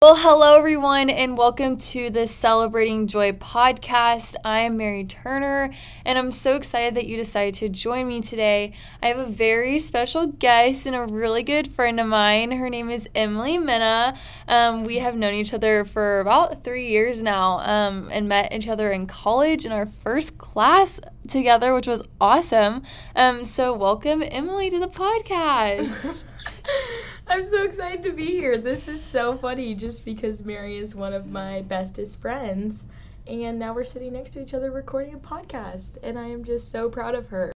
Well, 0.00 0.14
hello 0.14 0.56
everyone, 0.56 1.10
and 1.10 1.36
welcome 1.36 1.76
to 1.76 2.08
the 2.08 2.28
Celebrating 2.28 3.08
Joy 3.08 3.32
podcast. 3.32 4.36
I'm 4.44 4.76
Mary 4.76 5.02
Turner, 5.02 5.74
and 6.04 6.16
I'm 6.16 6.30
so 6.30 6.54
excited 6.54 6.94
that 6.94 7.06
you 7.08 7.16
decided 7.16 7.54
to 7.54 7.68
join 7.68 8.06
me 8.06 8.20
today. 8.20 8.74
I 9.02 9.08
have 9.08 9.18
a 9.18 9.26
very 9.26 9.80
special 9.80 10.28
guest 10.28 10.86
and 10.86 10.94
a 10.94 11.04
really 11.04 11.42
good 11.42 11.66
friend 11.66 11.98
of 11.98 12.06
mine. 12.06 12.52
Her 12.52 12.70
name 12.70 12.90
is 12.90 13.08
Emilie 13.12 13.58
Mena. 13.58 14.16
Um, 14.46 14.84
we 14.84 14.98
have 14.98 15.16
known 15.16 15.34
each 15.34 15.52
other 15.52 15.84
for 15.84 16.20
about 16.20 16.62
three 16.62 16.90
years 16.90 17.20
now 17.20 17.58
um, 17.58 18.08
and 18.12 18.28
met 18.28 18.52
each 18.52 18.68
other 18.68 18.92
in 18.92 19.08
college 19.08 19.64
in 19.64 19.72
our 19.72 19.86
first 19.86 20.38
class 20.38 21.00
together, 21.26 21.74
which 21.74 21.88
was 21.88 22.04
awesome. 22.20 22.84
Um, 23.16 23.44
so, 23.44 23.74
welcome, 23.74 24.22
Emilie, 24.22 24.70
to 24.70 24.78
the 24.78 24.86
podcast. 24.86 26.22
I'm 27.26 27.44
so 27.44 27.62
excited 27.64 28.02
to 28.04 28.12
be 28.12 28.26
here. 28.26 28.58
This 28.58 28.88
is 28.88 29.02
so 29.02 29.36
funny 29.36 29.74
just 29.74 30.04
because 30.04 30.44
Mary 30.44 30.78
is 30.78 30.94
one 30.94 31.12
of 31.12 31.26
my 31.26 31.62
bestest 31.62 32.20
friends. 32.20 32.86
And 33.26 33.58
now 33.58 33.74
we're 33.74 33.84
sitting 33.84 34.14
next 34.14 34.30
to 34.30 34.42
each 34.42 34.54
other 34.54 34.70
recording 34.70 35.14
a 35.14 35.18
podcast. 35.18 35.98
And 36.02 36.18
I 36.18 36.28
am 36.28 36.44
just 36.44 36.70
so 36.70 36.88
proud 36.88 37.14
of 37.14 37.28
her. 37.28 37.52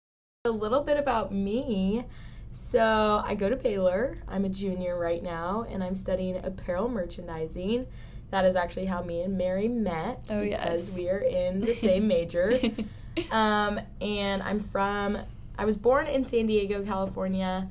A 0.45 0.49
little 0.49 0.81
bit 0.81 0.97
about 0.97 1.33
me. 1.33 2.05
So 2.53 3.21
I 3.25 3.35
go 3.35 3.49
to 3.49 3.55
Baylor. 3.55 4.17
I'm 4.27 4.43
a 4.43 4.49
junior 4.49 4.97
right 4.99 5.23
now, 5.23 5.65
and 5.69 5.81
I'm 5.83 5.95
studying 5.95 6.43
apparel 6.43 6.89
merchandising. 6.89 7.87
That 8.31 8.45
is 8.45 8.55
actually 8.55 8.87
how 8.87 9.01
me 9.03 9.21
and 9.21 9.37
Mary 9.37 9.67
met 9.67 10.25
Oh, 10.29 10.41
because 10.41 10.97
yes. 10.97 10.97
we 10.97 11.09
are 11.09 11.19
in 11.19 11.61
the 11.61 11.73
same 11.85 12.07
major. 12.07 12.59
um, 13.31 13.79
and 14.01 14.43
I'm 14.43 14.59
from, 14.59 15.17
I 15.57 15.63
was 15.65 15.77
born 15.77 16.07
in 16.07 16.25
San 16.25 16.47
Diego, 16.47 16.83
California, 16.83 17.69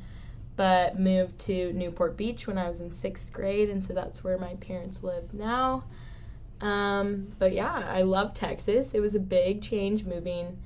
but 0.61 0.99
moved 0.99 1.39
to 1.39 1.73
Newport 1.73 2.19
Beach 2.19 2.47
when 2.47 2.59
I 2.59 2.69
was 2.69 2.83
in 2.83 2.93
sixth 2.93 3.33
grade, 3.33 3.71
and 3.71 3.83
so 3.83 3.95
that's 3.95 4.23
where 4.23 4.37
my 4.37 4.57
parents 4.57 5.03
live 5.03 5.33
now. 5.33 5.85
Um, 6.61 7.29
but 7.39 7.55
yeah, 7.55 7.73
I 7.91 8.03
love 8.03 8.35
Texas. 8.35 8.93
It 8.93 9.01
was 9.01 9.15
a 9.15 9.21
big 9.21 9.63
change 9.63 10.05
moving 10.05 10.59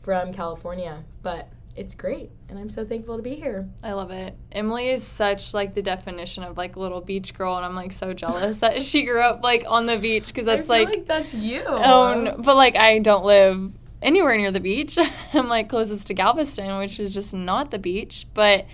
from 0.00 0.32
California, 0.32 1.02
but 1.24 1.48
it's 1.74 1.96
great, 1.96 2.30
and 2.48 2.56
I'm 2.56 2.70
so 2.70 2.84
thankful 2.84 3.16
to 3.16 3.22
be 3.24 3.34
here. 3.34 3.68
I 3.82 3.94
love 3.94 4.12
it. 4.12 4.36
Emilie 4.52 4.90
is 4.90 5.04
such 5.04 5.52
like 5.52 5.74
the 5.74 5.82
definition 5.82 6.44
of 6.44 6.56
like 6.56 6.76
little 6.76 7.00
beach 7.00 7.34
girl, 7.34 7.56
and 7.56 7.66
I'm 7.66 7.74
like 7.74 7.92
so 7.92 8.12
jealous 8.12 8.60
that 8.60 8.80
she 8.80 9.02
grew 9.02 9.22
up 9.22 9.42
like 9.42 9.64
on 9.66 9.86
the 9.86 9.98
beach 9.98 10.28
because 10.28 10.46
that's 10.46 10.70
I 10.70 10.84
feel 10.84 10.86
like, 10.86 10.96
like 10.98 11.06
that's 11.06 11.34
you. 11.34 11.64
oh, 11.66 12.14
no, 12.14 12.36
but 12.38 12.54
like 12.54 12.76
I 12.76 13.00
don't 13.00 13.24
live 13.24 13.72
anywhere 14.02 14.36
near 14.36 14.52
the 14.52 14.60
beach. 14.60 14.96
I'm 15.32 15.48
like 15.48 15.68
closest 15.68 16.06
to 16.06 16.14
Galveston, 16.14 16.78
which 16.78 17.00
is 17.00 17.12
just 17.12 17.34
not 17.34 17.72
the 17.72 17.80
beach. 17.80 18.28
But 18.34 18.66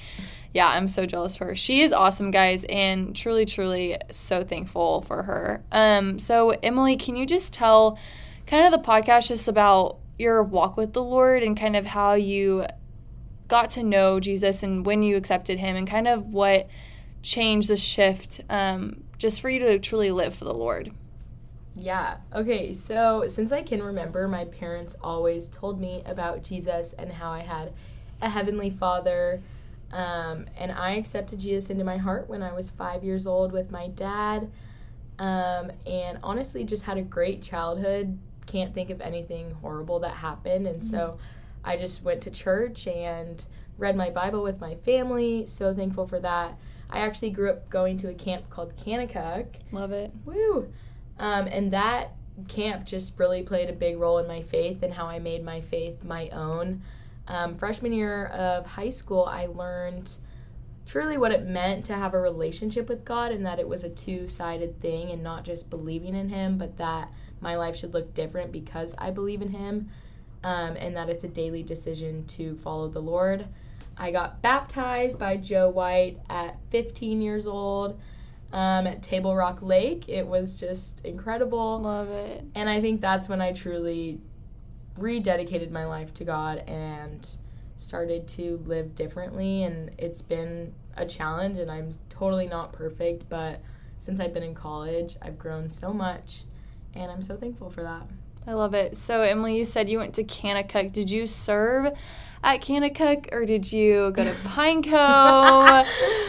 yeah, 0.53 0.69
I'm 0.69 0.89
so 0.89 1.07
jealous 1.07 1.37
for 1.37 1.47
her. 1.47 1.57
She 1.57 1.83
is 1.83 1.93
awesome, 1.93 2.31
guys, 2.31 2.65
and 2.65 3.15
truly, 3.15 3.45
truly 3.45 3.97
so 4.11 4.45
thankful 4.45 5.03
for 5.03 5.25
her. 5.25 5.63
Um, 5.71 6.19
so 6.19 6.51
Emilie, 6.63 6.97
can 6.97 7.17
you 7.17 7.27
just 7.27 7.53
tell 7.53 7.99
kind 8.47 8.65
of 8.65 8.73
the 8.73 8.87
podcast 8.87 9.29
just 9.29 9.49
about 9.49 9.99
your 10.19 10.43
walk 10.43 10.77
with 10.77 10.95
the 10.95 11.03
Lord 11.03 11.43
and 11.43 11.59
kind 11.59 11.77
of 11.77 11.87
how 11.87 12.15
you 12.15 12.67
got 13.47 13.71
to 13.71 13.83
know 13.83 14.21
Jesus 14.21 14.63
and 14.63 14.85
when 14.85 15.03
you 15.03 15.17
accepted 15.17 15.59
him 15.59 15.77
and 15.77 15.89
kind 15.89 16.09
of 16.09 16.33
what 16.33 16.69
changed 17.23 17.69
the 17.69 17.77
shift 17.77 18.41
um, 18.49 19.05
just 19.17 19.41
for 19.41 19.49
you 19.51 19.59
to 19.61 19.79
truly 19.79 20.11
live 20.11 20.35
for 20.35 20.45
the 20.45 20.55
Lord. 20.55 20.93
Yeah. 21.75 22.17
Okay. 22.35 22.73
So 22.73 23.27
since 23.29 23.53
I 23.53 23.63
can 23.63 23.83
remember, 23.83 24.27
my 24.27 24.45
parents 24.47 24.97
always 25.03 25.49
told 25.49 25.81
me 25.81 26.03
about 26.05 26.43
Jesus 26.43 26.93
and 26.93 27.13
how 27.13 27.31
I 27.31 27.41
had 27.41 27.73
a 28.21 28.29
heavenly 28.29 28.71
Father. 28.71 29.41
Um, 29.93 30.47
and 30.59 30.71
I 30.71 30.93
accepted 30.93 31.41
Jesus 31.41 31.71
into 31.71 31.85
my 31.85 31.97
heart 31.97 32.29
when 32.29 32.43
I 32.43 32.53
was 32.53 32.71
five 32.71 33.03
years 33.05 33.27
old 33.27 33.53
with 33.53 33.71
my 33.71 33.89
dad. 33.89 34.51
Um, 35.19 35.73
and 35.87 36.19
honestly, 36.23 36.65
just 36.65 36.85
had 36.85 36.99
a 36.99 37.03
great 37.03 37.43
childhood. 37.43 38.19
Can't 38.47 38.75
think 38.75 38.91
of 38.91 39.01
anything 39.01 39.53
horrible 39.63 40.01
that 40.01 40.15
happened. 40.15 40.67
And 40.67 40.85
so 40.85 41.19
I 41.65 41.77
just 41.77 42.03
went 42.03 42.23
to 42.23 42.31
church 42.31 42.87
and 42.87 43.45
read 43.77 43.97
my 43.97 44.11
Bible 44.11 44.43
with 44.43 44.61
my 44.61 44.75
family. 44.77 45.47
So 45.47 45.75
thankful 45.75 46.07
for 46.07 46.21
that. 46.21 46.57
I 46.91 47.01
actually 47.01 47.31
grew 47.31 47.51
up 47.51 47.69
going 47.69 47.97
to 47.99 48.09
a 48.09 48.15
camp 48.15 48.49
called 48.49 48.77
Kanakuk. 48.77 49.47
Love 49.73 49.93
it. 49.93 50.13
Woo! 50.25 50.73
Um, 51.19 51.47
and 51.47 51.73
that 51.73 52.13
camp 52.47 52.87
just 52.87 53.19
really 53.19 53.43
played 53.43 53.69
a 53.69 53.73
big 53.73 53.99
role 53.99 54.19
in 54.19 54.29
my 54.29 54.43
faith 54.43 54.83
and 54.83 54.95
how 54.95 55.07
I 55.07 55.19
made 55.19 55.45
my 55.45 55.61
faith 55.61 56.05
my 56.05 56.29
own. 56.29 56.83
Um, 57.29 57.55
freshman 57.55 57.93
year 57.93 58.27
of 58.27 58.67
high 58.67 58.91
school, 58.91 59.25
I 59.25 59.47
learned 59.47 60.11
truly 60.87 61.19
what 61.19 61.31
it 61.31 61.47
meant 61.47 61.85
to 61.85 61.95
have 61.95 62.15
a 62.15 62.21
relationship 62.21 62.89
with 62.89 63.05
God 63.05 63.31
and 63.31 63.45
that 63.45 63.61
it 63.61 63.69
was 63.69 63.85
a 63.85 63.91
two 63.91 64.27
sided 64.27 64.81
thing 64.81 65.11
and 65.11 65.23
not 65.23 65.45
just 65.45 65.69
believing 65.69 66.15
in 66.15 66.31
Him, 66.31 66.57
but 66.57 66.79
that 66.79 67.13
my 67.41 67.57
life 67.57 67.77
should 67.77 67.93
look 67.93 68.15
different 68.15 68.51
because 68.51 68.95
I 68.97 69.11
believe 69.11 69.43
in 69.43 69.51
Him 69.51 69.91
um, 70.43 70.77
and 70.77 70.97
that 70.97 71.11
it's 71.11 71.25
a 71.25 71.29
daily 71.29 71.63
decision 71.63 72.25
to 72.27 72.57
follow 72.57 72.89
the 72.89 73.03
Lord. 73.03 73.47
I 73.99 74.11
got 74.11 74.41
baptized 74.41 75.19
by 75.19 75.37
Joe 75.37 75.69
White 75.69 76.19
at 76.31 76.57
15 76.71 77.21
years 77.21 77.47
old 77.47 78.01
um, 78.53 78.87
at 78.87 79.03
Table 79.03 79.37
Rock 79.37 79.61
Lake. 79.61 80.09
It 80.09 80.27
was 80.27 80.59
just 80.59 81.05
incredible. 81.05 81.81
Love 81.81 82.09
it. 82.09 82.45
And 82.55 82.71
I 82.71 82.81
think 82.81 83.01
that's 83.01 83.29
when 83.29 83.43
I 83.43 83.53
truly 83.53 84.21
rededicated 84.99 85.71
my 85.71 85.87
life 85.87 86.13
to 86.15 86.25
God 86.25 86.59
and 86.67 87.27
started 87.79 88.27
to 88.29 88.63
live 88.67 88.95
differently. 88.95 89.65
And 89.65 89.91
it's 89.99 90.23
been 90.23 90.75
a 90.97 91.07
challenge, 91.07 91.59
and 91.59 91.71
I'm 91.71 91.93
totally 92.11 92.47
not 92.47 92.73
perfect, 92.73 93.29
but 93.29 93.61
since 93.99 94.21
I've 94.21 94.35
been 94.35 94.43
in 94.43 94.55
college, 94.55 95.17
I've 95.23 95.39
grown 95.39 95.71
so 95.71 95.93
much, 95.93 96.43
and 96.95 97.11
I'm 97.11 97.23
so 97.23 97.37
thankful 97.37 97.71
for 97.71 97.83
that. 97.83 98.03
I 98.47 98.55
love 98.55 98.75
it. 98.75 98.97
So, 98.97 99.21
Emilie, 99.23 99.59
you 99.59 99.65
said 99.65 99.91
you 99.91 99.99
went 99.99 100.15
to 100.15 100.25
Kanakuk. 100.25 100.93
Did 100.93 101.11
you 101.11 101.27
serve 101.27 101.93
at 102.43 102.61
Kanakuk 102.63 103.29
or 103.33 103.45
did 103.45 103.71
you 103.71 104.11
go 104.13 104.25
to 104.25 104.35
Pine 104.45 104.83
Cove? 104.83 105.87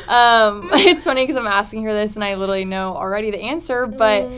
um, 0.10 0.70
it's 0.74 1.06
funny 1.06 1.24
because 1.24 1.38
I'm 1.38 1.48
asking 1.48 1.84
her 1.84 1.94
this 1.94 2.16
and 2.16 2.24
I 2.24 2.36
literally 2.36 2.66
know 2.66 2.96
already 2.96 3.32
the 3.32 3.40
answer, 3.40 3.88
but 3.88 4.30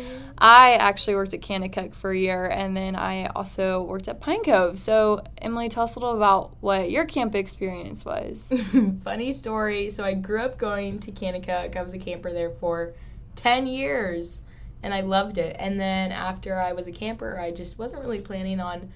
I 0.44 0.74
actually 0.74 1.14
worked 1.14 1.36
at 1.36 1.42
Kanakuk 1.42 1.94
for 1.94 2.10
a 2.10 2.18
year 2.18 2.46
and 2.46 2.76
then 2.76 2.96
I 2.96 3.28
also 3.28 3.84
worked 3.84 4.08
at 4.08 4.20
Pine 4.20 4.44
Cove. 4.44 4.80
So, 4.80 5.22
Emilie, 5.38 5.70
tell 5.70 5.84
us 5.84 5.96
a 5.96 6.00
little 6.00 6.18
about 6.18 6.58
what 6.62 6.90
your 6.90 7.06
camp 7.06 7.36
experience 7.36 8.04
was. 8.04 8.52
Funny 9.04 9.34
story. 9.34 9.92
So 9.92 10.04
I 10.04 10.16
grew 10.16 10.42
up 10.42 10.58
going 10.58 10.98
to 11.02 11.12
Kanakuk. 11.12 11.78
I 11.78 11.84
was 11.84 11.94
a 11.94 12.00
camper 12.00 12.34
there 12.34 12.50
for 12.50 12.94
10 13.36 13.68
years 13.68 14.42
and 14.82 14.96
I 14.96 15.02
loved 15.02 15.38
it. 15.38 15.56
And 15.60 15.80
then 15.80 16.12
after 16.12 16.60
I 16.60 16.72
was 16.72 16.88
a 16.88 16.92
camper, 16.92 17.40
I 17.40 17.52
just 17.52 17.78
wasn't 17.78 18.02
really 18.02 18.22
planning 18.22 18.60
on 18.60 18.90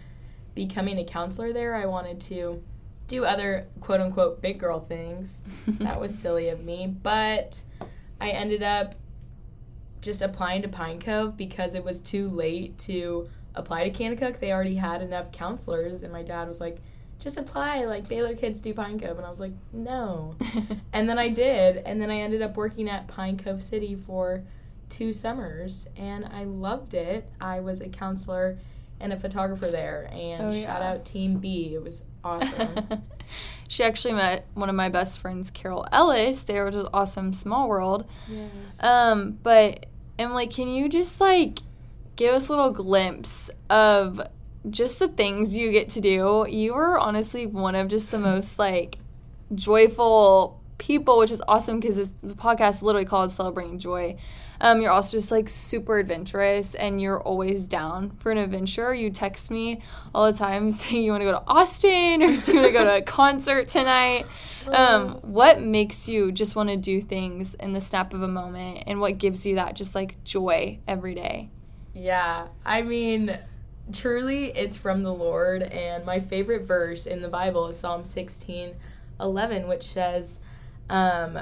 becoming 0.56 0.98
a 0.98 1.06
counselor 1.06 1.54
there. 1.54 1.76
I 1.76 1.86
wanted 1.86 2.22
to 2.22 2.64
do 3.08 3.24
other 3.24 3.68
quote 3.82 4.02
unquote 4.02 4.42
big 4.42 4.58
girl 4.58 4.80
things. 4.80 5.44
that 5.68 6.00
was 6.00 6.18
silly 6.18 6.50
of 6.50 6.66
me. 6.66 6.88
But 6.88 7.62
I 8.20 8.32
ended 8.32 8.64
up 8.64 8.96
just 10.06 10.22
applying 10.22 10.62
to 10.62 10.68
Pine 10.68 11.00
Cove 11.00 11.36
because 11.36 11.76
it 11.76 11.84
was 11.84 12.00
too 12.02 12.30
late 12.30 12.78
to 12.80 13.28
apply 13.56 13.90
to 13.90 14.04
Kanakuk. 14.04 14.40
They 14.40 14.52
already 14.54 14.76
had 14.76 15.02
enough 15.02 15.32
counselors, 15.32 16.04
and 16.04 16.14
my 16.14 16.24
dad 16.24 16.48
was 16.48 16.62
like, 16.62 16.78
just 17.20 17.38
apply, 17.38 17.86
like 17.86 18.08
Baylor 18.08 18.36
kids 18.36 18.62
do 18.62 18.74
Pine 18.74 19.00
Cove. 19.00 19.18
And 19.18 19.26
I 19.26 19.30
was 19.30 19.40
like, 19.40 19.54
no. 19.74 20.36
and 20.94 21.10
then 21.10 21.18
I 21.18 21.30
did, 21.30 21.78
and 21.78 22.02
then 22.02 22.12
I 22.12 22.18
ended 22.18 22.42
up 22.42 22.56
working 22.56 22.90
at 22.90 23.08
Pine 23.08 23.38
Cove 23.38 23.64
City 23.64 23.96
for 23.96 24.44
two 24.90 25.14
summers, 25.14 25.88
and 25.98 26.26
I 26.26 26.44
loved 26.44 26.94
it. 26.94 27.28
I 27.42 27.60
was 27.60 27.82
a 27.82 27.90
counselor 27.90 28.58
and 29.00 29.12
a 29.12 29.18
photographer 29.18 29.68
there, 29.68 30.10
and 30.14 30.42
Oh, 30.44 30.62
shout 30.62 30.82
out 30.82 31.06
Team 31.06 31.40
B. 31.40 31.74
It 31.74 31.82
was 31.84 32.04
awesome. 32.24 32.70
she 33.68 33.84
actually 33.84 34.14
met 34.14 34.46
one 34.54 34.70
of 34.70 34.76
my 34.76 34.90
best 34.90 35.20
friends, 35.20 35.50
Carol 35.52 35.86
Ellis, 35.92 36.44
there, 36.44 36.66
which 36.66 36.76
was 36.76 36.88
awesome. 36.94 37.34
Small 37.34 37.68
world. 37.68 38.06
yes. 38.30 38.50
Um, 38.82 39.38
but 39.44 39.86
Emilie, 40.18 40.48
can 40.48 40.68
you 40.68 40.88
just 40.88 41.20
like 41.20 41.60
give 42.16 42.34
us 42.34 42.50
a 42.50 42.52
little 42.56 42.72
glimpse 42.72 43.50
of 43.70 44.22
just 44.70 45.00
the 45.00 45.08
things 45.08 45.56
you 45.56 45.72
get 45.72 45.90
to 45.90 46.02
do? 46.02 46.46
You 46.50 46.74
are 46.76 46.98
honestly 46.98 47.46
one 47.46 47.76
of 47.76 47.88
just 47.88 48.12
the 48.12 48.20
most 48.20 48.58
like 48.58 48.98
joyful 49.54 50.62
people, 50.78 51.18
which 51.18 51.32
is 51.32 51.42
awesome 51.48 51.80
because 51.80 52.12
the 52.24 52.36
podcast 52.36 52.76
is 52.76 52.84
literally 52.84 53.06
called 53.06 53.32
Celebrating 53.32 53.80
Joy. 53.80 54.18
Um, 54.62 54.82
you're 54.82 54.92
also 54.92 55.18
just 55.18 55.32
like 55.32 55.50
super 55.50 55.98
adventurous 55.98 56.76
and 56.76 57.02
you're 57.02 57.22
always 57.22 57.66
down 57.66 58.12
for 58.12 58.32
an 58.32 58.38
adventure. 58.38 58.94
You 58.94 59.10
text 59.10 59.52
me 59.52 59.82
all 60.14 60.32
the 60.32 60.38
time 60.38 60.72
saying 60.74 61.04
you 61.04 61.12
want 61.12 61.22
to 61.22 61.26
go 61.26 61.32
to 61.32 61.44
Austin 61.48 62.22
or 62.22 62.36
do 62.38 62.54
you 62.54 62.60
want 62.62 62.68
to 62.68 62.72
go 62.72 62.84
to 62.84 62.96
a 62.98 63.02
concert 63.06 63.68
tonight. 63.68 64.26
Um, 64.68 65.16
what 65.22 65.62
makes 65.62 66.08
you 66.08 66.32
just 66.32 66.56
want 66.56 66.70
to 66.70 66.78
do 66.78 67.02
things 67.02 67.54
in 67.56 67.74
the 67.74 67.82
snap 67.82 68.14
of 68.14 68.22
a 68.22 68.28
moment 68.28 68.84
and 68.88 69.00
what 69.00 69.18
gives 69.18 69.46
you 69.46 69.56
that 69.56 69.76
just 69.76 69.96
like 69.96 70.24
joy 70.24 70.80
every 70.88 71.16
day? 71.16 71.50
Yeah, 71.94 72.48
I 72.66 72.82
mean, 72.82 73.38
truly, 73.94 74.48
it's 74.48 74.78
from 74.78 75.04
the 75.04 75.14
Lord. 75.14 75.64
And 75.64 76.06
my 76.06 76.20
favorite 76.20 76.64
verse 76.64 77.06
in 77.06 77.22
the 77.22 77.30
Bible 77.30 77.68
is 77.68 77.80
Psalm 77.80 78.04
16 78.04 78.76
11, 79.20 79.68
which 79.68 79.86
says, 79.86 80.40
um, 80.90 81.40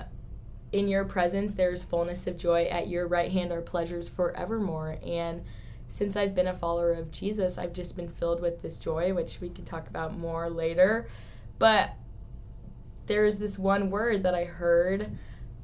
in 0.73 0.87
your 0.89 1.05
presence 1.05 1.53
there's 1.53 1.83
fullness 1.83 2.27
of 2.27 2.37
joy. 2.37 2.65
At 2.65 2.87
your 2.89 3.07
right 3.07 3.31
hand 3.31 3.51
are 3.51 3.61
pleasures 3.61 4.09
forevermore. 4.09 4.97
And 5.05 5.43
since 5.87 6.15
I've 6.15 6.33
been 6.35 6.47
a 6.47 6.53
follower 6.57 6.91
of 6.91 7.11
Jesus, 7.11 7.57
I've 7.57 7.73
just 7.73 7.95
been 7.95 8.09
filled 8.09 8.41
with 8.41 8.61
this 8.61 8.77
joy, 8.77 9.13
which 9.13 9.39
we 9.39 9.49
can 9.49 9.63
talk 9.63 9.87
about 9.87 10.17
more 10.17 10.49
later. 10.49 11.07
But 11.59 11.91
there's 13.05 13.37
this 13.39 13.59
one 13.59 13.89
word 13.91 14.23
that 14.23 14.33
I 14.33 14.45
heard 14.45 15.11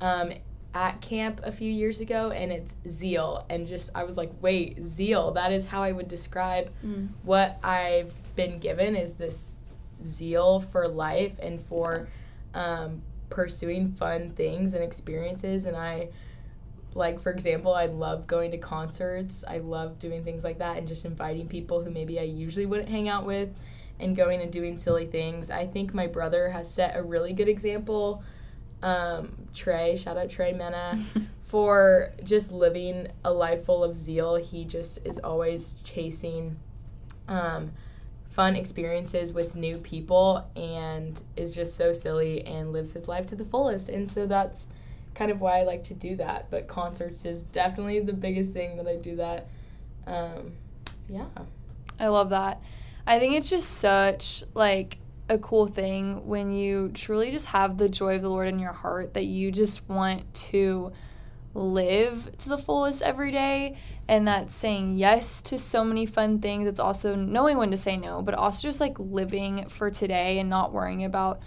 um, 0.01 0.31
at 0.73 1.01
camp 1.01 1.41
a 1.43 1.51
few 1.51 1.71
years 1.71 1.99
ago, 2.01 2.31
and 2.31 2.51
it's 2.51 2.75
zeal. 2.87 3.45
And 3.49 3.67
just, 3.67 3.89
I 3.95 4.03
was 4.03 4.17
like, 4.17 4.31
wait, 4.41 4.85
zeal. 4.85 5.31
That 5.31 5.51
is 5.51 5.65
how 5.67 5.81
I 5.83 5.91
would 5.91 6.07
describe 6.07 6.69
Mm. 6.85 7.07
what 7.23 7.57
I've 7.63 8.13
been 8.35 8.59
given 8.59 8.95
is 8.95 9.13
this 9.15 9.53
zeal 10.05 10.59
for 10.59 10.87
life 10.87 11.33
and 11.39 11.59
for 11.61 12.07
um, 12.53 13.01
pursuing 13.29 13.91
fun 13.91 14.31
things 14.31 14.73
and 14.73 14.83
experiences. 14.83 15.65
And 15.65 15.75
I, 15.75 16.09
like, 16.93 17.21
for 17.21 17.31
example, 17.31 17.73
I 17.73 17.85
love 17.85 18.27
going 18.27 18.51
to 18.51 18.57
concerts. 18.57 19.43
I 19.47 19.59
love 19.59 19.99
doing 19.99 20.23
things 20.23 20.43
like 20.43 20.59
that 20.59 20.77
and 20.77 20.87
just 20.87 21.05
inviting 21.05 21.47
people 21.47 21.83
who 21.83 21.91
maybe 21.91 22.19
I 22.19 22.23
usually 22.23 22.65
wouldn't 22.65 22.89
hang 22.89 23.07
out 23.07 23.25
with 23.25 23.57
and 23.99 24.15
going 24.15 24.41
and 24.41 24.51
doing 24.51 24.77
silly 24.77 25.05
things. 25.05 25.51
I 25.51 25.67
think 25.67 25.93
my 25.93 26.07
brother 26.07 26.49
has 26.49 26.71
set 26.71 26.95
a 26.95 27.03
really 27.03 27.33
good 27.33 27.49
example. 27.49 28.23
Um, 28.81 29.47
Trey, 29.53 29.97
shout 29.97 30.17
out 30.17 30.29
Trey 30.29 30.53
Mena, 30.53 30.97
for 31.43 32.13
just 32.23 32.51
living 32.51 33.07
a 33.25 33.33
life 33.33 33.65
full 33.65 33.83
of 33.83 33.97
zeal. 33.97 34.35
He 34.35 34.63
just 34.63 35.05
is 35.05 35.19
always 35.19 35.75
chasing 35.83 36.57
um, 37.27 37.71
fun 38.39 38.55
experiences 38.55 39.33
with 39.33 39.53
new 39.53 39.75
people 39.75 40.49
and 40.55 41.23
is 41.35 41.51
just 41.51 41.75
so 41.75 41.91
silly 41.91 42.41
and 42.45 42.71
lives 42.71 42.93
his 42.93 43.05
life 43.05 43.25
to 43.25 43.35
the 43.35 43.43
fullest. 43.43 43.89
And 43.89 44.09
so 44.09 44.25
that's 44.25 44.69
kind 45.13 45.29
of 45.29 45.41
why 45.41 45.59
I 45.59 45.63
like 45.63 45.83
to 45.83 45.93
do 45.93 46.15
that. 46.15 46.49
But 46.49 46.65
concerts 46.65 47.25
is 47.25 47.43
definitely 47.43 47.99
the 47.99 48.13
biggest 48.13 48.53
thing 48.53 48.77
that 48.77 48.87
I 48.87 48.95
do 48.95 49.17
that. 49.17 49.49
Um, 50.07 50.53
yeah. 51.09 51.25
I 51.99 52.07
love 52.07 52.29
that. 52.29 52.61
I 53.05 53.19
think 53.19 53.35
it's 53.35 53.49
just 53.49 53.71
such 53.71 54.45
like 54.53 54.99
a 55.27 55.37
cool 55.37 55.67
thing 55.67 56.25
when 56.25 56.53
you 56.53 56.91
truly 56.93 57.31
just 57.31 57.47
have 57.47 57.77
the 57.77 57.89
joy 57.89 58.15
of 58.15 58.21
the 58.21 58.29
Lord 58.29 58.47
in 58.47 58.57
your 58.57 58.71
heart 58.71 59.15
that 59.15 59.25
you 59.25 59.51
just 59.51 59.89
want 59.89 60.33
to 60.45 60.93
live 61.53 62.37
to 62.37 62.47
the 62.47 62.57
fullest 62.57 63.01
every 63.01 63.31
day 63.31 63.75
and 64.09 64.27
that's 64.27 64.55
saying 64.55 64.97
yes 64.97 65.39
to 65.39 65.57
so 65.57 65.83
many 65.83 66.05
fun 66.05 66.39
things 66.39 66.67
it's 66.67 66.79
also 66.79 67.15
knowing 67.15 67.57
when 67.57 67.71
to 67.71 67.77
say 67.77 67.95
no 67.95 68.21
but 68.21 68.33
also 68.33 68.67
just 68.67 68.81
like 68.81 68.97
living 68.99 69.69
for 69.69 69.89
today 69.91 70.39
and 70.39 70.49
not 70.49 70.73
worrying 70.73 71.05
about 71.05 71.39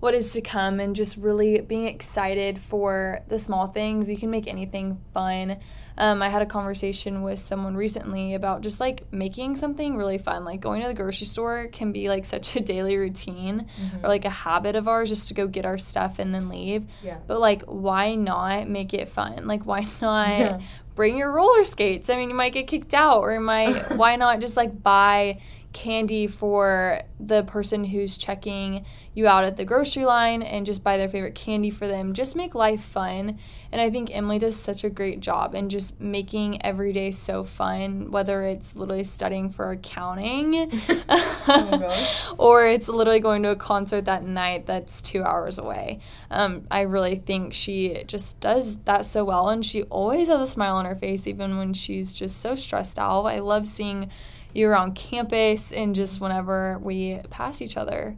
what 0.00 0.14
is 0.14 0.32
to 0.32 0.40
come 0.40 0.78
and 0.80 0.94
just 0.94 1.16
really 1.16 1.60
being 1.60 1.86
excited 1.86 2.58
for 2.58 3.20
the 3.28 3.38
small 3.38 3.68
things 3.68 4.10
you 4.10 4.16
can 4.16 4.30
make 4.30 4.46
anything 4.48 4.98
fun 5.14 5.56
um, 6.00 6.22
I 6.22 6.28
had 6.28 6.42
a 6.42 6.46
conversation 6.46 7.22
with 7.22 7.40
someone 7.40 7.74
recently 7.74 8.34
about 8.34 8.60
just 8.60 8.78
like 8.78 9.12
making 9.12 9.56
something 9.56 9.96
really 9.96 10.16
fun. 10.18 10.44
Like 10.44 10.60
going 10.60 10.80
to 10.82 10.86
the 10.86 10.94
grocery 10.94 11.26
store 11.26 11.66
can 11.72 11.90
be 11.90 12.08
like 12.08 12.24
such 12.24 12.54
a 12.54 12.60
daily 12.60 12.96
routine 12.96 13.66
Mm-hmm. 13.82 14.04
or 14.04 14.08
like 14.08 14.24
a 14.24 14.30
habit 14.30 14.76
of 14.76 14.86
ours 14.86 15.08
just 15.08 15.26
to 15.26 15.34
go 15.34 15.48
get 15.48 15.66
our 15.66 15.76
stuff 15.76 16.20
and 16.20 16.32
then 16.32 16.48
leave. 16.48 16.86
Yeah. 17.02 17.18
But 17.26 17.40
like, 17.40 17.62
why 17.64 18.14
not 18.14 18.68
make 18.68 18.94
it 18.94 19.08
fun? 19.08 19.48
Like, 19.48 19.64
why 19.66 19.80
not 20.00 20.28
Yeah. 20.38 20.60
Bring 20.98 21.16
your 21.16 21.30
roller 21.30 21.62
skates? 21.62 22.10
I 22.10 22.16
mean, 22.16 22.28
you 22.28 22.34
might 22.34 22.52
get 22.52 22.66
kicked 22.66 22.92
out, 22.92 23.20
or 23.20 23.32
you 23.32 23.40
might, 23.40 23.74
why 23.96 24.16
not 24.16 24.40
just 24.40 24.56
like 24.56 24.82
buy 24.82 25.40
candy 25.78 26.26
for 26.26 27.00
the 27.20 27.44
person 27.44 27.84
who's 27.84 28.18
checking 28.18 28.84
you 29.14 29.28
out 29.28 29.44
at 29.44 29.56
the 29.56 29.64
grocery 29.64 30.04
line 30.04 30.42
and 30.42 30.66
just 30.66 30.82
buy 30.82 30.96
their 30.96 31.08
favorite 31.08 31.36
candy 31.36 31.70
for 31.70 31.86
them. 31.86 32.14
Just 32.14 32.34
make 32.34 32.56
life 32.56 32.82
fun. 32.82 33.38
And 33.70 33.80
I 33.80 33.88
think 33.88 34.10
Emilie 34.12 34.40
does 34.40 34.56
such 34.56 34.82
a 34.82 34.90
great 34.90 35.20
job 35.20 35.54
in 35.54 35.68
just 35.68 36.00
making 36.00 36.64
every 36.64 36.92
day 36.92 37.12
so 37.12 37.44
fun, 37.44 38.10
whether 38.10 38.42
it's 38.42 38.74
literally 38.74 39.04
studying 39.04 39.50
for 39.50 39.70
accounting 39.70 40.80
Oh 41.08 42.34
or 42.38 42.66
it's 42.66 42.88
literally 42.88 43.20
going 43.20 43.44
to 43.44 43.50
a 43.50 43.56
concert 43.56 44.06
that 44.06 44.24
night 44.24 44.66
that's 44.66 45.00
two 45.00 45.22
hours 45.22 45.58
away. 45.58 46.00
Um, 46.28 46.66
I 46.72 46.82
really 46.82 47.16
think 47.16 47.54
she 47.54 48.02
just 48.06 48.40
does 48.40 48.78
that 48.80 49.06
so 49.06 49.24
well, 49.24 49.48
and 49.48 49.64
she 49.64 49.84
always 49.84 50.28
has 50.28 50.40
a 50.40 50.46
smile 50.46 50.74
on 50.74 50.86
her 50.86 50.96
face, 50.96 51.28
even 51.28 51.56
when 51.56 51.72
she's 51.72 52.12
just 52.12 52.40
so 52.40 52.56
stressed 52.56 52.98
out. 52.98 53.26
I 53.26 53.38
love 53.38 53.66
seeing 53.66 54.10
you 54.58 54.68
around 54.68 54.94
campus 54.94 55.72
and 55.72 55.94
just 55.94 56.20
whenever 56.20 56.78
we 56.78 57.20
pass 57.30 57.62
each 57.62 57.76
other. 57.76 58.16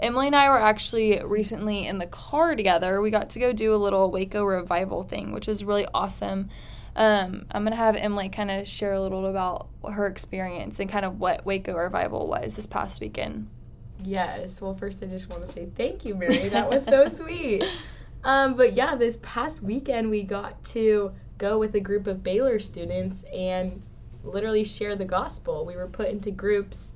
Emilie 0.00 0.26
and 0.26 0.36
I 0.36 0.48
were 0.48 0.60
actually 0.60 1.20
recently 1.24 1.86
in 1.86 1.98
the 1.98 2.06
car 2.06 2.56
together. 2.56 3.00
We 3.00 3.10
got 3.10 3.30
to 3.30 3.38
go 3.38 3.52
do 3.52 3.74
a 3.74 3.76
little 3.76 4.10
Waco 4.10 4.44
revival 4.44 5.02
thing, 5.02 5.32
which 5.32 5.48
is 5.48 5.64
really 5.64 5.86
awesome. 5.94 6.50
Um, 6.96 7.46
I'm 7.50 7.64
gonna 7.64 7.76
have 7.76 7.96
Emilie 7.96 8.28
kind 8.28 8.50
of 8.50 8.68
share 8.68 8.92
a 8.92 9.00
little 9.00 9.26
about 9.26 9.68
her 9.90 10.06
experience 10.06 10.78
and 10.78 10.88
kind 10.88 11.04
of 11.04 11.18
what 11.18 11.44
Waco 11.44 11.74
revival 11.74 12.28
was 12.28 12.56
this 12.56 12.66
past 12.66 13.00
weekend. 13.00 13.48
Yes. 14.02 14.60
Well, 14.60 14.74
first, 14.74 15.02
I 15.02 15.06
just 15.06 15.30
want 15.30 15.42
to 15.42 15.48
say 15.48 15.66
thank 15.74 16.04
you, 16.04 16.14
Mary. 16.14 16.48
That 16.48 16.68
was 16.68 16.84
so 16.84 17.08
sweet. 17.08 17.64
Um, 18.22 18.54
but 18.54 18.74
yeah, 18.74 18.94
this 18.94 19.18
past 19.22 19.62
weekend, 19.62 20.10
we 20.10 20.22
got 20.22 20.62
to 20.66 21.12
go 21.38 21.58
with 21.58 21.74
a 21.74 21.80
group 21.80 22.06
of 22.06 22.22
Baylor 22.22 22.58
students 22.58 23.24
and 23.24 23.82
literally 24.24 24.64
share 24.64 24.96
the 24.96 25.04
gospel. 25.04 25.64
We 25.64 25.76
were 25.76 25.86
put 25.86 26.08
into 26.08 26.30
groups 26.30 26.92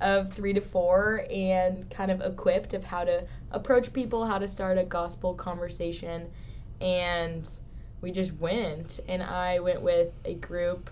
of 0.00 0.32
three 0.32 0.52
to 0.52 0.60
four 0.60 1.26
and 1.30 1.88
kind 1.88 2.10
of 2.10 2.20
equipped 2.20 2.74
of 2.74 2.84
how 2.84 3.04
to 3.04 3.26
approach 3.50 3.92
people, 3.92 4.26
how 4.26 4.38
to 4.38 4.48
start 4.48 4.76
a 4.76 4.84
gospel 4.84 5.34
conversation. 5.34 6.30
And 6.80 7.48
we 8.00 8.10
just 8.10 8.34
went. 8.34 9.00
And 9.08 9.22
I 9.22 9.60
went 9.60 9.80
with 9.80 10.12
a 10.24 10.34
group 10.34 10.90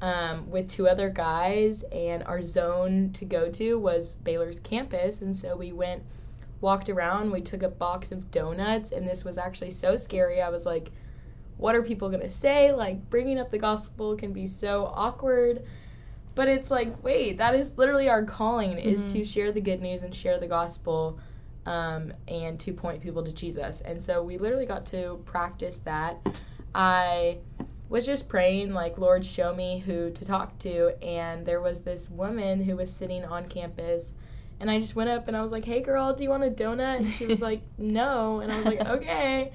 um, 0.00 0.50
with 0.50 0.70
two 0.70 0.88
other 0.88 1.10
guys, 1.10 1.82
and 1.92 2.22
our 2.22 2.42
zone 2.42 3.12
to 3.12 3.24
go 3.24 3.50
to 3.50 3.78
was 3.78 4.14
Baylor's 4.14 4.58
campus. 4.58 5.20
And 5.20 5.36
so 5.36 5.56
we 5.56 5.72
went, 5.72 6.02
walked 6.60 6.88
around, 6.88 7.30
we 7.30 7.42
took 7.42 7.62
a 7.62 7.68
box 7.68 8.10
of 8.10 8.30
donuts, 8.30 8.92
and 8.92 9.06
this 9.06 9.24
was 9.24 9.36
actually 9.36 9.70
so 9.70 9.96
scary. 9.96 10.40
I 10.40 10.48
was 10.48 10.64
like, 10.64 10.90
what 11.60 11.74
are 11.74 11.82
people 11.82 12.08
going 12.08 12.22
to 12.22 12.28
say? 12.30 12.72
Like, 12.72 13.10
bringing 13.10 13.38
up 13.38 13.50
the 13.50 13.58
gospel 13.58 14.16
can 14.16 14.32
be 14.32 14.46
so 14.46 14.90
awkward. 14.94 15.62
But 16.34 16.48
it's 16.48 16.70
like, 16.70 17.02
wait, 17.04 17.38
that 17.38 17.54
is 17.54 17.76
literally 17.76 18.08
our 18.08 18.24
calling 18.24 18.78
is 18.78 19.04
Mhm. 19.04 19.12
to 19.12 19.24
share 19.24 19.52
the 19.52 19.60
good 19.60 19.82
news 19.82 20.02
and 20.02 20.14
share 20.14 20.38
the 20.38 20.46
gospel 20.46 21.18
um, 21.66 22.14
and 22.26 22.58
to 22.60 22.72
point 22.72 23.02
people 23.02 23.22
to 23.22 23.30
Jesus. 23.32 23.82
And 23.82 24.02
so 24.02 24.22
we 24.22 24.38
literally 24.38 24.64
got 24.64 24.86
to 24.86 25.20
practice 25.26 25.78
that. 25.80 26.16
I 26.74 27.38
was 27.90 28.06
just 28.06 28.28
praying, 28.30 28.72
like, 28.72 28.96
Lord, 28.96 29.26
show 29.26 29.54
me 29.54 29.80
who 29.80 30.10
to 30.10 30.24
talk 30.24 30.58
to. 30.60 30.94
And 31.04 31.44
there 31.44 31.60
was 31.60 31.80
this 31.82 32.08
woman 32.08 32.64
who 32.64 32.76
was 32.76 32.90
sitting 32.90 33.24
on 33.24 33.46
campus. 33.48 34.14
And 34.60 34.70
I 34.70 34.78
just 34.78 34.94
went 34.94 35.08
up 35.08 35.26
and 35.26 35.36
I 35.36 35.42
was 35.42 35.52
like, 35.52 35.64
hey, 35.64 35.80
girl, 35.80 36.12
do 36.14 36.22
you 36.22 36.28
want 36.30 36.44
a 36.44 36.50
donut? 36.50 36.98
And 36.98 37.06
she 37.06 37.24
was 37.26 37.40
like, 37.40 37.62
no. 37.78 38.40
And 38.40 38.52
I 38.52 38.56
was 38.58 38.66
like, 38.66 38.80
okay. 38.80 39.52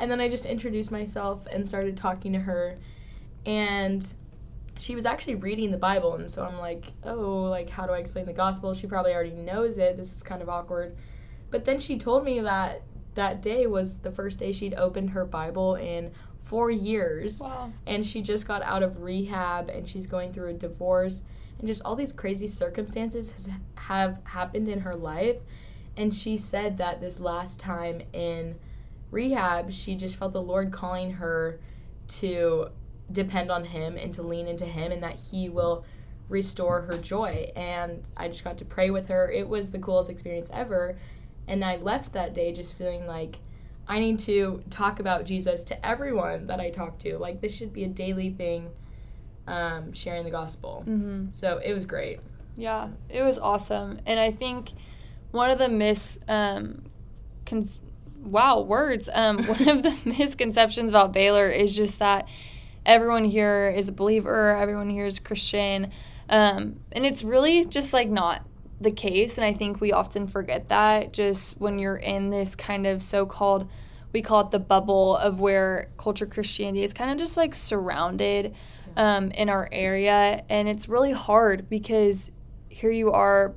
And 0.00 0.10
then 0.10 0.20
I 0.20 0.28
just 0.28 0.46
introduced 0.46 0.90
myself 0.90 1.46
and 1.52 1.68
started 1.68 1.96
talking 1.96 2.32
to 2.32 2.40
her. 2.40 2.76
And 3.46 4.04
she 4.78 4.94
was 4.94 5.04
actually 5.06 5.36
reading 5.36 5.70
the 5.70 5.76
Bible. 5.76 6.14
And 6.14 6.30
so 6.30 6.44
I'm 6.44 6.58
like, 6.58 6.86
oh, 7.04 7.42
like, 7.44 7.70
how 7.70 7.86
do 7.86 7.92
I 7.92 7.98
explain 7.98 8.26
the 8.26 8.32
gospel? 8.32 8.74
She 8.74 8.86
probably 8.86 9.14
already 9.14 9.32
knows 9.32 9.78
it. 9.78 9.96
This 9.96 10.12
is 10.12 10.22
kind 10.22 10.42
of 10.42 10.48
awkward. 10.48 10.96
But 11.50 11.64
then 11.64 11.80
she 11.80 11.96
told 11.98 12.24
me 12.24 12.40
that 12.40 12.82
that 13.14 13.40
day 13.42 13.66
was 13.66 13.98
the 13.98 14.10
first 14.12 14.38
day 14.38 14.52
she'd 14.52 14.74
opened 14.74 15.10
her 15.10 15.24
Bible 15.24 15.74
in 15.76 16.12
four 16.44 16.70
years 16.70 17.40
Wow. 17.40 17.72
and 17.86 18.06
she 18.06 18.22
just 18.22 18.46
got 18.48 18.62
out 18.62 18.82
of 18.82 19.02
rehab 19.02 19.68
and 19.68 19.88
she's 19.88 20.06
going 20.06 20.32
through 20.32 20.48
a 20.48 20.52
divorce 20.54 21.22
and 21.58 21.66
just 21.66 21.82
all 21.84 21.96
these 21.96 22.12
crazy 22.12 22.46
circumstances 22.46 23.32
has, 23.32 23.48
have 23.74 24.20
happened 24.24 24.68
in 24.68 24.80
her 24.80 24.94
life. 24.94 25.36
And 25.96 26.14
she 26.14 26.36
said 26.36 26.78
that 26.78 27.00
this 27.00 27.20
last 27.20 27.58
time 27.58 28.02
in 28.12 28.56
rehab 29.10 29.72
she 29.72 29.94
just 29.94 30.16
felt 30.16 30.34
the 30.34 30.42
lord 30.42 30.70
calling 30.70 31.12
her 31.12 31.58
to 32.06 32.68
depend 33.10 33.50
on 33.50 33.64
him 33.64 33.96
and 33.96 34.12
to 34.12 34.22
lean 34.22 34.46
into 34.46 34.66
him 34.66 34.92
and 34.92 35.02
that 35.02 35.14
he 35.14 35.48
will 35.48 35.84
restore 36.28 36.82
her 36.82 36.98
joy. 36.98 37.50
And 37.56 38.08
i 38.16 38.28
just 38.28 38.44
got 38.44 38.58
to 38.58 38.64
pray 38.64 38.90
with 38.90 39.08
her. 39.08 39.30
It 39.30 39.48
was 39.48 39.70
the 39.70 39.78
coolest 39.78 40.10
experience 40.10 40.50
ever. 40.52 40.96
And 41.46 41.64
i 41.64 41.76
left 41.76 42.12
that 42.12 42.34
day 42.34 42.52
just 42.52 42.74
feeling 42.74 43.06
like 43.06 43.38
I 43.88 43.98
need 44.00 44.18
to 44.20 44.62
talk 44.68 45.00
about 45.00 45.24
Jesus 45.24 45.64
to 45.64 45.86
everyone 45.86 46.46
that 46.48 46.60
I 46.60 46.68
talk 46.68 46.98
to. 47.00 47.16
Like 47.16 47.40
this 47.40 47.54
should 47.54 47.72
be 47.72 47.84
a 47.84 47.88
daily 47.88 48.28
thing, 48.28 48.68
um, 49.48 49.92
sharing 49.92 50.24
the 50.24 50.30
gospel. 50.30 50.82
hmm 50.84 51.26
So 51.32 51.58
it 51.58 51.72
was 51.72 51.86
great. 51.86 52.20
Yeah, 52.56 52.88
it 53.08 53.22
was 53.22 53.38
awesome, 53.38 54.00
and 54.06 54.18
I 54.18 54.30
think 54.30 54.70
one 55.30 55.50
of 55.50 55.58
the 55.58 55.68
mis 55.68 56.18
um, 56.28 56.82
cons- 57.46 57.78
wow 58.24 58.60
words 58.60 59.08
um, 59.12 59.44
one 59.46 59.68
of 59.68 59.82
the 59.82 59.96
misconceptions 60.04 60.90
about 60.90 61.12
Baylor 61.12 61.48
is 61.48 61.74
just 61.74 61.98
that 62.00 62.26
everyone 62.84 63.24
here 63.24 63.72
is 63.74 63.88
a 63.88 63.92
believer, 63.92 64.56
everyone 64.56 64.90
here 64.90 65.06
is 65.06 65.18
Christian, 65.18 65.90
um, 66.28 66.80
and 66.92 67.06
it's 67.06 67.22
really 67.22 67.64
just 67.64 67.92
like 67.92 68.08
not 68.08 68.44
the 68.80 68.90
case. 68.90 69.38
And 69.38 69.44
I 69.44 69.52
think 69.52 69.80
we 69.80 69.92
often 69.92 70.26
forget 70.28 70.68
that 70.68 71.12
just 71.12 71.60
when 71.60 71.78
you're 71.78 71.96
in 71.96 72.30
this 72.30 72.54
kind 72.54 72.86
of 72.86 73.02
so-called 73.02 73.68
we 74.12 74.22
call 74.22 74.40
it 74.40 74.50
the 74.50 74.58
bubble 74.58 75.16
of 75.16 75.38
where 75.40 75.90
culture 75.98 76.26
Christianity 76.26 76.82
is 76.82 76.92
kind 76.94 77.10
of 77.10 77.18
just 77.18 77.36
like 77.36 77.54
surrounded 77.54 78.54
um, 78.98 79.30
in 79.30 79.48
our 79.48 79.68
area. 79.72 80.44
And 80.50 80.68
it's 80.68 80.88
really 80.88 81.12
hard 81.12 81.70
because 81.70 82.30
here 82.68 82.90
you 82.90 83.12
are 83.12 83.54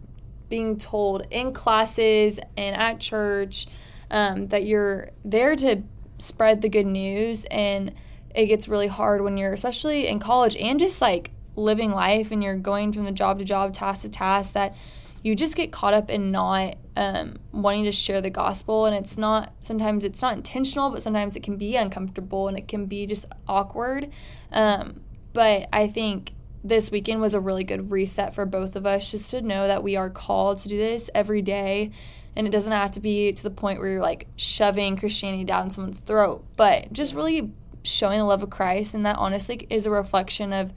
being 0.47 0.77
told 0.77 1.25
in 1.31 1.51
classes 1.51 2.39
and 2.55 2.77
at 2.77 2.99
church 2.99 3.67
um, 4.11 4.47
that 4.49 4.65
you're 4.65 5.09
there 5.25 5.55
to 5.55 5.81
spread 6.19 6.61
the 6.61 6.69
good 6.69 6.85
news. 6.85 7.45
And 7.45 7.93
it 8.35 8.45
gets 8.45 8.67
really 8.67 8.87
hard 8.87 9.21
when 9.21 9.37
you're, 9.37 9.51
especially 9.51 10.07
in 10.07 10.19
college 10.19 10.55
and 10.55 10.79
just 10.79 11.01
like 11.01 11.31
living 11.55 11.91
life 11.91 12.31
and 12.31 12.43
you're 12.43 12.55
going 12.55 12.93
from 12.93 13.05
the 13.05 13.11
job 13.11 13.39
to 13.39 13.45
job, 13.45 13.73
task 13.73 14.03
to 14.03 14.09
task, 14.09 14.53
that 14.53 14.75
you 15.23 15.35
just 15.35 15.55
get 15.55 15.71
caught 15.71 15.93
up 15.93 16.09
in 16.09 16.31
not 16.31 16.75
um, 16.95 17.35
wanting 17.51 17.85
to 17.85 17.91
share 17.91 18.21
the 18.21 18.29
gospel. 18.29 18.85
And 18.85 18.95
it's 18.95 19.17
not, 19.17 19.53
sometimes 19.63 20.03
it's 20.03 20.21
not 20.21 20.35
intentional, 20.35 20.91
but 20.91 21.01
sometimes 21.01 21.35
it 21.35 21.41
can 21.41 21.57
be 21.57 21.75
uncomfortable 21.75 22.47
and 22.47 22.57
it 22.57 22.67
can 22.67 22.85
be 22.85 23.07
just 23.07 23.25
awkward. 23.47 24.11
Um, 24.51 25.01
but 25.33 25.67
I 25.71 25.87
think 25.87 26.33
this 26.63 26.91
weekend 26.91 27.21
was 27.21 27.33
a 27.33 27.39
really 27.39 27.63
good 27.63 27.91
reset 27.91 28.35
for 28.35 28.45
both 28.45 28.75
of 28.75 28.85
us 28.85 29.11
just 29.11 29.31
to 29.31 29.41
know 29.41 29.67
that 29.67 29.83
we 29.83 29.95
are 29.95 30.09
called 30.09 30.59
to 30.59 30.69
do 30.69 30.77
this 30.77 31.09
every 31.15 31.41
day. 31.41 31.91
And 32.35 32.47
it 32.47 32.51
doesn't 32.51 32.71
have 32.71 32.91
to 32.91 32.99
be 32.99 33.31
to 33.33 33.43
the 33.43 33.49
point 33.49 33.79
where 33.79 33.93
you're 33.93 34.01
like 34.01 34.27
shoving 34.35 34.95
Christianity 34.95 35.43
down 35.43 35.71
someone's 35.71 35.99
throat, 35.99 36.45
but 36.55 36.93
just 36.93 37.13
really 37.13 37.51
showing 37.83 38.19
the 38.19 38.25
love 38.25 38.43
of 38.43 38.49
Christ. 38.49 38.93
And 38.93 39.05
that 39.05 39.17
honestly 39.17 39.67
is 39.69 39.85
a 39.85 39.91
reflection 39.91 40.53
of 40.53 40.73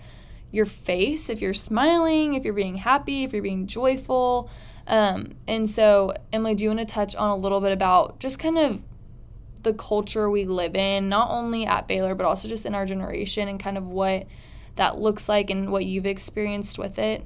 your 0.50 0.66
face, 0.66 1.28
if 1.28 1.42
you're 1.42 1.54
smiling, 1.54 2.34
if 2.34 2.44
you're 2.44 2.54
being 2.54 2.76
happy, 2.76 3.24
if 3.24 3.32
you're 3.32 3.42
being 3.42 3.66
joyful. 3.66 4.50
Um, 4.86 5.34
and 5.46 5.68
so, 5.68 6.14
Emilie, 6.32 6.54
do 6.54 6.64
you 6.64 6.70
want 6.70 6.80
to 6.80 6.86
touch 6.86 7.14
on 7.14 7.30
a 7.30 7.36
little 7.36 7.60
bit 7.60 7.72
about 7.72 8.20
just 8.20 8.38
kind 8.38 8.58
of 8.58 8.80
the 9.64 9.74
culture 9.74 10.30
we 10.30 10.44
live 10.44 10.76
in, 10.76 11.08
not 11.08 11.30
only 11.30 11.66
at 11.66 11.88
Baylor, 11.88 12.14
but 12.14 12.26
also 12.26 12.48
just 12.48 12.66
in 12.66 12.74
our 12.74 12.86
generation 12.86 13.48
and 13.48 13.58
kind 13.58 13.76
of 13.76 13.88
what 13.88 14.26
that 14.76 14.98
looks 14.98 15.28
like 15.28 15.50
and 15.50 15.70
what 15.70 15.84
you've 15.84 16.06
experienced 16.06 16.78
with 16.78 16.98
it? 16.98 17.24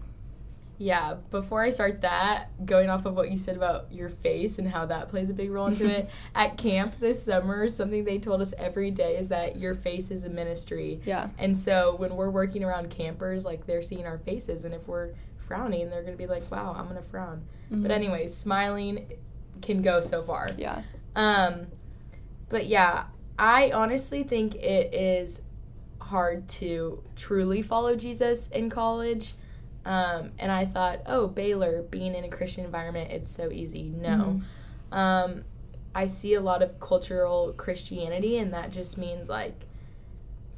Yeah, 0.81 1.15
before 1.33 1.63
I 1.63 1.71
start 1.71 2.03
that, 2.03 2.65
going 2.65 2.89
off 2.89 3.05
of 3.05 3.17
what 3.17 3.33
you 3.33 3.37
said 3.37 3.57
about 3.57 3.87
your 3.91 4.11
face 4.11 4.61
and 4.61 4.69
how 4.69 4.87
that 4.87 5.09
plays 5.09 5.29
a 5.29 5.35
big 5.35 5.51
role 5.51 5.67
into 5.67 5.91
it, 5.91 6.09
at 6.37 6.57
camp 6.57 7.01
this 7.01 7.25
summer, 7.25 7.69
something 7.69 8.05
they 8.05 8.19
told 8.19 8.41
us 8.41 8.55
every 8.57 8.93
day 8.93 9.17
is 9.17 9.29
that 9.29 9.59
your 9.59 9.75
face 9.75 10.13
is 10.13 10.23
a 10.23 10.31
ministry. 10.31 11.01
Yeah. 11.05 11.31
And 11.37 11.59
so 11.59 11.97
when 11.97 12.15
we're 12.15 12.31
working 12.31 12.63
around 12.63 12.91
campers, 12.91 13.45
like 13.45 13.67
they're 13.67 13.83
seeing 13.83 14.07
our 14.07 14.19
faces, 14.19 14.65
and 14.65 14.73
if 14.73 14.87
we're 14.87 15.11
frowning, 15.49 15.91
they're 15.91 16.05
gonna 16.05 16.17
be 16.17 16.29
like, 16.29 16.49
"Wow, 16.49 16.77
I'm 16.79 16.87
gonna 16.87 17.03
frown." 17.03 17.43
Mm-hmm. 17.73 17.83
But 17.83 17.91
anyways, 17.91 18.37
smiling 18.37 19.11
can 19.61 19.83
go 19.83 20.01
so 20.01 20.23
far. 20.23 20.51
Yeah. 20.57 20.83
Um, 21.17 21.67
but 22.49 22.67
yeah, 22.67 23.05
I 23.39 23.71
honestly 23.73 24.23
think 24.23 24.55
it 24.55 24.95
is 24.95 25.43
hard 26.01 26.49
to 26.49 27.03
truly 27.17 27.63
follow 27.63 27.97
Jesus 27.97 28.49
in 28.49 28.71
college 28.71 29.35
um, 29.89 30.33
and 30.39 30.53
I 30.53 30.67
thought, 30.67 31.01
oh, 31.07 31.27
Baylor, 31.27 31.83
being 31.83 32.15
in 32.15 32.23
a 32.23 32.29
Christian 32.29 32.67
environment, 32.67 33.11
it's 33.11 33.31
so 33.31 33.51
easy. 33.51 33.85
No. 33.85 34.09
Mm-hmm. 34.93 34.95
Um, 34.95 35.45
I 35.95 36.07
see 36.09 36.35
a 36.35 36.43
lot 36.43 36.63
of 36.63 36.79
cultural 36.79 37.55
Christianity, 37.57 38.37
and 38.37 38.53
that 38.53 38.71
just 38.71 38.99
means 38.99 39.31
like 39.31 39.55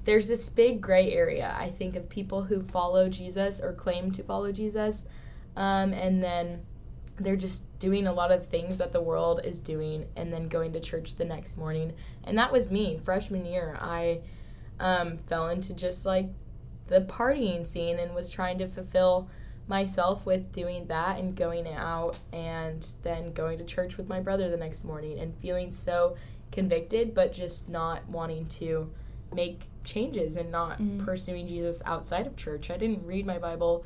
there's 0.05 0.27
this 0.27 0.49
big 0.49 0.81
gray 0.81 1.13
area, 1.13 1.55
I 1.57 1.71
think, 1.71 1.95
of 1.95 2.09
people 2.09 2.43
who 2.43 2.61
follow 2.61 3.09
Jesus 3.09 3.61
or 3.61 3.73
claim 3.73 4.11
to 4.13 4.23
follow 4.25 4.51
Jesus, 4.51 5.07
um, 5.57 5.93
and 5.93 6.21
then 6.21 6.63
they're 7.21 7.37
just 7.37 7.79
doing 7.79 8.07
a 8.07 8.12
lot 8.12 8.33
of 8.33 8.47
things 8.47 8.79
that 8.79 8.93
the 8.93 9.00
world 9.00 9.41
is 9.45 9.61
doing 9.61 10.07
and 10.17 10.33
then 10.33 10.49
going 10.49 10.73
to 10.73 10.81
church 10.81 11.17
the 11.17 11.25
next 11.25 11.57
morning. 11.57 11.93
And 12.25 12.37
that 12.39 12.50
was 12.50 12.71
me, 12.71 12.99
freshman 13.05 13.45
year. 13.45 13.79
I 13.81 14.21
um, 14.81 15.19
fell 15.19 15.49
into 15.49 15.75
just 15.75 16.07
like 16.07 16.27
the 16.89 17.03
partying 17.03 17.67
scene 17.67 17.99
and 17.99 18.15
was 18.15 18.31
trying 18.31 18.59
to 18.59 18.67
fulfill 18.67 19.29
myself 19.69 20.27
with 20.27 20.53
doing 20.53 20.87
that 20.87 21.19
and 21.19 21.37
going 21.37 21.69
out 21.69 22.19
and 22.33 22.87
then 23.05 23.33
going 23.33 23.57
to 23.59 23.65
church 23.65 23.97
with 23.97 24.09
my 24.09 24.19
brother 24.19 24.50
the 24.50 24.57
next 24.57 24.85
morning 24.85 25.21
and 25.21 25.33
feeling 25.37 25.71
so 25.71 26.17
convicted 26.50 27.15
but 27.15 27.33
just 27.33 27.69
not 27.69 28.07
wanting 28.09 28.45
to 28.47 28.91
make 29.33 29.61
changes 29.85 30.37
and 30.37 30.50
not 30.50 30.81
mm-hmm. 30.81 31.05
pursuing 31.05 31.47
Jesus 31.47 31.83
outside 31.87 32.27
of 32.27 32.37
church. 32.37 32.71
I 32.71 32.77
didn't 32.77 33.07
read 33.07 33.25
my 33.25 33.39
Bible 33.39 33.85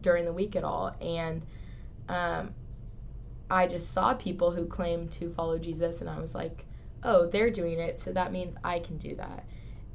during 0.00 0.24
the 0.24 0.32
week 0.32 0.56
at 0.56 0.64
all 0.64 0.96
and 1.00 1.42
um, 2.08 2.52
I 3.52 3.66
just 3.66 3.92
saw 3.92 4.14
people 4.14 4.52
who 4.52 4.66
claimed 4.66 5.12
to 5.12 5.30
follow 5.30 5.58
Jesus 5.58 6.00
and 6.00 6.10
I 6.10 6.18
was 6.18 6.34
like, 6.34 6.64
"Oh, 7.04 7.26
they're 7.26 7.50
doing 7.50 7.78
it, 7.78 7.98
so 7.98 8.12
that 8.12 8.32
means 8.32 8.56
I 8.64 8.80
can 8.80 8.96
do 8.98 9.14
that." 9.16 9.44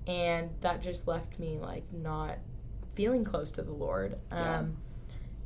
and 0.07 0.49
that 0.61 0.81
just 0.81 1.07
left 1.07 1.37
me 1.37 1.59
like 1.59 1.83
not 1.91 2.37
feeling 2.95 3.23
close 3.23 3.51
to 3.51 3.61
the 3.61 3.73
Lord. 3.73 4.17
Yeah. 4.31 4.59
Um, 4.59 4.77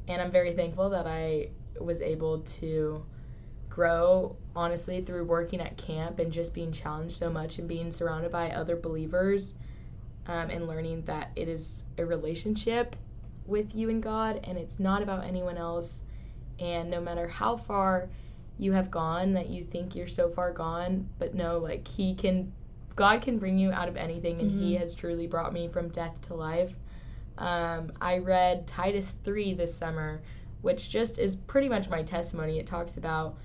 and 0.07 0.21
I'm 0.21 0.31
very 0.31 0.53
thankful 0.53 0.91
that 0.91 1.07
I 1.07 1.49
was 1.79 2.01
able 2.01 2.39
to 2.41 3.03
grow 3.69 4.35
honestly 4.55 5.01
through 5.01 5.23
working 5.25 5.59
at 5.61 5.77
camp 5.77 6.19
and 6.19 6.31
just 6.31 6.53
being 6.53 6.71
challenged 6.71 7.17
so 7.17 7.29
much 7.29 7.57
and 7.57 7.67
being 7.67 7.91
surrounded 7.91 8.31
by 8.31 8.51
other 8.51 8.75
believers 8.75 9.55
um, 10.27 10.49
and 10.49 10.67
learning 10.67 11.03
that 11.03 11.31
it 11.35 11.47
is 11.47 11.85
a 11.97 12.05
relationship 12.05 12.95
with 13.45 13.73
you 13.73 13.89
and 13.89 14.03
God 14.03 14.41
and 14.43 14.57
it's 14.57 14.79
not 14.79 15.01
about 15.01 15.25
anyone 15.25 15.57
else. 15.57 16.01
And 16.59 16.89
no 16.89 17.01
matter 17.01 17.27
how 17.27 17.57
far 17.57 18.07
you 18.57 18.73
have 18.73 18.91
gone, 18.91 19.33
that 19.33 19.49
you 19.49 19.63
think 19.63 19.95
you're 19.95 20.07
so 20.07 20.29
far 20.29 20.51
gone, 20.53 21.07
but 21.17 21.33
no, 21.33 21.57
like 21.57 21.87
He 21.87 22.13
can 22.13 22.51
God 22.95 23.21
can 23.21 23.39
bring 23.39 23.57
you 23.57 23.71
out 23.71 23.87
of 23.87 23.97
anything, 23.97 24.39
and 24.39 24.51
mm-hmm. 24.51 24.61
He 24.61 24.75
has 24.75 24.93
truly 24.93 25.27
brought 25.27 25.53
me 25.53 25.67
from 25.67 25.89
death 25.89 26.21
to 26.27 26.35
life. 26.35 26.75
Um, 27.37 27.91
I 27.99 28.19
read 28.19 28.67
Titus 28.67 29.15
3 29.23 29.53
this 29.53 29.73
summer, 29.73 30.21
which 30.61 30.89
just 30.89 31.17
is 31.17 31.35
pretty 31.35 31.69
much 31.69 31.89
my 31.89 32.03
testimony. 32.03 32.59
It 32.59 32.67
talks 32.67 32.97
about 32.97 33.35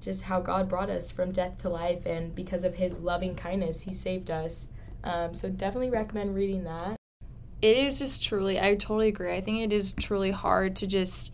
just 0.00 0.24
how 0.24 0.40
God 0.40 0.68
brought 0.68 0.90
us 0.90 1.12
from 1.12 1.30
death 1.30 1.58
to 1.58 1.68
life, 1.68 2.04
and 2.06 2.34
because 2.34 2.64
of 2.64 2.74
His 2.74 2.98
loving 2.98 3.36
kindness, 3.36 3.82
He 3.82 3.94
saved 3.94 4.30
us. 4.30 4.68
Um, 5.04 5.34
so 5.34 5.48
definitely 5.48 5.90
recommend 5.90 6.34
reading 6.34 6.64
that. 6.64 6.96
It 7.60 7.76
is 7.76 8.00
just 8.00 8.24
truly, 8.24 8.58
I 8.58 8.74
totally 8.74 9.08
agree. 9.08 9.32
I 9.32 9.40
think 9.40 9.60
it 9.60 9.72
is 9.72 9.92
truly 9.92 10.32
hard 10.32 10.74
to 10.76 10.86
just 10.88 11.32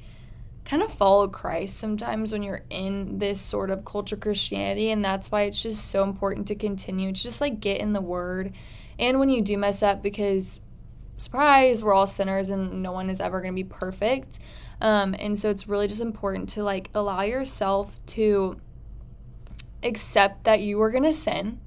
kind 0.68 0.82
of 0.82 0.92
follow 0.92 1.28
Christ 1.28 1.78
sometimes 1.78 2.32
when 2.32 2.42
you're 2.42 2.62
in 2.68 3.18
this 3.18 3.40
sort 3.40 3.70
of 3.70 3.86
culture 3.86 4.16
Christianity 4.16 4.90
and 4.90 5.02
that's 5.02 5.30
why 5.30 5.42
it's 5.42 5.62
just 5.62 5.90
so 5.90 6.04
important 6.04 6.46
to 6.48 6.54
continue 6.54 7.10
to 7.10 7.22
just 7.22 7.40
like 7.40 7.58
get 7.58 7.80
in 7.80 7.94
the 7.94 8.02
word. 8.02 8.52
And 8.98 9.18
when 9.18 9.30
you 9.30 9.40
do 9.40 9.56
mess 9.56 9.82
up 9.82 10.02
because 10.02 10.60
surprise 11.18 11.82
we're 11.82 11.94
all 11.94 12.06
sinners 12.06 12.48
and 12.48 12.82
no 12.82 12.92
one 12.92 13.10
is 13.10 13.20
ever 13.20 13.40
going 13.40 13.52
to 13.52 13.64
be 13.64 13.68
perfect 13.68 14.38
um, 14.80 15.16
and 15.18 15.36
so 15.36 15.50
it's 15.50 15.68
really 15.68 15.88
just 15.88 16.00
important 16.00 16.48
to 16.48 16.62
like 16.62 16.88
allow 16.94 17.22
yourself 17.22 17.98
to 18.06 18.56
accept 19.82 20.44
that 20.44 20.60
you 20.60 20.80
are 20.80 20.90
going 20.92 21.02
to 21.02 21.12
sin 21.12 21.58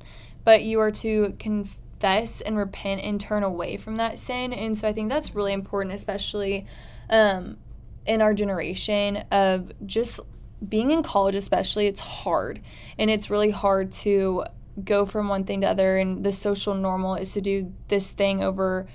but 0.46 0.64
you 0.64 0.80
are 0.80 0.92
to 0.92 1.36
confess 1.38 2.40
and 2.40 2.58
repent 2.58 3.02
and 3.02 3.20
turn 3.20 3.44
away 3.44 3.76
from 3.76 3.98
that 3.98 4.18
sin 4.18 4.54
and 4.54 4.78
so 4.78 4.88
i 4.88 4.94
think 4.94 5.10
that's 5.10 5.36
really 5.36 5.54
important 5.54 5.94
especially 5.94 6.66
um, 7.10 7.58
in 8.06 8.22
our 8.22 8.34
generation 8.34 9.18
of 9.32 9.72
just 9.86 10.20
being 10.68 10.92
in 10.92 11.04
college 11.04 11.36
especially 11.36 11.88
it's 11.88 12.00
hard. 12.00 12.62
And 12.98 13.10
it's 13.10 13.30
really 13.30 13.52
hard 13.52 13.92
to 13.94 14.46
go 14.84 15.06
from 15.06 15.28
one 15.28 15.44
thing 15.44 15.62
to 15.62 15.68
other 15.68 15.98
and 15.98 16.24
the 16.24 16.32
social 16.32 16.74
normal 16.74 17.16
is 17.16 17.34
to 17.34 17.42
do 17.42 17.74
this 17.90 18.12
thing 18.12 18.44
over 18.44 18.88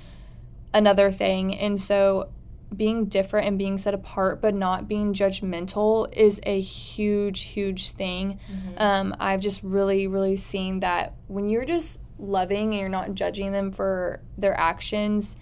another 0.73 1.11
thing. 1.11 1.55
And 1.55 1.81
so 1.81 2.29
being 2.75 3.07
different 3.07 3.47
and 3.47 3.59
being 3.59 3.79
set 3.79 3.95
apart 3.95 4.41
but 4.41 4.55
not 4.55 4.89
being 4.89 5.15
judgmental 5.15 6.13
is 6.13 6.41
a 6.45 6.61
huge 6.61 7.43
huge 7.43 7.91
thing. 7.93 8.41
Mm-hmm. 8.51 8.75
um, 8.79 9.17
i've 9.21 9.41
just 9.41 9.63
really 9.63 10.09
really 10.09 10.37
seen 10.37 10.81
that 10.81 11.15
when 11.29 11.49
you're 11.49 11.65
just 11.65 12.01
loving 12.19 12.73
and 12.73 12.81
you're 12.81 12.89
not 12.89 13.15
judging 13.15 13.53
them 13.53 13.71
for 13.71 14.21
their 14.37 14.59
actions 14.59 15.37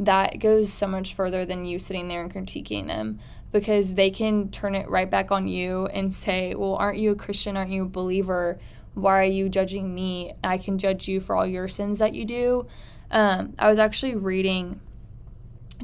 that 0.00 0.38
goes 0.38 0.72
so 0.72 0.86
much 0.86 1.14
further 1.14 1.44
than 1.44 1.66
you 1.66 1.78
sitting 1.78 2.08
there 2.08 2.22
and 2.22 2.32
critiquing 2.32 2.86
them 2.86 3.20
because 3.52 3.94
they 3.94 4.10
can 4.10 4.50
turn 4.50 4.74
it 4.74 4.88
right 4.88 5.10
back 5.10 5.30
on 5.30 5.46
you 5.46 5.86
and 5.86 6.12
say, 6.12 6.54
Well, 6.54 6.74
aren't 6.76 6.98
you 6.98 7.12
a 7.12 7.16
Christian? 7.16 7.56
Aren't 7.56 7.70
you 7.70 7.82
a 7.82 7.88
believer? 7.88 8.58
Why 8.94 9.18
are 9.20 9.24
you 9.24 9.48
judging 9.48 9.94
me? 9.94 10.32
I 10.42 10.58
can 10.58 10.78
judge 10.78 11.06
you 11.06 11.20
for 11.20 11.36
all 11.36 11.46
your 11.46 11.68
sins 11.68 11.98
that 11.98 12.14
you 12.14 12.24
do. 12.24 12.66
Um, 13.10 13.54
I 13.58 13.68
was 13.68 13.78
actually 13.78 14.16
reading 14.16 14.80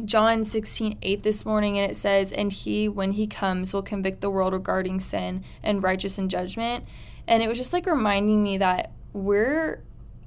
John 0.05 0.45
16, 0.45 0.99
8 1.03 1.23
this 1.23 1.45
morning, 1.45 1.79
and 1.79 1.91
it 1.91 1.95
says, 1.95 2.33
And 2.33 2.53
he, 2.53 2.89
when 2.89 3.13
he 3.13 3.27
comes, 3.27 3.75
will 3.75 3.83
convict 3.83 4.23
the 4.23 4.31
world 4.31 4.55
regarding 4.55 5.01
sin 5.01 5.45
and 5.63 5.83
righteous 5.83 6.17
and 6.17 6.31
judgment. 6.31 6.85
And 7.29 7.43
it 7.43 7.49
was 7.49 7.59
just 7.59 7.73
like 7.73 7.87
reminding 7.87 8.43
me 8.43 8.59
that 8.59 8.93
we're 9.13 9.83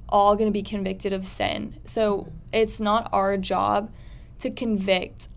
all 0.07 0.35
going 0.35 0.47
to 0.47 0.53
be 0.53 0.63
convicted 0.63 1.13
of 1.13 1.25
sin. 1.25 1.75
So 1.85 2.31
it's 2.51 2.79
not 2.79 3.09
our 3.11 3.37
job 3.37 3.91
to 4.39 4.49
convict 4.49 5.27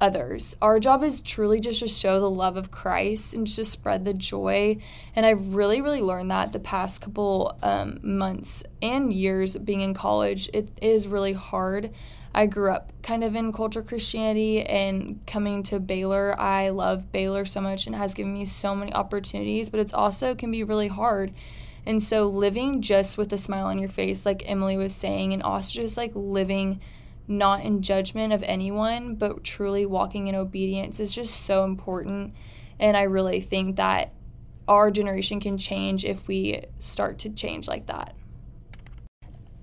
others. 0.00 0.56
Our 0.62 0.78
job 0.78 1.02
is 1.02 1.22
truly 1.22 1.60
just 1.60 1.80
to 1.80 1.88
show 1.88 2.20
the 2.20 2.30
love 2.30 2.56
of 2.56 2.70
Christ 2.70 3.34
and 3.34 3.46
just 3.46 3.72
spread 3.72 4.04
the 4.04 4.14
joy. 4.14 4.78
And 5.16 5.26
I've 5.26 5.54
really, 5.54 5.80
really 5.80 6.02
learned 6.02 6.30
that 6.30 6.52
the 6.52 6.60
past 6.60 7.02
couple 7.02 7.58
um, 7.62 7.98
months 8.02 8.62
and 8.80 9.12
years 9.12 9.56
being 9.56 9.80
in 9.80 9.94
college. 9.94 10.48
It 10.52 10.68
is 10.80 11.08
really 11.08 11.32
hard. 11.32 11.90
I 12.34 12.46
grew 12.46 12.70
up 12.70 12.92
kind 13.02 13.24
of 13.24 13.34
in 13.34 13.52
culture 13.52 13.82
Christianity 13.82 14.62
and 14.62 15.18
coming 15.26 15.62
to 15.64 15.80
Baylor. 15.80 16.38
I 16.38 16.68
love 16.68 17.10
Baylor 17.10 17.44
so 17.44 17.60
much 17.60 17.86
and 17.86 17.96
has 17.96 18.14
given 18.14 18.32
me 18.32 18.44
so 18.44 18.76
many 18.76 18.92
opportunities, 18.92 19.70
but 19.70 19.80
it's 19.80 19.94
also 19.94 20.34
can 20.34 20.50
be 20.50 20.62
really 20.62 20.88
hard. 20.88 21.32
And 21.88 22.02
so 22.02 22.28
living 22.28 22.82
just 22.82 23.16
with 23.16 23.32
a 23.32 23.38
smile 23.38 23.64
on 23.64 23.78
your 23.78 23.88
face, 23.88 24.26
like 24.26 24.42
Emilie 24.44 24.76
was 24.76 24.94
saying, 24.94 25.32
and 25.32 25.42
also 25.42 25.80
just 25.80 25.96
like 25.96 26.12
living 26.14 26.82
not 27.26 27.64
in 27.64 27.80
judgment 27.80 28.30
of 28.34 28.42
anyone, 28.42 29.14
but 29.14 29.42
truly 29.42 29.86
walking 29.86 30.26
in 30.26 30.34
obedience 30.34 31.00
is 31.00 31.14
just 31.14 31.34
so 31.34 31.64
important. 31.64 32.34
And 32.78 32.94
I 32.94 33.04
really 33.04 33.40
think 33.40 33.76
that 33.76 34.12
our 34.68 34.90
generation 34.90 35.40
can 35.40 35.56
change 35.56 36.04
if 36.04 36.28
we 36.28 36.62
start 36.78 37.20
to 37.20 37.30
change 37.30 37.68
like 37.68 37.86
that. 37.86 38.14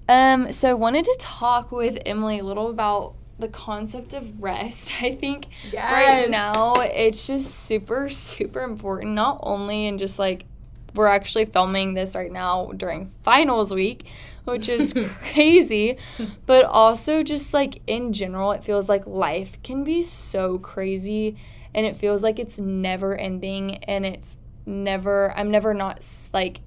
Um, 0.09 0.51
so 0.51 0.71
I 0.71 0.73
wanted 0.73 1.05
to 1.05 1.15
talk 1.19 1.71
with 1.71 1.99
Emilie 2.07 2.39
a 2.39 2.43
little 2.43 2.71
about 2.71 3.13
the 3.37 3.49
concept 3.49 4.15
of 4.15 4.41
rest. 4.41 4.93
I 5.03 5.11
think 5.11 5.45
yes. 5.71 5.91
right 5.91 6.27
now 6.27 6.73
it's 6.77 7.27
just 7.27 7.53
super, 7.53 8.09
super 8.09 8.61
important, 8.61 9.11
not 9.11 9.41
only 9.43 9.85
in 9.85 9.99
just 9.99 10.17
like 10.17 10.47
we're 10.95 11.07
actually 11.07 11.45
filming 11.45 11.93
this 11.93 12.15
right 12.15 12.31
now 12.31 12.71
during 12.75 13.11
finals 13.23 13.73
week, 13.73 14.05
which 14.45 14.69
is 14.69 14.93
crazy. 15.33 15.97
But 16.45 16.65
also, 16.65 17.23
just 17.23 17.53
like 17.53 17.81
in 17.87 18.13
general, 18.13 18.51
it 18.51 18.63
feels 18.63 18.89
like 18.89 19.05
life 19.05 19.61
can 19.63 19.83
be 19.83 20.01
so 20.01 20.57
crazy 20.57 21.37
and 21.73 21.85
it 21.85 21.97
feels 21.97 22.23
like 22.23 22.39
it's 22.39 22.57
never 22.57 23.15
ending 23.15 23.75
and 23.83 24.05
it's 24.05 24.37
never, 24.65 25.33
I'm 25.35 25.51
never 25.51 25.73
not 25.73 26.03
like 26.33 26.61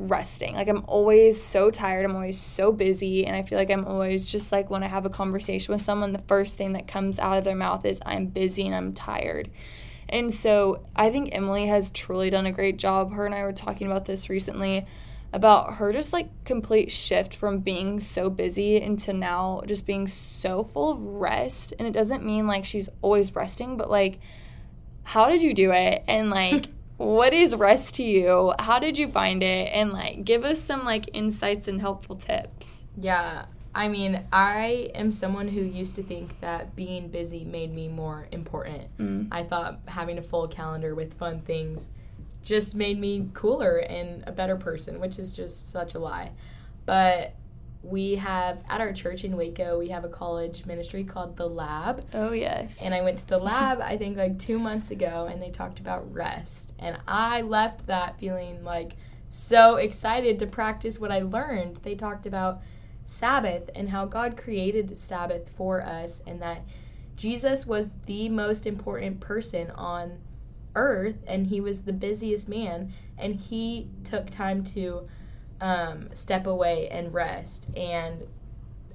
resting. 0.00 0.54
Like 0.54 0.68
I'm 0.68 0.84
always 0.86 1.42
so 1.42 1.70
tired, 1.70 2.04
I'm 2.04 2.14
always 2.14 2.40
so 2.40 2.72
busy, 2.72 3.26
and 3.26 3.36
I 3.36 3.42
feel 3.42 3.58
like 3.58 3.70
I'm 3.70 3.86
always 3.86 4.30
just 4.30 4.50
like 4.52 4.70
when 4.70 4.82
I 4.82 4.88
have 4.88 5.06
a 5.06 5.10
conversation 5.10 5.72
with 5.72 5.82
someone, 5.82 6.12
the 6.12 6.22
first 6.22 6.56
thing 6.56 6.72
that 6.72 6.88
comes 6.88 7.18
out 7.18 7.38
of 7.38 7.44
their 7.44 7.56
mouth 7.56 7.84
is 7.84 8.00
I'm 8.04 8.26
busy 8.26 8.66
and 8.66 8.74
I'm 8.74 8.92
tired. 8.92 9.50
And 10.10 10.34
so 10.34 10.84
I 10.94 11.10
think 11.10 11.30
Emilie 11.32 11.66
has 11.66 11.90
truly 11.90 12.30
done 12.30 12.46
a 12.46 12.52
great 12.52 12.78
job. 12.78 13.12
Her 13.12 13.24
and 13.24 13.34
I 13.34 13.42
were 13.42 13.52
talking 13.52 13.86
about 13.86 14.04
this 14.04 14.28
recently 14.28 14.86
about 15.32 15.74
her 15.74 15.92
just 15.92 16.12
like 16.12 16.28
complete 16.44 16.90
shift 16.90 17.34
from 17.34 17.58
being 17.60 18.00
so 18.00 18.28
busy 18.28 18.76
into 18.76 19.12
now 19.12 19.62
just 19.64 19.86
being 19.86 20.08
so 20.08 20.64
full 20.64 20.90
of 20.92 21.04
rest. 21.04 21.72
And 21.78 21.86
it 21.86 21.92
doesn't 21.92 22.24
mean 22.24 22.46
like 22.46 22.64
she's 22.64 22.88
always 23.00 23.34
resting, 23.34 23.76
but 23.76 23.88
like, 23.88 24.18
how 25.04 25.28
did 25.28 25.42
you 25.42 25.54
do 25.54 25.70
it? 25.72 26.02
And 26.08 26.30
like, 26.30 26.66
what 26.96 27.32
is 27.32 27.54
rest 27.54 27.94
to 27.96 28.02
you? 28.02 28.52
How 28.58 28.78
did 28.80 28.98
you 28.98 29.08
find 29.08 29.42
it? 29.42 29.70
And 29.72 29.92
like, 29.92 30.24
give 30.24 30.44
us 30.44 30.60
some 30.60 30.84
like 30.84 31.08
insights 31.12 31.68
and 31.68 31.80
helpful 31.80 32.16
tips. 32.16 32.82
Yeah. 32.96 33.44
I 33.74 33.88
mean, 33.88 34.24
I 34.32 34.90
am 34.94 35.12
someone 35.12 35.48
who 35.48 35.60
used 35.60 35.94
to 35.96 36.02
think 36.02 36.40
that 36.40 36.74
being 36.74 37.08
busy 37.08 37.44
made 37.44 37.72
me 37.72 37.88
more 37.88 38.26
important. 38.32 38.96
Mm. 38.98 39.28
I 39.30 39.44
thought 39.44 39.80
having 39.86 40.18
a 40.18 40.22
full 40.22 40.48
calendar 40.48 40.94
with 40.94 41.14
fun 41.14 41.40
things 41.42 41.90
just 42.42 42.74
made 42.74 42.98
me 42.98 43.28
cooler 43.32 43.76
and 43.76 44.24
a 44.26 44.32
better 44.32 44.56
person, 44.56 44.98
which 44.98 45.18
is 45.18 45.36
just 45.36 45.70
such 45.70 45.94
a 45.94 45.98
lie. 45.98 46.32
But 46.84 47.34
we 47.82 48.16
have 48.16 48.62
at 48.68 48.80
our 48.80 48.92
church 48.92 49.24
in 49.24 49.36
Waco, 49.36 49.78
we 49.78 49.88
have 49.88 50.04
a 50.04 50.08
college 50.08 50.66
ministry 50.66 51.04
called 51.04 51.36
The 51.36 51.48
Lab. 51.48 52.04
Oh, 52.12 52.32
yes. 52.32 52.84
And 52.84 52.92
I 52.92 53.02
went 53.02 53.18
to 53.18 53.28
The 53.28 53.38
Lab, 53.38 53.80
I 53.80 53.96
think, 53.96 54.16
like 54.16 54.38
two 54.38 54.58
months 54.58 54.90
ago, 54.90 55.28
and 55.30 55.40
they 55.40 55.50
talked 55.50 55.80
about 55.80 56.12
rest. 56.12 56.74
And 56.78 56.98
I 57.06 57.42
left 57.42 57.86
that 57.86 58.18
feeling 58.18 58.64
like 58.64 58.96
so 59.30 59.76
excited 59.76 60.40
to 60.40 60.46
practice 60.46 60.98
what 60.98 61.12
I 61.12 61.20
learned. 61.20 61.76
They 61.78 61.94
talked 61.94 62.26
about 62.26 62.60
Sabbath 63.10 63.68
and 63.74 63.88
how 63.88 64.06
God 64.06 64.36
created 64.36 64.96
Sabbath 64.96 65.48
for 65.48 65.82
us, 65.82 66.22
and 66.26 66.40
that 66.40 66.62
Jesus 67.16 67.66
was 67.66 67.94
the 68.06 68.28
most 68.28 68.66
important 68.66 69.20
person 69.20 69.70
on 69.72 70.18
earth 70.76 71.16
and 71.26 71.48
he 71.48 71.60
was 71.60 71.82
the 71.82 71.92
busiest 71.92 72.48
man 72.48 72.92
and 73.18 73.34
he 73.34 73.88
took 74.04 74.30
time 74.30 74.62
to 74.62 75.08
um, 75.60 76.08
step 76.14 76.46
away 76.46 76.88
and 76.88 77.12
rest. 77.12 77.66
And 77.76 78.22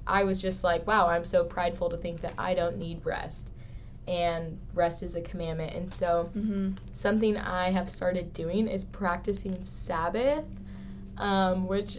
i 0.08 0.22
was 0.22 0.40
just 0.40 0.62
like 0.62 0.86
wow 0.86 1.08
i'm 1.08 1.24
so 1.24 1.42
prideful 1.42 1.90
to 1.90 1.96
think 1.96 2.20
that 2.20 2.32
i 2.38 2.54
don't 2.54 2.78
need 2.78 3.04
rest. 3.04 3.48
And 4.08 4.58
rest 4.72 5.02
is 5.02 5.16
a 5.16 5.20
commandment. 5.20 5.74
And 5.74 5.92
so 5.92 6.30
mm-hmm. 6.34 6.72
something 6.92 7.36
i 7.36 7.70
have 7.70 7.88
started 7.88 8.32
doing 8.32 8.66
is 8.66 8.82
practicing 8.82 9.62
sabbath 9.62 10.48
um, 11.18 11.66
which 11.66 11.98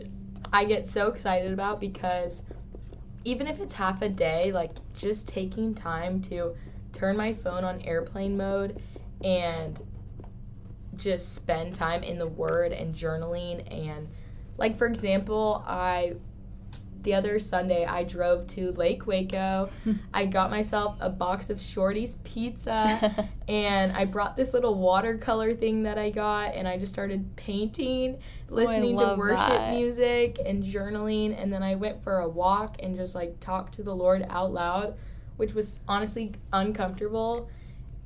i 0.54 0.64
get 0.64 0.86
so 0.86 1.08
excited 1.08 1.52
about 1.52 1.80
because 1.80 2.44
even 3.24 3.48
if 3.48 3.60
it's 3.60 3.74
half 3.74 4.02
a 4.02 4.10
day 4.10 4.52
like 4.52 4.72
just 4.96 5.28
taking 5.28 5.76
time 5.76 6.22
to 6.22 6.56
turn 6.94 7.18
my 7.18 7.34
phone 7.34 7.64
on 7.64 7.82
airplane 7.82 8.38
mode 8.38 8.82
and 9.24 9.82
just 10.96 11.36
spend 11.36 11.76
time 11.76 12.04
in 12.04 12.18
the 12.18 12.28
word 12.28 12.72
and 12.72 12.96
journaling 12.96 13.62
and 13.72 14.08
like 14.58 14.78
for 14.78 14.88
example 14.88 15.64
i 15.68 16.14
the 17.04 17.14
other 17.14 17.40
sunday 17.40 17.86
i 17.86 18.04
drove 18.04 18.46
to 18.48 18.72
lake 18.74 19.08
waco 19.08 19.70
i 20.14 20.26
got 20.26 20.50
myself 20.50 20.96
a 21.00 21.10
box 21.10 21.50
of 21.50 21.62
shorty's 21.62 22.16
pizza 22.24 23.28
and 23.48 23.92
i 23.94 24.06
brought 24.06 24.36
this 24.36 24.54
little 24.54 24.76
watercolor 24.76 25.54
thing 25.54 25.84
that 25.84 25.98
i 25.98 26.10
got 26.10 26.54
and 26.56 26.68
i 26.68 26.78
just 26.78 26.94
started 26.94 27.36
painting 27.36 28.18
oh, 28.50 28.56
listening 28.56 29.00
oh, 29.00 29.14
to 29.14 29.18
worship 29.18 29.48
that. 29.48 29.74
music 29.74 30.38
and 30.46 30.64
journaling 30.64 31.40
and 31.42 31.52
then 31.52 31.64
i 31.64 31.76
went 31.76 32.04
for 32.04 32.20
a 32.20 32.28
walk 32.28 32.78
and 32.82 32.96
just 32.96 33.16
like 33.16 33.40
talked 33.40 33.74
to 33.74 33.84
the 33.84 33.96
lord 33.96 34.26
out 34.30 34.52
loud 34.52 34.96
which 35.38 35.54
was 35.54 35.82
honestly 35.88 36.34
uncomfortable 36.52 37.50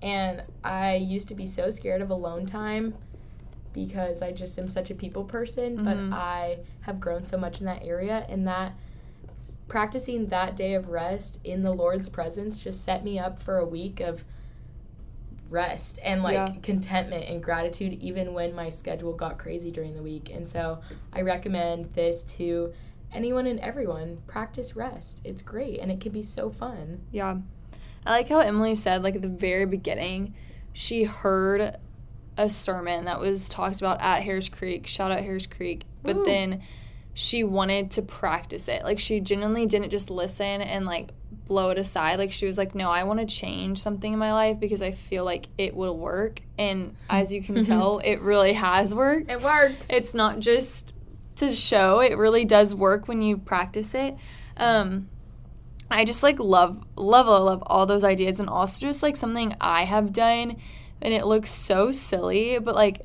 and 0.01 0.41
I 0.63 0.95
used 0.95 1.29
to 1.29 1.35
be 1.35 1.45
so 1.45 1.69
scared 1.69 2.01
of 2.01 2.09
alone 2.09 2.45
time 2.45 2.93
because 3.73 4.21
I 4.21 4.31
just 4.31 4.57
am 4.59 4.69
such 4.69 4.91
a 4.91 4.95
people 4.95 5.23
person, 5.23 5.77
mm-hmm. 5.77 6.09
but 6.09 6.15
I 6.15 6.57
have 6.81 6.99
grown 6.99 7.25
so 7.25 7.37
much 7.37 7.59
in 7.59 7.65
that 7.65 7.83
area 7.83 8.25
and 8.29 8.47
that 8.47 8.73
practicing 9.67 10.27
that 10.27 10.55
day 10.57 10.73
of 10.73 10.89
rest 10.89 11.39
in 11.45 11.63
the 11.63 11.71
Lord's 11.71 12.09
presence 12.09 12.61
just 12.61 12.83
set 12.83 13.05
me 13.05 13.17
up 13.17 13.39
for 13.39 13.57
a 13.57 13.65
week 13.65 14.01
of 14.01 14.23
rest 15.49 15.99
and 16.03 16.23
like 16.23 16.33
yeah. 16.33 16.55
contentment 16.61 17.25
and 17.29 17.43
gratitude 17.43 17.93
even 17.93 18.33
when 18.33 18.55
my 18.55 18.69
schedule 18.69 19.13
got 19.13 19.37
crazy 19.37 19.71
during 19.71 19.95
the 19.95 20.01
week. 20.01 20.29
And 20.29 20.47
so 20.47 20.81
I 21.13 21.21
recommend 21.21 21.85
this 21.93 22.23
to 22.35 22.73
anyone 23.13 23.47
and 23.47 23.59
everyone. 23.59 24.19
Practice 24.27 24.75
rest. 24.75 25.21
It's 25.23 25.41
great 25.41 25.79
and 25.79 25.91
it 25.91 26.01
can 26.01 26.11
be 26.11 26.23
so 26.23 26.49
fun. 26.49 27.01
Yeah. 27.11 27.37
I 28.05 28.11
like 28.11 28.29
how 28.29 28.39
Emilie 28.39 28.75
said, 28.75 29.03
like 29.03 29.15
at 29.15 29.21
the 29.21 29.29
very 29.29 29.65
beginning, 29.65 30.33
she 30.73 31.03
heard 31.03 31.77
a 32.41 32.49
sermon 32.49 33.05
that 33.05 33.19
was 33.19 33.47
talked 33.47 33.79
about 33.79 34.01
at 34.01 34.23
Harris 34.23 34.49
Creek. 34.49 34.87
Shout 34.87 35.11
out 35.11 35.19
Harris 35.19 35.45
Creek. 35.45 35.83
But 36.03 36.17
Ooh. 36.17 36.25
then 36.25 36.61
she 37.13 37.43
wanted 37.43 37.91
to 37.91 38.01
practice 38.01 38.67
it. 38.67 38.83
Like 38.83 38.99
she 38.99 39.19
genuinely 39.19 39.65
didn't 39.65 39.89
just 39.89 40.09
listen 40.09 40.61
and 40.61 40.85
like 40.85 41.09
blow 41.47 41.69
it 41.69 41.77
aside. 41.77 42.17
Like 42.17 42.31
she 42.31 42.45
was 42.45 42.57
like, 42.57 42.73
"No, 42.75 42.89
I 42.89 43.03
want 43.03 43.19
to 43.19 43.25
change 43.25 43.79
something 43.79 44.13
in 44.13 44.19
my 44.19 44.33
life 44.33 44.59
because 44.59 44.81
I 44.81 44.91
feel 44.91 45.25
like 45.25 45.47
it 45.57 45.75
will 45.75 45.97
work." 45.97 46.41
And 46.57 46.95
as 47.09 47.31
you 47.33 47.41
can 47.41 47.63
tell, 47.63 47.99
it 47.99 48.21
really 48.21 48.53
has 48.53 48.95
worked. 48.95 49.29
It 49.29 49.41
works. 49.41 49.87
It's 49.89 50.13
not 50.13 50.39
just 50.39 50.93
to 51.37 51.51
show. 51.51 51.99
It 51.99 52.17
really 52.17 52.45
does 52.45 52.73
work 52.73 53.07
when 53.07 53.21
you 53.21 53.37
practice 53.37 53.93
it. 53.93 54.15
Um, 54.57 55.09
I 55.89 56.05
just 56.05 56.23
like 56.23 56.39
love 56.39 56.81
love 56.95 57.27
love 57.27 57.63
all 57.67 57.85
those 57.85 58.05
ideas 58.05 58.39
and 58.39 58.49
also 58.49 58.87
just 58.87 59.03
like 59.03 59.17
something 59.17 59.55
I 59.59 59.83
have 59.83 60.13
done 60.13 60.55
and 61.01 61.13
it 61.13 61.25
looks 61.25 61.49
so 61.49 61.91
silly 61.91 62.59
but 62.59 62.75
like 62.75 63.01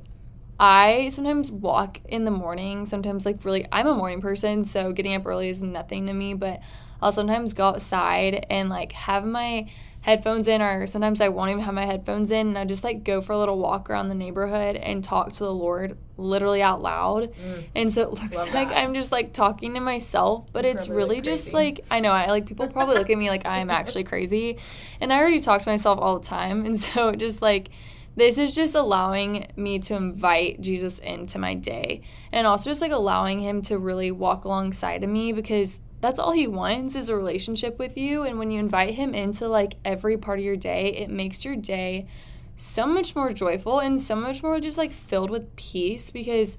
I 0.58 1.10
sometimes 1.10 1.50
walk 1.50 2.00
in 2.08 2.24
the 2.24 2.30
morning 2.30 2.86
sometimes 2.86 3.26
like 3.26 3.44
really 3.44 3.66
I'm 3.70 3.86
a 3.86 3.94
morning 3.94 4.20
person 4.20 4.64
so 4.64 4.92
getting 4.92 5.14
up 5.14 5.26
early 5.26 5.48
is 5.48 5.62
nothing 5.62 6.06
to 6.06 6.12
me 6.12 6.34
but 6.34 6.60
I'll 7.02 7.12
sometimes 7.12 7.52
go 7.52 7.64
outside 7.64 8.46
and 8.48 8.68
like 8.68 8.92
have 8.92 9.24
my 9.24 9.68
headphones 10.06 10.46
in 10.46 10.62
or 10.62 10.86
sometimes 10.86 11.20
I 11.20 11.30
won't 11.30 11.50
even 11.50 11.64
have 11.64 11.74
my 11.74 11.84
headphones 11.84 12.30
in 12.30 12.46
and 12.46 12.56
I 12.56 12.64
just 12.64 12.84
like 12.84 13.02
go 13.02 13.20
for 13.20 13.32
a 13.32 13.38
little 13.38 13.58
walk 13.58 13.90
around 13.90 14.08
the 14.08 14.14
neighborhood 14.14 14.76
and 14.76 15.02
talk 15.02 15.32
to 15.32 15.42
the 15.42 15.52
Lord 15.52 15.98
literally 16.16 16.62
out 16.62 16.80
loud. 16.80 17.34
Mm. 17.34 17.64
And 17.74 17.92
so 17.92 18.02
it 18.02 18.10
looks 18.10 18.36
Love 18.36 18.54
like 18.54 18.68
that. 18.68 18.78
I'm 18.78 18.94
just 18.94 19.10
like 19.10 19.32
talking 19.32 19.74
to 19.74 19.80
myself, 19.80 20.46
but 20.52 20.64
it's 20.64 20.88
really 20.88 21.20
just 21.20 21.52
like 21.52 21.80
I 21.90 21.98
know 21.98 22.12
I 22.12 22.28
like 22.28 22.46
people 22.46 22.68
probably 22.68 22.98
look 22.98 23.10
at 23.10 23.18
me 23.18 23.30
like 23.30 23.44
I'm 23.46 23.68
actually 23.80 24.04
crazy. 24.04 24.58
And 25.00 25.12
I 25.12 25.18
already 25.18 25.40
talk 25.40 25.60
to 25.62 25.68
myself 25.68 25.98
all 26.00 26.20
the 26.20 26.24
time. 26.24 26.64
And 26.64 26.78
so 26.86 27.16
just 27.16 27.42
like 27.42 27.70
this 28.14 28.38
is 28.38 28.54
just 28.54 28.76
allowing 28.76 29.48
me 29.56 29.80
to 29.80 29.96
invite 29.96 30.60
Jesus 30.60 31.00
into 31.00 31.38
my 31.40 31.54
day 31.54 32.00
and 32.30 32.46
also 32.46 32.70
just 32.70 32.80
like 32.80 32.92
allowing 32.92 33.40
him 33.40 33.60
to 33.62 33.76
really 33.76 34.12
walk 34.12 34.44
alongside 34.44 35.02
of 35.02 35.10
me 35.10 35.32
because 35.32 35.80
that's 36.00 36.18
all 36.18 36.32
he 36.32 36.46
wants 36.46 36.94
is 36.94 37.08
a 37.08 37.16
relationship 37.16 37.78
with 37.78 37.96
you. 37.96 38.22
And 38.22 38.38
when 38.38 38.50
you 38.50 38.60
invite 38.60 38.94
him 38.94 39.14
into 39.14 39.48
like 39.48 39.76
every 39.84 40.16
part 40.16 40.38
of 40.38 40.44
your 40.44 40.56
day, 40.56 40.88
it 40.88 41.10
makes 41.10 41.44
your 41.44 41.56
day 41.56 42.06
so 42.54 42.86
much 42.86 43.14
more 43.14 43.32
joyful 43.32 43.80
and 43.80 44.00
so 44.00 44.16
much 44.16 44.42
more 44.42 44.60
just 44.60 44.78
like 44.78 44.92
filled 44.92 45.30
with 45.30 45.54
peace 45.56 46.10
because 46.10 46.56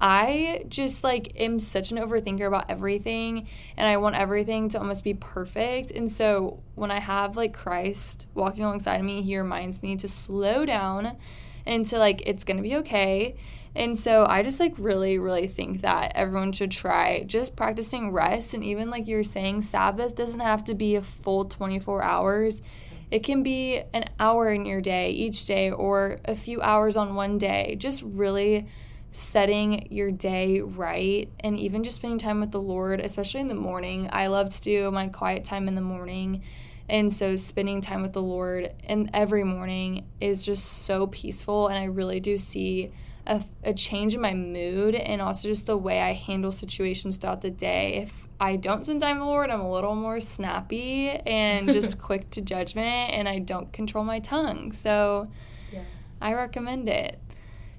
I 0.00 0.64
just 0.68 1.04
like 1.04 1.32
am 1.40 1.58
such 1.58 1.90
an 1.90 1.98
overthinker 1.98 2.46
about 2.46 2.68
everything 2.68 3.48
and 3.76 3.88
I 3.88 3.96
want 3.96 4.16
everything 4.16 4.68
to 4.70 4.78
almost 4.78 5.04
be 5.04 5.14
perfect. 5.14 5.90
And 5.90 6.10
so 6.10 6.60
when 6.74 6.90
I 6.90 7.00
have 7.00 7.36
like 7.36 7.54
Christ 7.54 8.26
walking 8.34 8.64
alongside 8.64 8.96
of 8.96 9.06
me, 9.06 9.22
he 9.22 9.38
reminds 9.38 9.82
me 9.82 9.96
to 9.96 10.08
slow 10.08 10.66
down 10.66 11.16
and 11.64 11.86
to 11.86 11.98
like 11.98 12.22
it's 12.26 12.44
going 12.44 12.58
to 12.58 12.62
be 12.62 12.76
okay. 12.76 13.36
And 13.76 13.98
so 13.98 14.24
I 14.24 14.42
just 14.42 14.58
like 14.58 14.72
really 14.78 15.18
really 15.18 15.46
think 15.46 15.82
that 15.82 16.12
everyone 16.14 16.52
should 16.52 16.70
try 16.70 17.24
just 17.24 17.56
practicing 17.56 18.10
rest 18.10 18.54
and 18.54 18.64
even 18.64 18.88
like 18.88 19.06
you 19.06 19.16
were 19.16 19.24
saying 19.24 19.62
Sabbath 19.62 20.16
doesn't 20.16 20.40
have 20.40 20.64
to 20.64 20.74
be 20.74 20.96
a 20.96 21.02
full 21.02 21.44
24 21.44 22.02
hours. 22.02 22.62
It 23.10 23.22
can 23.22 23.42
be 23.42 23.82
an 23.92 24.06
hour 24.18 24.50
in 24.50 24.64
your 24.64 24.80
day 24.80 25.10
each 25.10 25.44
day 25.44 25.70
or 25.70 26.18
a 26.24 26.34
few 26.34 26.62
hours 26.62 26.96
on 26.96 27.14
one 27.14 27.36
day. 27.36 27.76
Just 27.78 28.02
really 28.02 28.66
setting 29.10 29.86
your 29.90 30.10
day 30.10 30.60
right 30.62 31.30
and 31.40 31.58
even 31.58 31.84
just 31.84 31.96
spending 31.96 32.18
time 32.18 32.40
with 32.40 32.52
the 32.52 32.60
Lord, 32.60 33.00
especially 33.00 33.40
in 33.40 33.48
the 33.48 33.54
morning. 33.54 34.08
I 34.10 34.28
love 34.28 34.52
to 34.54 34.62
do 34.62 34.90
my 34.90 35.08
quiet 35.08 35.44
time 35.44 35.68
in 35.68 35.74
the 35.74 35.82
morning. 35.82 36.42
And 36.88 37.12
so 37.12 37.36
spending 37.36 37.82
time 37.82 38.00
with 38.00 38.14
the 38.14 38.22
Lord 38.22 38.72
and 38.84 39.10
every 39.12 39.44
morning 39.44 40.06
is 40.18 40.46
just 40.46 40.64
so 40.64 41.06
peaceful 41.06 41.68
and 41.68 41.78
I 41.78 41.84
really 41.84 42.20
do 42.20 42.38
see 42.38 42.92
a, 43.26 43.42
a 43.64 43.74
change 43.74 44.14
in 44.14 44.20
my 44.20 44.34
mood 44.34 44.94
and 44.94 45.20
also 45.20 45.48
just 45.48 45.66
the 45.66 45.76
way 45.76 46.00
I 46.00 46.12
handle 46.12 46.52
situations 46.52 47.16
throughout 47.16 47.40
the 47.40 47.50
day. 47.50 47.94
If 47.94 48.26
I 48.38 48.56
don't 48.56 48.84
spend 48.84 49.00
time 49.00 49.16
with 49.16 49.24
the 49.24 49.26
Lord, 49.26 49.50
I'm 49.50 49.60
a 49.60 49.70
little 49.70 49.94
more 49.94 50.20
snappy 50.20 51.08
and 51.08 51.70
just 51.72 52.00
quick 52.00 52.30
to 52.32 52.40
judgment 52.40 53.12
and 53.12 53.28
I 53.28 53.40
don't 53.40 53.72
control 53.72 54.04
my 54.04 54.20
tongue. 54.20 54.72
So 54.72 55.28
yeah. 55.72 55.82
I 56.20 56.34
recommend 56.34 56.88
it. 56.88 57.18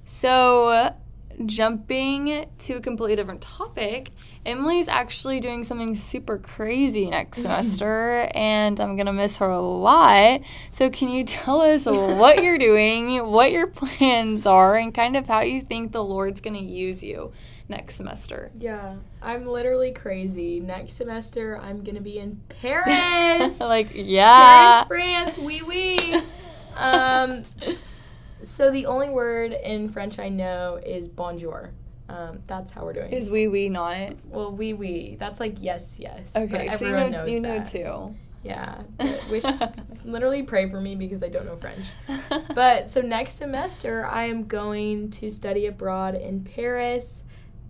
So 0.05 0.93
jumping 1.45 2.47
to 2.57 2.73
a 2.73 2.81
completely 2.81 3.15
different 3.15 3.41
topic, 3.41 4.11
Emilie's 4.47 4.87
actually 4.87 5.41
doing 5.41 5.65
something 5.65 5.93
super 5.93 6.37
crazy 6.37 7.09
next 7.09 7.41
semester, 7.41 8.29
and 8.33 8.79
I'm 8.79 8.95
gonna 8.95 9.11
miss 9.11 9.39
her 9.39 9.49
a 9.49 9.59
lot. 9.59 10.39
So, 10.71 10.89
can 10.89 11.09
you 11.09 11.25
tell 11.25 11.61
us 11.61 11.85
what 11.85 12.41
you're 12.43 12.57
doing, 12.57 13.25
what 13.25 13.51
your 13.51 13.67
plans 13.67 14.45
are, 14.45 14.77
and 14.77 14.93
kind 14.93 15.17
of 15.17 15.27
how 15.27 15.41
you 15.41 15.61
think 15.61 15.91
the 15.91 16.03
Lord's 16.03 16.39
gonna 16.39 16.59
use 16.59 17.03
you 17.03 17.33
next 17.67 17.95
semester? 17.95 18.51
Yeah, 18.57 18.95
I'm 19.21 19.45
literally 19.45 19.91
crazy. 19.91 20.61
Next 20.61 20.93
semester, 20.93 21.59
I'm 21.59 21.83
gonna 21.83 21.99
be 21.99 22.17
in 22.17 22.41
Paris. 22.47 23.59
like, 23.59 23.89
yeah, 23.93 24.85
Paris, 24.85 24.87
France, 24.87 25.37
oui, 25.39 25.61
oui. 25.67 26.21
Um, 26.77 27.43
so 28.43 28.71
the 28.71 28.85
only 28.85 29.09
word 29.09 29.51
in 29.51 29.89
French 29.89 30.19
I 30.19 30.29
know 30.29 30.79
is 30.85 31.09
bonjour. 31.09 31.71
Um, 32.09 32.39
that's 32.47 32.71
how 32.71 32.85
we're 32.85 32.93
doing. 32.93 33.11
Is 33.11 33.29
we 33.29 33.47
we 33.47 33.69
not? 33.69 34.13
Well, 34.29 34.51
we 34.51 34.73
we. 34.73 35.17
That's 35.19 35.39
like 35.39 35.55
yes 35.59 35.99
yes. 35.99 36.35
Okay, 36.35 36.69
so 36.69 36.85
you 36.85 37.09
know, 37.09 37.25
you 37.25 37.39
know 37.39 37.63
too. 37.63 38.15
Yeah, 38.43 38.83
wish 39.29 39.43
literally 40.05 40.43
pray 40.43 40.69
for 40.69 40.79
me 40.79 40.95
because 40.95 41.21
I 41.21 41.27
don't 41.27 41.45
know 41.45 41.57
French. 41.57 41.85
but 42.55 42.89
so 42.89 43.01
next 43.01 43.33
semester 43.33 44.05
I 44.05 44.25
am 44.25 44.45
going 44.45 45.11
to 45.11 45.29
study 45.29 45.65
abroad 45.65 46.15
in 46.15 46.43
Paris 46.45 47.23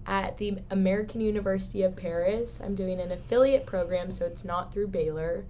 at 0.06 0.38
the 0.38 0.60
American 0.70 1.22
University 1.22 1.82
of 1.84 1.96
Paris. 1.96 2.62
I'm 2.64 2.76
doing 2.76 3.00
an 3.00 3.12
affiliate 3.12 3.66
program, 3.66 4.12
so 4.12 4.26
it's 4.26 4.46
not 4.46 4.72
through 4.72 4.88
Baylor. 4.88 5.44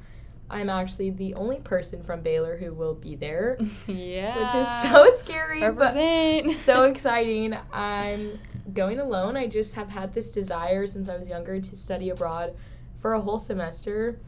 I'm 0.50 0.70
actually 0.70 1.10
the 1.10 1.34
only 1.36 1.60
person 1.60 2.04
from 2.04 2.22
Baylor 2.22 2.56
who 2.56 2.74
will 2.74 2.96
be 2.96 3.16
there. 3.16 3.58
yeah. 3.88 4.44
Which 4.44 4.56
is 4.56 4.92
so 4.92 5.12
scary, 5.12 5.70
but 5.72 6.54
so 6.56 6.84
exciting. 6.92 7.58
I'm 7.74 8.40
going 8.74 9.00
alone. 9.00 9.36
I 9.36 9.48
just 9.48 9.76
have 9.76 9.90
had 9.90 10.14
this 10.14 10.32
desire 10.32 10.88
since 10.88 11.10
I 11.10 11.18
was 11.18 11.28
younger 11.28 11.60
to 11.60 11.76
study 11.76 12.10
abroad 12.10 12.56
for 13.00 13.14
a 13.14 13.20
whole 13.20 13.40
semester, 13.40 14.20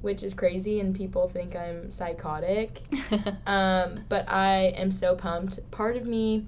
which 0.00 0.22
is 0.22 0.32
crazy, 0.32 0.80
and 0.80 0.94
people 0.94 1.28
think 1.28 1.54
I'm 1.54 1.92
psychotic. 1.92 2.80
um, 3.46 4.04
but 4.08 4.30
I 4.30 4.72
am 4.76 4.90
so 4.90 5.14
pumped. 5.14 5.70
Part 5.70 5.96
of 5.96 6.06
me 6.06 6.46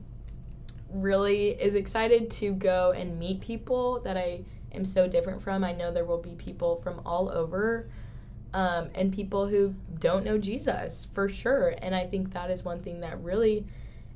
really 0.90 1.50
is 1.50 1.74
excited 1.74 2.30
to 2.30 2.54
go 2.54 2.92
and 2.92 3.18
meet 3.18 3.42
people 3.42 4.00
that 4.00 4.16
I 4.16 4.40
am 4.72 4.86
so 4.86 5.06
different 5.06 5.42
from. 5.42 5.64
I 5.64 5.72
know 5.72 5.90
there 5.92 6.04
will 6.04 6.20
be 6.20 6.34
people 6.34 6.76
from 6.76 7.02
all 7.04 7.30
over 7.30 7.90
um, 8.54 8.90
and 8.94 9.12
people 9.12 9.46
who 9.46 9.74
don't 9.98 10.24
know 10.24 10.38
Jesus 10.38 11.06
for 11.12 11.28
sure. 11.28 11.74
And 11.80 11.94
I 11.94 12.06
think 12.06 12.32
that 12.32 12.50
is 12.50 12.64
one 12.64 12.82
thing 12.82 13.00
that 13.00 13.20
really 13.20 13.64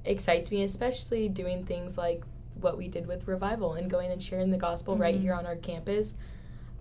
excites 0.05 0.51
me, 0.51 0.63
especially 0.63 1.29
doing 1.29 1.65
things 1.65 1.97
like 1.97 2.23
what 2.61 2.79
we 2.79 2.89
did 2.89 3.07
with 3.07 3.29
revival 3.29 3.75
and 3.75 3.91
going 3.91 4.11
and 4.11 4.23
sharing 4.23 4.51
the 4.51 4.57
gospel 4.57 4.95
mm-hmm. 4.95 5.03
right 5.03 5.17
here 5.17 5.35
on 5.35 5.47
our 5.47 5.57
campus. 5.57 6.15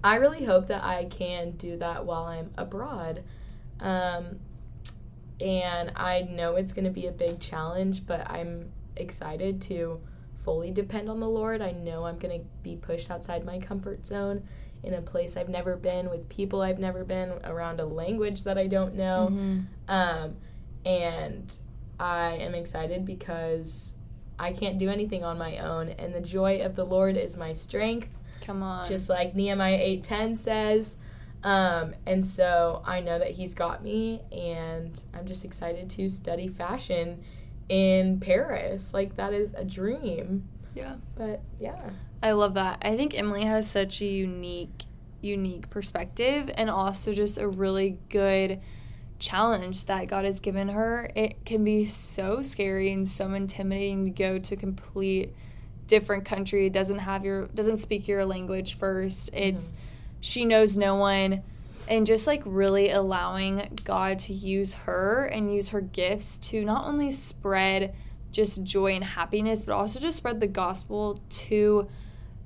I 0.03 0.15
really 0.15 0.43
hope 0.45 0.67
that 0.67 0.83
I 0.83 1.05
can 1.05 1.51
do 1.51 1.77
that 1.77 2.05
while 2.05 2.25
I'm 2.25 2.51
abroad. 2.57 3.23
Um, 3.79 4.39
and 5.41 5.91
I 5.95 6.21
know 6.21 6.55
it's 6.55 6.73
going 6.73 6.85
to 6.85 6.91
be 6.91 7.07
a 7.07 7.11
big 7.11 7.39
challenge, 7.39 8.05
but 8.05 8.29
I'm 8.29 8.71
excited 8.95 9.61
to 9.63 9.99
fully 10.43 10.71
depend 10.71 11.09
on 11.09 11.19
the 11.19 11.27
Lord. 11.27 11.61
I 11.61 11.71
know 11.71 12.05
I'm 12.05 12.19
going 12.19 12.39
to 12.39 12.45
be 12.61 12.75
pushed 12.75 13.09
outside 13.09 13.43
my 13.43 13.59
comfort 13.59 14.05
zone 14.05 14.43
in 14.85 14.93
a 14.93 15.01
place 15.01 15.35
I've 15.35 15.49
never 15.49 15.75
been, 15.75 16.09
with 16.09 16.29
people 16.29 16.61
I've 16.61 16.79
never 16.79 17.03
been, 17.03 17.33
around 17.43 17.79
a 17.79 17.85
language 17.85 18.43
that 18.43 18.57
I 18.57 18.67
don't 18.67 18.95
know. 18.95 19.29
Mm-hmm. 19.31 19.59
Um, 19.87 20.35
and 20.85 21.57
I 21.99 22.33
am 22.33 22.53
excited 22.53 23.05
because 23.05 23.95
I 24.37 24.53
can't 24.53 24.77
do 24.77 24.89
anything 24.89 25.23
on 25.23 25.37
my 25.37 25.57
own, 25.57 25.89
and 25.89 26.13
the 26.13 26.21
joy 26.21 26.61
of 26.61 26.75
the 26.75 26.85
Lord 26.85 27.17
is 27.17 27.37
my 27.37 27.53
strength. 27.53 28.15
Come 28.41 28.61
on. 28.61 28.87
Just 28.87 29.09
like 29.09 29.35
Nehemiah 29.35 29.79
8:10 29.79 30.37
says. 30.37 30.97
Um, 31.43 31.93
and 32.07 32.25
so 32.25 32.81
I 32.85 33.01
know 33.01 33.19
that 33.19 33.31
he's 33.31 33.53
got 33.53 33.83
me, 33.83 34.21
and 34.31 34.99
I'm 35.13 35.27
just 35.27 35.45
excited 35.45 35.89
to 35.91 36.09
study 36.09 36.47
fashion 36.47 37.23
in 37.69 38.19
Paris. 38.19 38.93
Like 38.93 39.15
that 39.15 39.33
is 39.33 39.53
a 39.53 39.63
dream. 39.63 40.43
Yeah. 40.73 40.95
But 41.15 41.41
yeah. 41.59 41.89
I 42.25 42.31
love 42.31 42.55
that. 42.55 42.79
I 42.81 42.97
think 42.97 43.15
Emilie 43.15 43.43
has 43.43 43.69
such 43.69 44.01
a 44.01 44.05
unique 44.05 44.85
unique 45.21 45.69
perspective 45.69 46.49
and 46.55 46.71
also 46.71 47.13
just 47.13 47.37
a 47.37 47.47
really 47.47 47.99
good 48.09 48.61
challenge 49.19 49.85
that 49.85 50.07
God 50.07 50.25
has 50.25 50.39
given 50.39 50.69
her. 50.69 51.07
It 51.15 51.45
can 51.45 51.63
be 51.63 51.85
so 51.85 52.41
scary 52.41 52.91
and 52.91 53.07
so 53.07 53.31
intimidating 53.31 54.05
to 54.05 54.09
go 54.09 54.39
to 54.39 54.55
a 54.55 54.57
complete 54.57 55.35
different 55.85 56.25
country. 56.25 56.65
It 56.65 56.73
doesn't 56.73 56.97
have 56.97 57.23
your 57.23 57.45
doesn't 57.49 57.77
speak 57.77 58.07
your 58.07 58.25
language 58.25 58.75
first. 58.75 59.29
It's 59.31 59.73
mm-hmm. 59.73 59.77
she 60.19 60.45
knows 60.45 60.75
no 60.75 60.95
one 60.95 61.43
and 61.87 62.07
just 62.07 62.25
like 62.25 62.41
really 62.43 62.89
allowing 62.89 63.77
God 63.83 64.17
to 64.21 64.33
use 64.33 64.73
her 64.73 65.25
and 65.25 65.53
use 65.53 65.69
her 65.69 65.81
gifts 65.81 66.39
to 66.49 66.65
not 66.65 66.85
only 66.85 67.11
spread 67.11 67.93
just 68.31 68.63
joy 68.63 68.93
and 68.93 69.03
happiness, 69.03 69.61
but 69.61 69.73
also 69.73 69.99
just 69.99 70.17
spread 70.17 70.39
the 70.39 70.47
gospel 70.47 71.21
to 71.29 71.87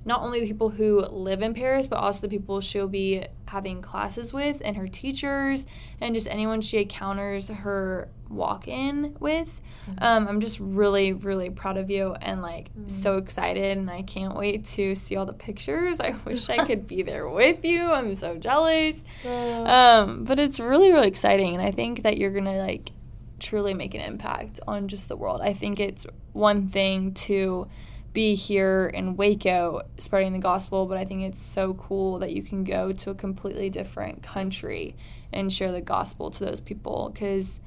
not 0.04 0.22
only 0.22 0.40
the 0.40 0.46
people 0.46 0.70
who 0.70 1.00
live 1.00 1.42
in 1.42 1.54
Paris, 1.54 1.86
but 1.86 1.96
also 1.96 2.26
the 2.26 2.30
people 2.30 2.60
she'll 2.60 2.88
be 2.88 3.24
having 3.46 3.82
classes 3.82 4.32
with 4.32 4.62
and 4.64 4.76
her 4.76 4.88
teachers 4.88 5.66
and 6.00 6.14
just 6.14 6.28
anyone 6.28 6.60
she 6.60 6.78
encounters 6.78 7.48
her 7.48 8.08
walk 8.28 8.66
in 8.66 9.14
with. 9.20 9.60
Mm-hmm. 9.90 10.02
Um, 10.02 10.28
I'm 10.28 10.40
just 10.40 10.58
really, 10.60 11.12
really 11.12 11.50
proud 11.50 11.76
of 11.76 11.90
you 11.90 12.14
and 12.14 12.40
like 12.40 12.70
mm-hmm. 12.70 12.88
so 12.88 13.16
excited. 13.18 13.76
And 13.76 13.90
I 13.90 14.02
can't 14.02 14.34
wait 14.34 14.64
to 14.66 14.94
see 14.94 15.16
all 15.16 15.26
the 15.26 15.32
pictures. 15.32 16.00
I 16.00 16.14
wish 16.24 16.48
I 16.48 16.64
could 16.64 16.86
be 16.86 17.02
there 17.02 17.28
with 17.28 17.64
you. 17.64 17.92
I'm 17.92 18.14
so 18.14 18.38
jealous. 18.38 19.02
Um, 19.26 20.24
but 20.24 20.38
it's 20.38 20.60
really, 20.60 20.92
really 20.92 21.08
exciting. 21.08 21.54
And 21.54 21.62
I 21.62 21.72
think 21.72 22.02
that 22.04 22.16
you're 22.16 22.32
going 22.32 22.44
to 22.44 22.58
like 22.58 22.92
truly 23.38 23.74
make 23.74 23.94
an 23.94 24.00
impact 24.00 24.60
on 24.66 24.88
just 24.88 25.08
the 25.08 25.16
world. 25.16 25.40
I 25.42 25.52
think 25.52 25.80
it's 25.80 26.06
one 26.32 26.68
thing 26.68 27.12
to 27.14 27.68
be 28.12 28.34
here 28.34 28.90
in 28.92 29.16
Waco 29.16 29.82
spreading 29.98 30.32
the 30.32 30.38
gospel, 30.38 30.86
but 30.86 30.98
I 30.98 31.04
think 31.04 31.22
it's 31.22 31.42
so 31.42 31.74
cool 31.74 32.18
that 32.18 32.32
you 32.32 32.42
can 32.42 32.64
go 32.64 32.92
to 32.92 33.10
a 33.10 33.14
completely 33.14 33.70
different 33.70 34.22
country 34.22 34.96
and 35.32 35.52
share 35.52 35.70
the 35.70 35.80
gospel 35.80 36.30
to 36.30 36.44
those 36.44 36.60
people 36.60 37.10
because 37.12 37.60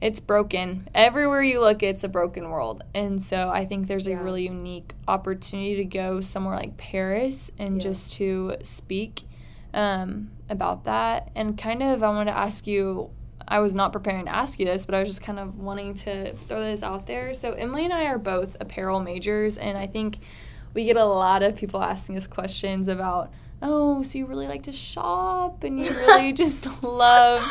it's 0.00 0.20
broken. 0.20 0.86
Everywhere 0.94 1.42
you 1.42 1.60
look, 1.60 1.82
it's 1.82 2.04
a 2.04 2.08
broken 2.08 2.50
world. 2.50 2.84
And 2.94 3.22
so 3.22 3.48
I 3.48 3.64
think 3.64 3.86
there's 3.86 4.06
yeah. 4.06 4.18
a 4.18 4.22
really 4.22 4.44
unique 4.44 4.92
opportunity 5.08 5.76
to 5.76 5.84
go 5.84 6.20
somewhere 6.20 6.56
like 6.56 6.76
Paris 6.76 7.50
and 7.58 7.76
yeah. 7.76 7.88
just 7.88 8.12
to 8.14 8.56
speak 8.62 9.22
um, 9.72 10.30
about 10.50 10.84
that. 10.84 11.30
And 11.34 11.56
kind 11.56 11.82
of, 11.82 12.02
I 12.02 12.10
want 12.10 12.28
to 12.28 12.36
ask 12.36 12.66
you 12.66 13.08
I 13.46 13.60
was 13.60 13.74
not 13.74 13.92
preparing 13.92 14.24
to 14.24 14.34
ask 14.34 14.58
you 14.58 14.66
this, 14.66 14.86
but 14.86 14.94
I 14.94 15.00
was 15.00 15.08
just 15.08 15.22
kind 15.22 15.38
of 15.38 15.58
wanting 15.58 15.94
to 15.94 16.34
throw 16.34 16.60
this 16.60 16.82
out 16.82 17.06
there. 17.06 17.34
So, 17.34 17.52
Emilie 17.52 17.84
and 17.84 17.92
I 17.92 18.04
are 18.04 18.18
both 18.18 18.56
apparel 18.60 19.00
majors, 19.00 19.58
and 19.58 19.76
I 19.76 19.86
think 19.86 20.18
we 20.72 20.84
get 20.84 20.96
a 20.96 21.04
lot 21.04 21.42
of 21.42 21.56
people 21.56 21.82
asking 21.82 22.16
us 22.16 22.26
questions 22.26 22.88
about 22.88 23.32
oh, 23.62 24.02
so 24.02 24.18
you 24.18 24.26
really 24.26 24.46
like 24.46 24.64
to 24.64 24.72
shop 24.72 25.64
and 25.64 25.78
you 25.78 25.90
really 25.90 26.32
just 26.44 26.82
love 26.82 27.42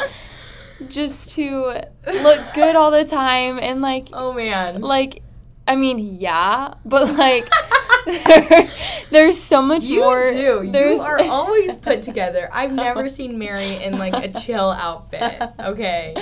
just 0.88 1.32
to 1.32 1.82
look 2.06 2.40
good 2.54 2.76
all 2.76 2.92
the 2.92 3.06
time 3.06 3.58
and 3.60 3.82
like 3.82 4.10
Oh 4.14 4.32
man. 4.34 4.82
like 4.82 5.24
I 5.68 5.76
mean, 5.76 6.18
yeah, 6.20 6.74
but 6.86 7.18
like 7.18 7.48
there's 9.10 9.40
so 9.40 9.62
much 9.62 9.86
you 9.86 10.02
more. 10.02 10.32
do. 10.32 10.72
There's, 10.72 10.98
You 10.98 11.04
are 11.04 11.22
always 11.24 11.78
put 11.88 12.04
together. 12.04 12.50
I've 12.52 12.74
never 12.74 13.10
seen 13.10 13.38
Mary 13.38 13.84
in 13.84 13.98
like 13.98 14.14
a 14.14 14.40
chill 14.40 14.72
outfit. 14.72 15.50
Okay. 15.60 16.16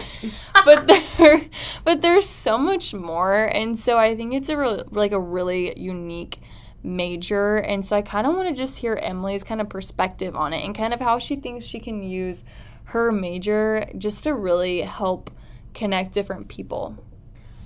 but 0.65 0.87
there, 0.87 1.45
but 1.83 2.01
there's 2.01 2.25
so 2.27 2.57
much 2.57 2.93
more, 2.93 3.45
and 3.53 3.79
so 3.79 3.97
I 3.97 4.15
think 4.15 4.33
it's 4.33 4.49
a 4.49 4.57
real, 4.57 4.83
like 4.91 5.11
a 5.11 5.19
really 5.19 5.77
unique 5.79 6.39
major, 6.83 7.57
and 7.57 7.85
so 7.85 7.95
I 7.95 8.01
kind 8.01 8.27
of 8.27 8.35
want 8.35 8.49
to 8.49 8.55
just 8.55 8.79
hear 8.79 8.95
Emilie's 8.95 9.43
kind 9.43 9.61
of 9.61 9.69
perspective 9.69 10.35
on 10.35 10.53
it 10.53 10.63
and 10.63 10.75
kind 10.75 10.93
of 10.93 10.99
how 10.99 11.19
she 11.19 11.35
thinks 11.35 11.65
she 11.65 11.79
can 11.79 12.03
use 12.03 12.43
her 12.85 13.11
major 13.11 13.85
just 13.97 14.23
to 14.23 14.33
really 14.33 14.81
help 14.81 15.31
connect 15.73 16.13
different 16.13 16.47
people. 16.49 16.97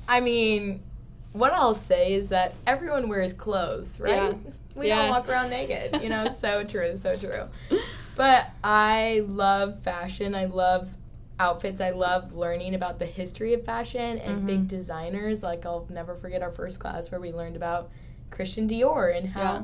I 0.07 0.19
mean, 0.19 0.83
what 1.35 1.53
I'll 1.53 1.73
say 1.73 2.13
is 2.13 2.29
that 2.29 2.53
everyone 2.65 3.09
wears 3.09 3.33
clothes, 3.33 3.99
right? 3.99 4.31
Yeah. 4.31 4.33
We 4.75 4.87
Yeah. 4.87 4.95
don't 5.03 5.09
walk 5.09 5.29
around 5.29 5.49
naked. 5.49 6.01
You 6.01 6.09
know, 6.09 6.27
so 6.43 6.63
true, 6.63 6.95
so 6.97 7.13
true. 7.15 7.47
But 8.15 8.49
I 8.63 9.25
love 9.27 9.81
fashion. 9.81 10.35
I 10.35 10.45
love 10.45 10.87
outfits. 11.37 11.81
I 11.81 11.89
love 11.89 12.33
learning 12.33 12.73
about 12.73 12.97
the 12.97 13.05
history 13.05 13.53
of 13.53 13.65
fashion 13.65 14.19
and 14.19 14.37
Mm-hmm. 14.37 14.47
big 14.47 14.67
designers. 14.69 15.43
Like 15.43 15.65
I'll 15.65 15.85
never 15.89 16.15
forget 16.15 16.41
our 16.41 16.51
first 16.51 16.79
class 16.79 17.11
where 17.11 17.19
we 17.19 17.33
learned 17.33 17.57
about 17.57 17.89
Christian 18.31 18.69
Dior 18.69 19.13
and 19.17 19.27
how 19.29 19.41
Yeah. 19.41 19.63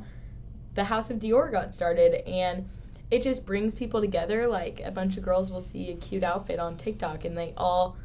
the 0.75 0.83
House 0.83 1.09
of 1.09 1.19
Dior 1.19 1.49
got 1.49 1.71
started 1.71 2.27
and 2.27 2.67
it 3.09 3.21
just 3.21 3.45
brings 3.45 3.73
people 3.73 4.01
together. 4.01 4.47
Like 4.49 4.81
a 4.83 4.91
bunch 4.91 5.15
of 5.15 5.23
girls 5.23 5.49
will 5.49 5.61
see 5.61 5.89
a 5.89 5.95
cute 5.95 6.23
outfit 6.23 6.59
on 6.59 6.75
TikTok 6.75 7.23
and 7.23 7.37
they 7.37 7.53
all 7.55 7.95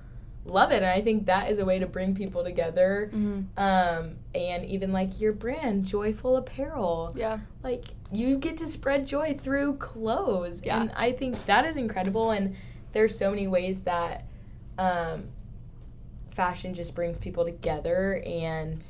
love 0.47 0.73
it. 0.73 0.77
And 0.77 0.87
I 0.87 1.01
think 1.01 1.27
that 1.27 1.51
is 1.51 1.59
a 1.59 1.65
way 1.65 1.79
to 1.79 1.87
bring 1.87 2.15
people 2.15 2.45
together. 2.45 3.11
Mm-hmm. 3.13 3.59
Um, 3.59 4.17
and 4.35 4.65
even 4.65 4.93
like 4.93 5.21
your 5.21 5.33
brand, 5.33 5.85
Joyful 5.85 6.37
Apparel. 6.37 7.13
Yeah. 7.17 7.41
Like 7.63 7.87
you 8.13 8.39
get 8.39 8.57
to 8.59 8.67
spread 8.67 9.07
joy 9.07 9.35
through 9.35 9.77
clothes. 9.77 10.63
Yeah. 10.65 10.81
And 10.81 10.93
I 10.93 11.13
think 11.13 11.45
that 11.47 11.65
is 11.65 11.77
incredible. 11.77 12.31
And 12.31 12.57
there's 12.93 13.17
so 13.17 13.31
many 13.31 13.47
ways 13.47 13.83
that 13.83 14.27
um, 14.79 15.29
fashion 16.31 16.75
just 16.75 16.95
brings 16.95 17.19
people 17.19 17.45
together. 17.45 18.23
And 18.25 18.85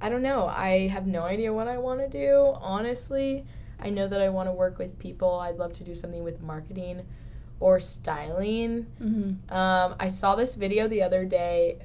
I 0.00 0.08
don't 0.08 0.22
know. 0.22 0.46
I 0.46 0.88
have 0.88 1.06
no 1.06 1.22
idea 1.22 1.52
what 1.52 1.68
I 1.68 1.78
want 1.78 2.00
to 2.00 2.08
do, 2.08 2.54
honestly. 2.60 3.44
I 3.80 3.90
know 3.90 4.06
that 4.08 4.20
I 4.20 4.28
want 4.28 4.48
to 4.48 4.52
work 4.52 4.78
with 4.78 4.98
people. 4.98 5.40
I'd 5.40 5.56
love 5.56 5.72
to 5.74 5.84
do 5.84 5.94
something 5.94 6.22
with 6.22 6.40
marketing 6.40 7.02
or 7.64 7.80
styling. 7.80 8.86
Mm-hmm. 9.02 9.50
Um, 9.50 9.94
I 9.98 10.08
saw 10.08 10.34
this 10.34 10.54
video 10.54 10.86
the 10.86 11.02
other 11.02 11.24
day, 11.24 11.78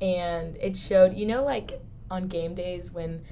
and 0.00 0.56
it 0.56 0.78
showed 0.78 1.12
you 1.14 1.26
know 1.26 1.44
like 1.44 1.78
on 2.10 2.26
game 2.26 2.54
days 2.54 2.90
when 2.90 3.22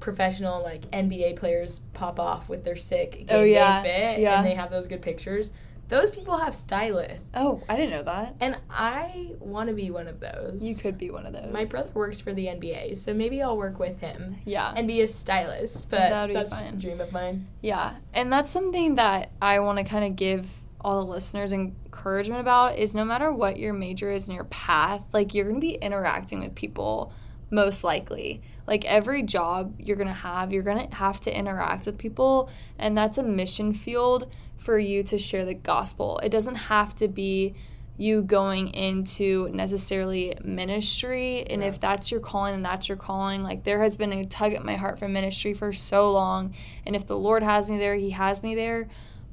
professional 0.00 0.62
like 0.62 0.90
NBA 0.90 1.36
players 1.36 1.80
pop 1.92 2.18
off 2.18 2.48
with 2.48 2.64
their 2.64 2.76
sick 2.76 3.12
game 3.12 3.26
Oh, 3.30 3.42
yeah. 3.42 3.82
day 3.82 4.14
fit 4.14 4.20
Yeah. 4.22 4.38
and 4.38 4.46
they 4.46 4.54
have 4.54 4.70
those 4.70 4.86
good 4.86 5.02
pictures. 5.02 5.52
Those 5.88 6.10
people 6.10 6.36
have 6.38 6.54
stylists. 6.54 7.28
Oh, 7.34 7.62
I 7.68 7.76
didn't 7.76 7.90
know 7.90 8.02
that. 8.04 8.34
And 8.40 8.56
I 8.70 9.32
want 9.40 9.68
to 9.68 9.74
be 9.74 9.90
one 9.90 10.06
of 10.08 10.20
those. 10.20 10.62
You 10.62 10.74
could 10.74 10.96
be 10.98 11.10
one 11.10 11.26
of 11.26 11.32
those. 11.34 11.52
My 11.52 11.64
brother 11.66 11.90
works 11.94 12.20
for 12.20 12.32
the 12.32 12.46
NBA, 12.46 12.96
so 12.96 13.12
maybe 13.12 13.42
I'll 13.42 13.56
work 13.56 13.78
with 13.78 14.00
him 14.00 14.36
Yeah. 14.46 14.72
and 14.76 14.86
be 14.86 15.00
a 15.02 15.08
stylist. 15.08 15.90
But 15.90 16.08
that's 16.32 16.50
just 16.50 16.72
a 16.74 16.76
dream 16.76 17.00
of 17.00 17.10
mine. 17.12 17.46
Yeah, 17.60 17.94
and 18.14 18.32
that's 18.32 18.50
something 18.50 18.94
that 18.96 19.30
I 19.42 19.60
want 19.60 19.78
to 19.78 19.84
kind 19.84 20.04
of 20.04 20.16
give 20.16 20.50
all 20.80 21.04
the 21.04 21.10
listeners 21.10 21.52
encouragement 21.52 22.40
about 22.40 22.78
is 22.78 22.94
no 22.94 23.04
matter 23.04 23.32
what 23.32 23.58
your 23.58 23.72
major 23.72 24.10
is 24.10 24.28
in 24.28 24.34
your 24.34 24.44
path, 24.44 25.02
like 25.12 25.34
you're 25.34 25.44
going 25.44 25.56
to 25.56 25.60
be 25.60 25.74
interacting 25.74 26.40
with 26.40 26.54
people 26.54 27.12
most 27.50 27.82
likely. 27.82 28.42
Like 28.66 28.84
every 28.84 29.22
job 29.22 29.74
you're 29.78 29.96
going 29.96 30.08
to 30.08 30.14
have, 30.14 30.52
you're 30.52 30.62
going 30.62 30.88
to 30.88 30.94
have 30.94 31.20
to 31.20 31.36
interact 31.36 31.86
with 31.86 31.98
people, 31.98 32.50
and 32.78 32.96
that's 32.96 33.18
a 33.18 33.22
mission 33.22 33.72
field 33.72 34.30
for 34.58 34.78
you 34.78 35.02
to 35.04 35.18
share 35.18 35.44
the 35.44 35.54
gospel. 35.54 36.20
It 36.22 36.28
doesn't 36.28 36.56
have 36.56 36.94
to 36.96 37.08
be 37.08 37.54
you 37.98 38.22
going 38.22 38.68
into 38.74 39.48
necessarily 39.52 40.36
ministry 40.44 41.44
and 41.50 41.64
if 41.64 41.80
that's 41.80 42.12
your 42.12 42.20
calling 42.20 42.54
and 42.54 42.64
that's 42.64 42.88
your 42.88 42.96
calling 42.96 43.42
like 43.42 43.64
there 43.64 43.82
has 43.82 43.96
been 43.96 44.12
a 44.12 44.24
tug 44.24 44.52
at 44.52 44.64
my 44.64 44.76
heart 44.76 45.00
for 45.00 45.08
ministry 45.08 45.52
for 45.52 45.72
so 45.72 46.12
long 46.12 46.54
and 46.86 46.94
if 46.94 47.08
the 47.08 47.16
lord 47.16 47.42
has 47.42 47.68
me 47.68 47.76
there 47.76 47.96
he 47.96 48.10
has 48.10 48.40
me 48.40 48.54
there 48.54 48.88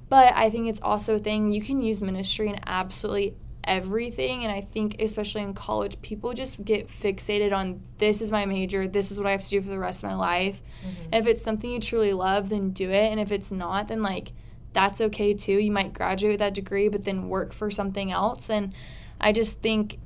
but 0.10 0.34
i 0.36 0.50
think 0.50 0.68
it's 0.68 0.82
also 0.82 1.16
a 1.16 1.20
thing 1.20 1.52
you 1.52 1.62
can 1.62 1.82
use 1.82 2.02
ministry 2.02 2.48
in 2.50 2.60
absolutely 2.66 3.36
everything 3.64 4.44
and 4.44 4.52
i 4.52 4.62
think 4.62 4.96
especially 5.00 5.42
in 5.42 5.54
college 5.54 6.00
people 6.02 6.34
just 6.34 6.64
get 6.64 6.88
fixated 6.88 7.52
on 7.52 7.82
this 7.98 8.22
is 8.22 8.32
my 8.32 8.46
major 8.46 8.88
this 8.88 9.10
is 9.10 9.18
what 9.18 9.28
i 9.28 9.32
have 9.32 9.42
to 9.42 9.50
do 9.50 9.62
for 9.62 9.70
the 9.70 9.80
rest 9.80 10.04
of 10.04 10.10
my 10.10 10.16
life 10.16 10.62
mm-hmm. 10.82 11.10
and 11.12 11.16
if 11.16 11.28
it's 11.28 11.44
something 11.44 11.72
you 11.72 11.80
truly 11.80 12.14
love 12.14 12.50
then 12.50 12.70
do 12.70 12.92
it 12.92 13.12
and 13.12 13.20
if 13.20 13.32
it's 13.32 13.52
not 13.52 13.88
then 13.88 14.04
like 14.04 14.32
that's 14.76 15.02
okay 15.02 15.34
too. 15.34 15.54
You 15.54 15.72
might 15.72 15.94
graduate 15.94 16.34
with 16.34 16.40
that 16.40 16.54
degree, 16.54 16.90
but 16.90 17.06
then 17.06 17.30
work 17.30 17.52
for 17.52 17.72
something 17.72 18.12
else. 18.12 18.50
And 18.50 18.74
I 19.20 19.32
just 19.32 19.62
think 19.62 19.98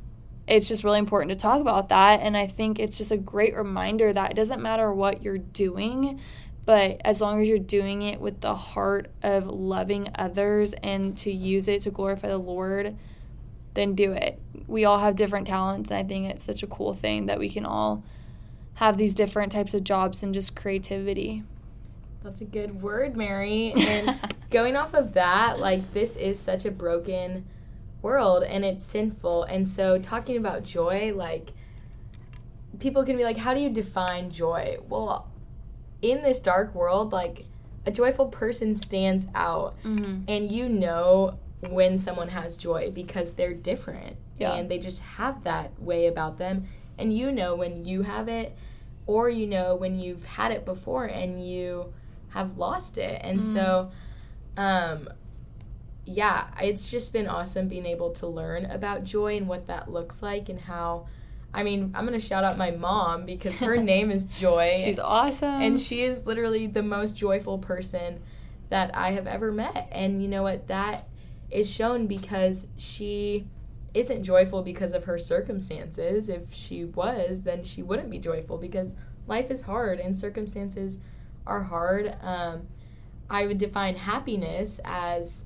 it's 0.47 0.69
just 0.69 0.85
really 0.85 0.99
important 0.99 1.31
to 1.31 1.35
talk 1.35 1.59
about 1.59 1.89
that. 1.89 2.21
And 2.21 2.37
I 2.37 2.47
think 2.47 2.79
it's 2.79 2.97
just 2.97 3.11
a 3.11 3.17
great 3.17 3.55
reminder 3.55 4.13
that 4.13 4.31
it 4.31 4.35
doesn't 4.35 4.61
matter 4.61 4.93
what 4.93 5.21
you're 5.23 5.37
doing, 5.39 6.21
but 6.69 7.01
as 7.03 7.19
long 7.19 7.41
as 7.41 7.47
you're 7.47 7.57
doing 7.57 8.03
it 8.03 8.21
with 8.21 8.41
the 8.41 8.53
heart 8.53 9.09
of 9.23 9.47
loving 9.47 10.07
others 10.13 10.73
and 10.83 11.17
to 11.17 11.31
use 11.31 11.67
it 11.67 11.81
to 11.81 11.89
glorify 11.89 12.27
the 12.27 12.37
Lord, 12.37 12.95
then 13.73 13.95
do 13.95 14.11
it. 14.11 14.39
We 14.67 14.85
all 14.85 14.99
have 14.99 15.15
different 15.15 15.47
talents, 15.47 15.89
and 15.89 15.97
I 15.97 16.03
think 16.03 16.29
it's 16.29 16.43
such 16.43 16.61
a 16.61 16.67
cool 16.67 16.93
thing 16.93 17.25
that 17.25 17.39
we 17.39 17.49
can 17.49 17.65
all 17.65 18.03
have 18.75 18.97
these 18.97 19.15
different 19.15 19.51
types 19.51 19.73
of 19.73 19.83
jobs 19.83 20.21
and 20.21 20.31
just 20.31 20.55
creativity. 20.55 21.41
That's 22.23 22.41
a 22.41 22.45
good 22.45 22.83
word, 22.83 23.17
Mary. 23.17 23.73
And 23.75 24.19
going 24.51 24.75
off 24.75 24.93
of 24.93 25.13
that, 25.13 25.57
like 25.57 25.93
this 25.93 26.15
is 26.17 26.39
such 26.39 26.65
a 26.65 26.71
broken 26.71 27.47
world 28.03 28.43
and 28.43 28.63
it's 28.63 28.83
sinful. 28.83 29.45
And 29.45 29.67
so 29.67 29.97
talking 29.97 30.37
about 30.37 30.65
joy, 30.65 31.13
like 31.15 31.49
people 32.79 33.03
can 33.05 33.17
be 33.17 33.23
like, 33.23 33.37
how 33.37 33.55
do 33.55 33.59
you 33.59 33.71
define 33.71 34.29
joy? 34.29 34.77
Well, 34.87 35.25
in 36.01 36.21
this 36.23 36.39
dark 36.39 36.73
world, 36.75 37.11
like 37.11 37.45
a 37.85 37.91
joyful 37.91 38.27
person 38.27 38.77
stands 38.77 39.27
out 39.35 39.75
Mm-hmm. 39.83 40.23
and 40.27 40.51
you 40.51 40.67
know 40.69 41.37
when 41.69 41.97
someone 41.97 42.29
has 42.29 42.55
joy 42.57 42.91
because 42.93 43.33
they're 43.33 43.53
different 43.53 44.15
Yeah. 44.37 44.53
and 44.53 44.69
they 44.69 44.77
just 44.79 45.01
have 45.01 45.43
that 45.43 45.79
way 45.81 46.07
about 46.07 46.37
them 46.37 46.65
and 46.97 47.15
you 47.17 47.31
know 47.31 47.55
when 47.55 47.83
you 47.85 48.03
have 48.03 48.29
it 48.29 48.55
or 49.07 49.29
you 49.29 49.45
know 49.47 49.75
when 49.75 49.99
you've 49.99 50.23
had 50.25 50.51
it 50.51 50.63
before 50.65 51.05
and 51.05 51.45
you 51.45 51.93
have 52.29 52.57
lost 52.57 52.97
it 52.97 53.19
and 53.23 53.43
so 53.43 53.91
um 54.55 55.09
yeah 56.05 56.47
it's 56.61 56.89
just 56.89 57.11
been 57.13 57.27
awesome 57.27 57.67
being 57.67 57.85
able 57.85 58.11
to 58.11 58.27
learn 58.27 58.65
about 58.65 59.03
joy 59.03 59.35
and 59.37 59.47
what 59.47 59.67
that 59.67 59.91
looks 59.91 60.21
like 60.23 60.49
and 60.49 60.59
how 60.61 61.07
i 61.53 61.63
mean 61.63 61.91
i'm 61.95 62.05
gonna 62.05 62.19
shout 62.19 62.43
out 62.43 62.57
my 62.57 62.71
mom 62.71 63.25
because 63.25 63.55
her 63.57 63.77
name 63.93 64.11
is 64.11 64.25
joy 64.25 64.73
She's 64.83 64.99
awesome. 64.99 65.61
and 65.61 65.79
she 65.79 66.03
is 66.03 66.25
literally 66.25 66.67
the 66.67 66.83
most 66.83 67.15
joyful 67.17 67.57
person 67.57 68.19
that 68.69 68.95
I 68.95 69.13
have 69.13 69.25
ever 69.25 69.51
met. 69.51 69.89
And 69.91 70.21
you 70.21 70.27
know 70.27 70.43
what? 70.43 70.67
That 70.67 71.07
is 71.49 71.67
shown 71.67 72.05
because 72.05 72.67
she 72.77 73.47
isn't 73.95 74.23
joyful 74.23 74.61
because 74.61 74.93
of 74.93 75.05
her 75.05 75.17
circumstances. 75.17 76.29
If 76.29 76.53
she 76.53 76.85
was, 76.85 77.41
then 77.41 77.63
she 77.63 77.81
wouldn't 77.81 78.11
be 78.11 78.19
joyful 78.19 78.59
because 78.59 78.95
life 79.25 79.49
is 79.49 79.63
hard 79.63 79.99
and 79.99 80.19
circumstances 80.19 80.99
are 81.47 81.63
hard. 81.63 82.15
Um, 82.21 82.67
I 83.27 83.47
would 83.47 83.57
define 83.57 83.95
happiness 83.95 84.79
as 84.85 85.45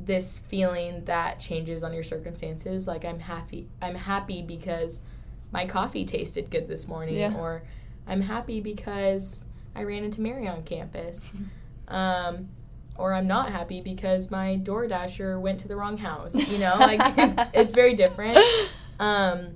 this 0.00 0.40
feeling 0.40 1.04
that 1.04 1.38
changes 1.38 1.84
on 1.84 1.92
your 1.92 2.02
circumstances. 2.02 2.88
Like 2.88 3.04
I'm 3.04 3.20
happy. 3.20 3.68
I'm 3.80 3.94
happy 3.94 4.42
because 4.42 4.98
my 5.52 5.66
coffee 5.66 6.04
tasted 6.04 6.50
good 6.50 6.68
this 6.68 6.86
morning, 6.88 7.16
Yeah. 7.16 7.34
or 7.36 7.62
I'm 8.06 8.20
happy 8.22 8.60
because 8.60 9.44
I 9.74 9.84
ran 9.84 10.04
into 10.04 10.20
Mary 10.20 10.46
on 10.48 10.62
campus. 10.62 11.30
Um, 11.88 12.48
or 12.96 13.12
I'm 13.12 13.26
not 13.26 13.50
happy 13.50 13.80
because 13.80 14.30
my 14.30 14.60
DoorDasher 14.62 15.40
went 15.40 15.58
to 15.62 15.66
the 15.66 15.74
wrong 15.74 15.98
house. 15.98 16.36
You 16.48 16.58
know, 16.58 16.76
like 16.78 17.00
it's 17.52 17.72
very 17.72 17.94
different. 17.94 18.38
Um, 19.00 19.48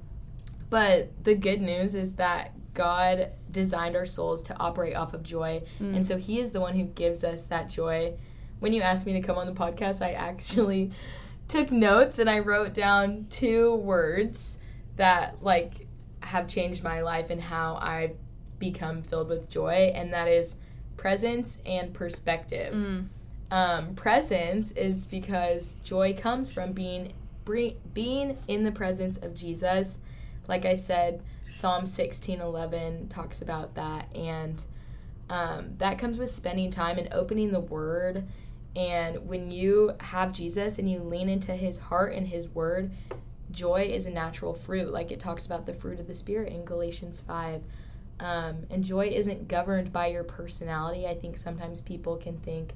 but 0.69 1.11
the 1.25 1.37
good 1.37 1.61
news 1.61 1.95
is 1.95 2.17
that 2.17 2.53
God 2.75 3.29
designed 3.53 3.95
our 3.95 4.05
souls 4.07 4.43
to 4.45 4.59
operate 4.59 4.97
off 4.97 5.15
of 5.15 5.23
joy. 5.23 5.63
Mm. 5.81 5.95
And 5.97 6.05
so 6.07 6.17
He 6.17 6.41
is 6.41 6.51
the 6.51 6.61
one 6.61 6.75
who 6.75 6.87
gives 6.87 7.23
us 7.23 7.45
that 7.45 7.69
joy. 7.71 8.15
When 8.59 8.73
you 8.73 8.83
asked 8.83 9.07
me 9.07 9.13
to 9.13 9.21
come 9.21 9.39
on 9.39 9.47
the 9.47 9.53
podcast, 9.53 10.03
I 10.03 10.13
actually 10.15 10.91
took 11.49 11.71
notes 11.71 12.19
and 12.19 12.29
I 12.29 12.41
wrote 12.41 12.75
down 12.75 13.27
two 13.31 13.77
words 13.77 14.59
that 14.97 15.41
like 15.41 15.84
have 16.25 16.49
changed 16.49 16.83
my 16.83 17.01
life 17.01 17.31
and 17.31 17.41
how 17.41 17.79
I've 17.81 18.17
become 18.59 19.03
filled 19.03 19.29
with 19.29 19.49
joy, 19.49 19.93
and 19.95 20.13
that 20.13 20.29
is 20.29 20.57
presence 20.97 21.59
and 21.67 21.93
perspective. 21.93 22.73
Mm. 22.75 23.07
Um, 23.51 23.95
presence 23.95 24.73
is 24.73 25.05
because 25.05 25.77
joy 25.85 26.15
comes 26.15 26.51
from 26.51 26.73
being 26.73 27.13
bre- 27.45 27.79
being 27.93 28.37
in 28.49 28.65
the 28.65 28.73
presence 28.73 29.17
of 29.19 29.35
Jesus. 29.37 29.99
Like 30.49 30.65
I 30.65 30.75
said, 30.75 31.21
Psalm 31.47 31.87
sixteen 31.87 32.41
eleven 32.41 33.09
talks 33.09 33.43
about 33.43 33.75
that, 33.75 34.09
and 34.15 34.63
um, 35.31 35.75
that 35.79 35.99
comes 35.99 36.19
with 36.19 36.31
spending 36.31 36.71
time 36.71 36.99
and 36.99 37.13
opening 37.13 37.53
the 37.53 37.61
Word. 37.61 38.25
And 38.77 39.29
when 39.29 39.53
you 39.53 39.93
have 40.01 40.33
Jesus 40.33 40.79
and 40.79 40.91
you 40.91 40.99
lean 40.99 41.29
into 41.29 41.53
His 41.53 41.79
heart 41.79 42.13
and 42.15 42.27
His 42.27 42.49
Word, 42.49 42.91
joy 43.55 43.83
is 43.93 44.07
a 44.07 44.11
natural 44.11 44.53
fruit. 44.55 44.93
Like 44.93 45.11
it 45.13 45.21
talks 45.21 45.47
about 45.47 45.67
the 45.67 45.73
fruit 45.73 46.01
of 46.01 46.07
the 46.07 46.15
Spirit 46.15 46.53
in 46.53 46.65
Galatians 46.65 47.21
five. 47.21 47.63
Um, 48.21 48.67
and 48.71 48.85
joy 48.85 49.09
isn't 49.09 49.49
governed 49.49 49.93
by 49.93 50.07
your 50.09 50.23
personality. 50.25 51.07
I 51.07 51.15
think 51.15 51.37
sometimes 51.37 51.81
people 51.81 52.17
can 52.17 52.39
think, 52.39 52.73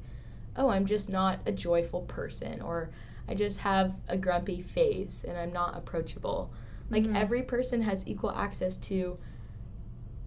oh, 0.56 0.68
I'm 0.70 0.86
just 0.86 1.08
not 1.08 1.38
a 1.46 1.52
joyful 1.52 2.00
person, 2.02 2.60
or 2.60 2.90
I 3.28 3.34
just 3.34 3.58
have 3.60 3.94
a 4.08 4.16
grumpy 4.16 4.60
face 4.62 5.24
and 5.26 5.36
I'm 5.38 5.52
not 5.52 5.76
approachable. 5.76 6.50
Like 6.90 7.04
Mhm. 7.04 7.14
every 7.14 7.42
person 7.42 7.82
has 7.82 8.06
equal 8.08 8.32
access 8.32 8.76
to 8.78 9.18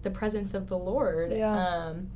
the 0.02 0.10
presence 0.10 0.54
of 0.54 0.68
the 0.68 0.78
Lord. 0.78 1.32
Yeah. 1.32 1.52
Um, 1.56 2.10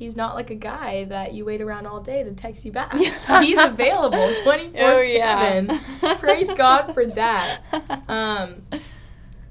he's 0.00 0.16
not 0.16 0.34
like 0.34 0.48
a 0.48 0.54
guy 0.54 1.04
that 1.04 1.34
you 1.34 1.44
wait 1.44 1.60
around 1.60 1.86
all 1.86 2.00
day 2.00 2.22
to 2.22 2.32
text 2.32 2.64
you 2.64 2.72
back. 2.72 2.90
He's 3.40 3.58
available 3.58 4.32
24 4.42 4.72
Oh, 4.82 5.00
yeah. 5.00 5.66
7. 6.00 6.18
Praise 6.18 6.50
God 6.52 6.92
for 6.94 7.06
that. 7.06 7.60
Um, 8.08 8.62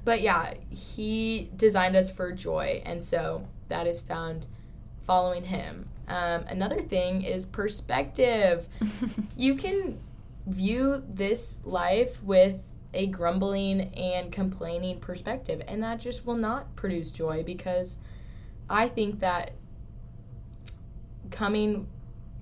but 0.04 0.20
yeah, 0.20 0.54
he 0.70 1.50
designed 1.56 1.94
us 1.96 2.10
for 2.10 2.32
joy, 2.32 2.82
and 2.84 3.02
so 3.02 3.46
that 3.68 3.86
is 3.86 4.00
found 4.00 4.46
following 5.06 5.44
him. 5.44 5.88
Um, 6.08 6.44
another 6.48 6.82
thing 6.82 7.22
is 7.22 7.46
perspective. 7.46 8.66
You 9.36 9.54
can 9.54 9.98
view 10.46 11.02
this 11.08 11.58
life 11.64 12.22
with 12.22 12.60
a 12.92 13.06
grumbling 13.06 13.94
and 13.94 14.32
complaining 14.32 15.00
perspective, 15.00 15.62
and 15.68 15.82
that 15.82 16.00
just 16.00 16.26
will 16.26 16.36
not 16.36 16.74
produce 16.76 17.10
joy 17.10 17.42
because 17.42 17.96
I 18.68 18.88
think 18.88 19.20
that 19.20 19.52
coming, 21.30 21.86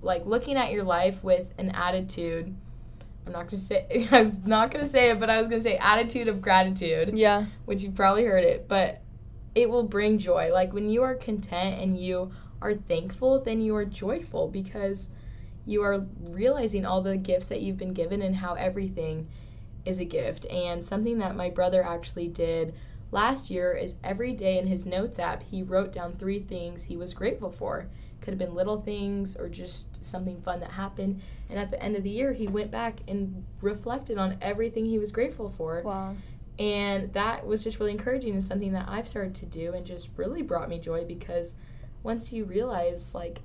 like 0.01 0.25
looking 0.25 0.57
at 0.57 0.71
your 0.71 0.83
life 0.83 1.23
with 1.23 1.53
an 1.57 1.69
attitude. 1.69 2.55
I'm 3.25 3.33
not 3.33 3.45
gonna 3.45 3.57
say. 3.57 4.07
I 4.11 4.21
was 4.21 4.45
not 4.45 4.71
gonna 4.71 4.85
say 4.85 5.11
it, 5.11 5.19
but 5.19 5.29
I 5.29 5.39
was 5.39 5.47
gonna 5.47 5.61
say 5.61 5.77
attitude 5.77 6.27
of 6.27 6.41
gratitude 6.41 7.15
yeah. 7.15 7.45
which 7.65 7.83
you 7.83 7.91
probably 7.91 8.25
heard 8.25 8.43
it, 8.43 8.67
but 8.67 9.01
it 9.55 9.69
will 9.69 9.83
bring 9.83 10.17
joy. 10.17 10.51
Like 10.53 10.73
when 10.73 10.89
you 10.89 11.03
are 11.03 11.15
content 11.15 11.81
and 11.81 11.99
you 11.99 12.31
are 12.61 12.73
thankful, 12.73 13.39
then 13.39 13.61
you 13.61 13.75
are 13.75 13.85
joyful 13.85 14.47
because 14.47 15.09
you 15.65 15.83
are 15.83 15.99
realizing 16.21 16.85
all 16.85 17.01
the 17.01 17.17
gifts 17.17 17.47
that 17.47 17.61
you've 17.61 17.77
been 17.77 17.93
given 17.93 18.21
and 18.21 18.35
how 18.37 18.55
everything 18.55 19.27
is 19.85 19.99
a 19.99 20.05
gift. 20.05 20.45
And 20.47 20.83
something 20.83 21.19
that 21.19 21.35
my 21.35 21.49
brother 21.49 21.83
actually 21.83 22.27
did 22.27 22.73
last 23.11 23.49
year 23.49 23.73
is 23.73 23.95
every 24.03 24.33
day 24.33 24.57
in 24.57 24.67
his 24.67 24.85
notes 24.85 25.19
app, 25.19 25.43
he 25.43 25.63
wrote 25.63 25.93
down 25.93 26.13
three 26.13 26.39
things 26.39 26.83
he 26.83 26.97
was 26.97 27.13
grateful 27.13 27.51
for. 27.51 27.87
Could 28.29 28.39
have 28.39 28.47
been 28.47 28.55
little 28.55 28.79
things 28.79 29.35
or 29.35 29.49
just 29.49 30.05
something 30.05 30.39
fun 30.41 30.59
that 30.59 30.69
happened. 30.69 31.19
And 31.49 31.57
at 31.57 31.71
the 31.71 31.81
end 31.81 31.95
of 31.95 32.03
the 32.03 32.11
year, 32.11 32.31
he 32.31 32.45
went 32.47 32.69
back 32.69 32.99
and 33.07 33.43
reflected 33.59 34.19
on 34.19 34.37
everything 34.39 34.85
he 34.85 34.99
was 34.99 35.11
grateful 35.11 35.49
for. 35.49 35.81
Wow. 35.81 36.15
And 36.59 37.11
that 37.13 37.47
was 37.47 37.63
just 37.63 37.79
really 37.79 37.91
encouraging 37.91 38.33
and 38.35 38.45
something 38.45 38.73
that 38.73 38.87
I've 38.87 39.07
started 39.07 39.33
to 39.33 39.47
do 39.47 39.73
and 39.73 39.83
just 39.83 40.09
really 40.15 40.43
brought 40.43 40.69
me 40.69 40.77
joy 40.77 41.05
because 41.05 41.55
once 42.03 42.31
you 42.31 42.45
realize 42.45 43.15
like 43.15 43.39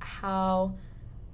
how 0.00 0.74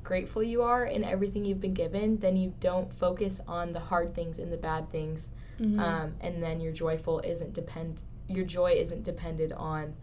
grateful 0.04 0.44
you 0.44 0.62
are 0.62 0.84
in 0.84 1.02
everything 1.02 1.44
you've 1.44 1.60
been 1.60 1.74
given, 1.74 2.18
then 2.18 2.36
you 2.36 2.54
don't 2.60 2.94
focus 2.94 3.40
on 3.48 3.72
the 3.72 3.80
hard 3.80 4.14
things 4.14 4.38
and 4.38 4.52
the 4.52 4.56
bad 4.56 4.92
things. 4.92 5.30
Mhm. 5.58 5.80
Um, 5.80 6.14
and 6.20 6.40
then 6.40 6.60
your 6.60 6.72
joyful 6.72 7.18
isn't 7.18 7.52
depend 7.52 8.02
your 8.28 8.44
joy 8.44 8.74
isn't 8.74 9.02
depended 9.02 9.50
on 9.50 9.94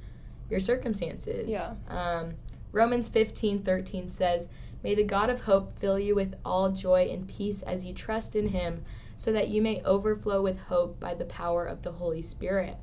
your 0.49 0.59
circumstances. 0.59 1.47
Yeah. 1.47 1.75
Um, 1.87 2.33
Romans 2.71 3.07
fifteen 3.07 3.59
thirteen 3.59 4.09
says, 4.09 4.49
May 4.83 4.95
the 4.95 5.03
God 5.03 5.29
of 5.29 5.41
hope 5.41 5.77
fill 5.79 5.99
you 5.99 6.15
with 6.15 6.35
all 6.45 6.69
joy 6.71 7.09
and 7.11 7.27
peace 7.27 7.61
as 7.63 7.85
you 7.85 7.93
trust 7.93 8.35
in 8.35 8.49
him, 8.49 8.83
so 9.17 9.31
that 9.33 9.49
you 9.49 9.61
may 9.61 9.81
overflow 9.83 10.41
with 10.41 10.61
hope 10.63 10.99
by 10.99 11.13
the 11.13 11.25
power 11.25 11.65
of 11.65 11.81
the 11.83 11.91
Holy 11.93 12.21
Spirit. 12.21 12.77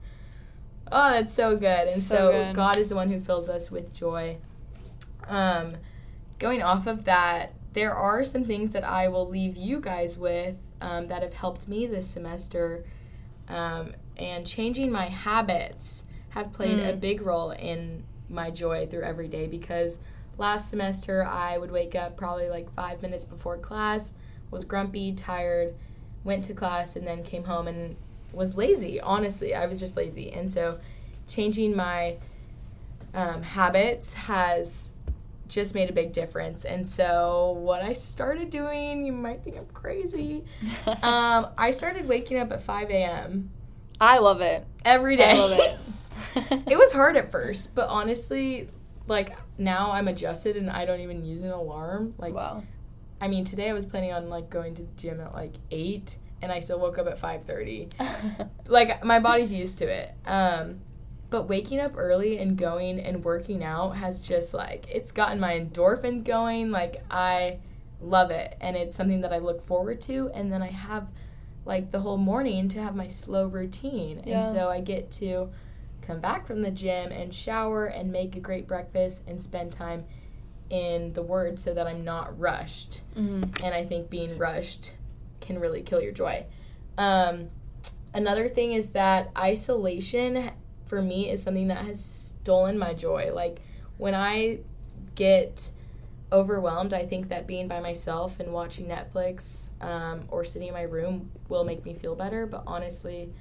Oh, 0.93 1.11
that's 1.13 1.33
so 1.33 1.57
good. 1.57 1.65
And 1.89 1.93
So 1.93 2.17
so, 2.17 2.33
good. 2.33 2.55
God 2.57 2.77
is 2.77 2.91
the 2.91 2.95
one 2.97 3.11
who 3.11 3.21
fills 3.21 3.49
us 3.49 3.71
with 3.71 3.95
joy. 3.95 4.37
Um, 5.27 5.77
going 6.39 6.63
off 6.63 6.87
of 6.87 7.05
that, 7.07 7.55
there 7.73 7.93
are 7.95 8.23
some 8.25 8.45
things 8.45 8.73
that 8.73 8.85
I 8.85 9.09
will 9.09 9.29
leave 9.29 9.57
you 9.57 9.81
guys 9.81 10.19
with 10.19 10.57
um, 10.81 11.09
that 11.09 11.23
have 11.23 11.35
helped 11.35 11.69
me 11.69 11.87
this 11.87 12.07
semester. 12.07 12.85
Um, 13.49 13.95
and 14.17 14.47
changing 14.47 14.91
my 14.93 15.07
habits 15.07 16.05
have 16.31 16.53
played 16.53 16.79
a 16.79 16.93
Mm. 16.95 17.01
big 17.01 17.21
role 17.23 17.51
in 17.53 18.05
my 18.29 18.51
joy 18.51 18.87
through 18.87 19.03
every 19.03 19.29
day 19.29 19.47
because 19.47 20.01
last 20.39 20.71
semester 20.71 21.25
I 21.25 21.59
would 21.59 21.71
wake 21.71 21.95
up 21.95 22.17
probably 22.17 22.49
like 22.49 22.73
five 22.75 23.03
minutes 23.03 23.25
before 23.25 23.59
class, 23.59 24.15
was 24.51 24.65
grumpy, 24.65 25.13
tired, 25.13 25.75
went 26.25 26.45
to 26.45 26.55
class, 26.55 26.97
and 26.97 27.07
then 27.07 27.23
came 27.23 27.45
home 27.45 27.69
and 27.69 27.97
was 28.33 28.57
lazy. 28.57 29.01
Honestly, 29.01 29.55
I 29.55 29.67
was 29.67 29.81
just 29.81 29.97
lazy. 29.97 30.33
And 30.33 30.51
so 30.51 30.79
changing 31.29 31.75
my 31.77 32.17
um, 33.15 33.43
habits 33.43 34.15
has 34.15 34.91
just 35.49 35.75
made 35.75 35.89
a 35.89 35.93
big 35.93 36.13
difference. 36.13 36.65
And 36.65 36.87
so 36.87 37.53
what 37.61 37.81
I 37.83 37.93
started 37.93 38.51
doing, 38.51 39.05
you 39.05 39.13
might 39.13 39.43
think 39.43 39.57
I'm 39.57 39.67
crazy. 39.67 40.45
Um, 41.03 41.49
I 41.59 41.71
started 41.73 42.07
waking 42.09 42.39
up 42.39 42.53
at 42.53 42.63
5 42.63 42.91
a.m. 42.91 43.51
I 44.01 44.19
love 44.19 44.41
it. 44.41 44.65
every 44.85 45.17
day. 45.17 45.31
I 45.31 45.35
love 45.35 45.53
it. 45.53 45.79
it 46.67 46.79
was 46.79 46.93
hard 46.93 47.17
at 47.17 47.31
first, 47.31 47.75
but 47.75 47.89
honestly, 47.89 48.69
like 49.07 49.37
now 49.59 49.93
I'm 49.93 50.09
adjusted 50.09 50.57
and 50.57 50.71
I 50.71 50.85
don't 50.85 51.01
even 51.01 51.25
use 51.25 51.43
an 51.43 51.51
alarm. 51.51 52.15
Like 52.19 52.35
wow. 52.35 52.63
I 53.21 53.29
mean, 53.29 53.45
today 53.45 53.71
I 53.71 53.73
was 53.73 53.87
planning 53.87 54.13
on 54.13 54.29
like 54.29 54.51
going 54.51 54.75
to 54.75 54.83
the 54.83 54.93
gym 54.97 55.21
at 55.21 55.33
like 55.33 55.55
8 55.71 56.17
and 56.43 56.53
I 56.53 56.61
still 56.61 56.79
woke 56.79 56.99
up 56.99 57.07
at 57.07 57.19
5:30. 57.19 58.49
like 58.69 59.05
my 59.05 59.19
body's 59.21 59.53
used 59.53 59.79
to 59.79 59.87
it. 59.87 60.13
Um 60.27 60.81
but 61.29 61.49
waking 61.49 61.81
up 61.81 61.93
early 61.97 62.39
and 62.39 62.57
going 62.57 63.01
and 63.01 63.25
working 63.25 63.65
out 63.65 63.97
has 63.97 64.21
just 64.21 64.55
like 64.55 64.87
it's 64.91 65.13
gotten 65.13 65.41
my 65.41 65.59
endorphins 65.59 66.25
going. 66.25 66.71
Like 66.71 67.03
I 67.11 67.59
love 68.01 68.31
it 68.31 68.57
and 68.61 68.77
it's 68.77 68.95
something 68.95 69.23
that 69.23 69.33
I 69.33 69.39
look 69.39 69.65
forward 69.65 70.03
to 70.03 70.31
and 70.35 70.53
then 70.53 70.63
I 70.63 70.71
have 70.71 71.09
like 71.65 71.91
the 71.91 72.01
whole 72.01 72.19
morning 72.19 72.69
to 72.71 72.83
have 72.83 72.95
my 72.95 73.09
slow 73.09 73.47
routine. 73.47 74.23
Yeah. 74.25 74.45
And 74.45 74.55
so 74.55 74.69
I 74.69 74.81
get 74.81 75.11
to 75.13 75.51
come 76.07 76.21
back 76.21 76.47
from 76.47 76.63
the 76.63 76.71
gym 76.71 77.11
and 77.13 77.35
shower 77.35 77.87
and 77.87 78.13
make 78.13 78.37
a 78.37 78.41
great 78.41 78.67
breakfast 78.69 79.25
and 79.27 79.43
spend 79.43 79.73
time 79.73 80.05
in 80.71 81.13
the 81.15 81.23
word 81.23 81.59
so 81.61 81.73
that 81.75 81.87
I'm 81.87 82.05
not 82.05 82.39
rushed 82.39 83.03
Mhm. 83.17 83.63
and 83.65 83.75
I 83.75 83.85
think 83.85 84.11
being 84.11 84.37
rushed 84.39 84.95
can 85.41 85.59
really 85.61 85.83
kill 85.83 86.01
your 86.01 86.13
joy. 86.13 86.47
Um, 86.99 87.51
another 88.15 88.49
thing 88.49 88.73
is 88.73 88.89
that 88.91 89.31
isolation 89.37 90.51
for 90.87 91.03
me 91.03 91.31
is 91.31 91.43
something 91.43 91.69
that 91.69 91.85
has 91.85 92.03
stolen 92.05 92.79
my 92.79 92.95
joy. 92.95 93.33
Like 93.35 93.61
when 93.99 94.15
I 94.15 94.59
get 95.15 95.71
overwhelmed, 96.33 96.93
I 96.93 97.07
think 97.07 97.29
that 97.29 97.47
being 97.47 97.69
by 97.69 97.81
myself 97.81 98.41
and 98.41 98.53
watching 98.53 98.87
Netflix 98.87 99.71
um, 99.83 100.23
or 100.31 100.45
sitting 100.45 100.69
in 100.69 100.75
my 100.75 100.83
room 100.83 101.31
will 101.49 101.65
make 101.65 101.85
me 101.85 101.95
feel 101.95 102.15
better. 102.17 102.47
But 102.47 102.65
honestly, 102.67 103.33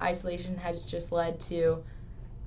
isolation 0.00 0.56
has 0.58 0.86
just 0.86 1.12
led 1.12 1.38
to 1.40 1.84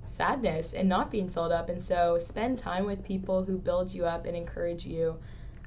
sadness 0.06 0.74
and 0.74 0.88
not 0.90 1.12
being 1.12 1.30
filled 1.30 1.52
up. 1.52 1.70
And 1.70 1.82
so 1.82 2.18
spend 2.18 2.60
time 2.60 2.86
with 2.86 3.04
people 3.04 3.44
who 3.46 3.58
build 3.58 3.94
you 3.94 4.06
up 4.06 4.26
and 4.26 4.36
encourage 4.36 4.86
you. 4.86 5.18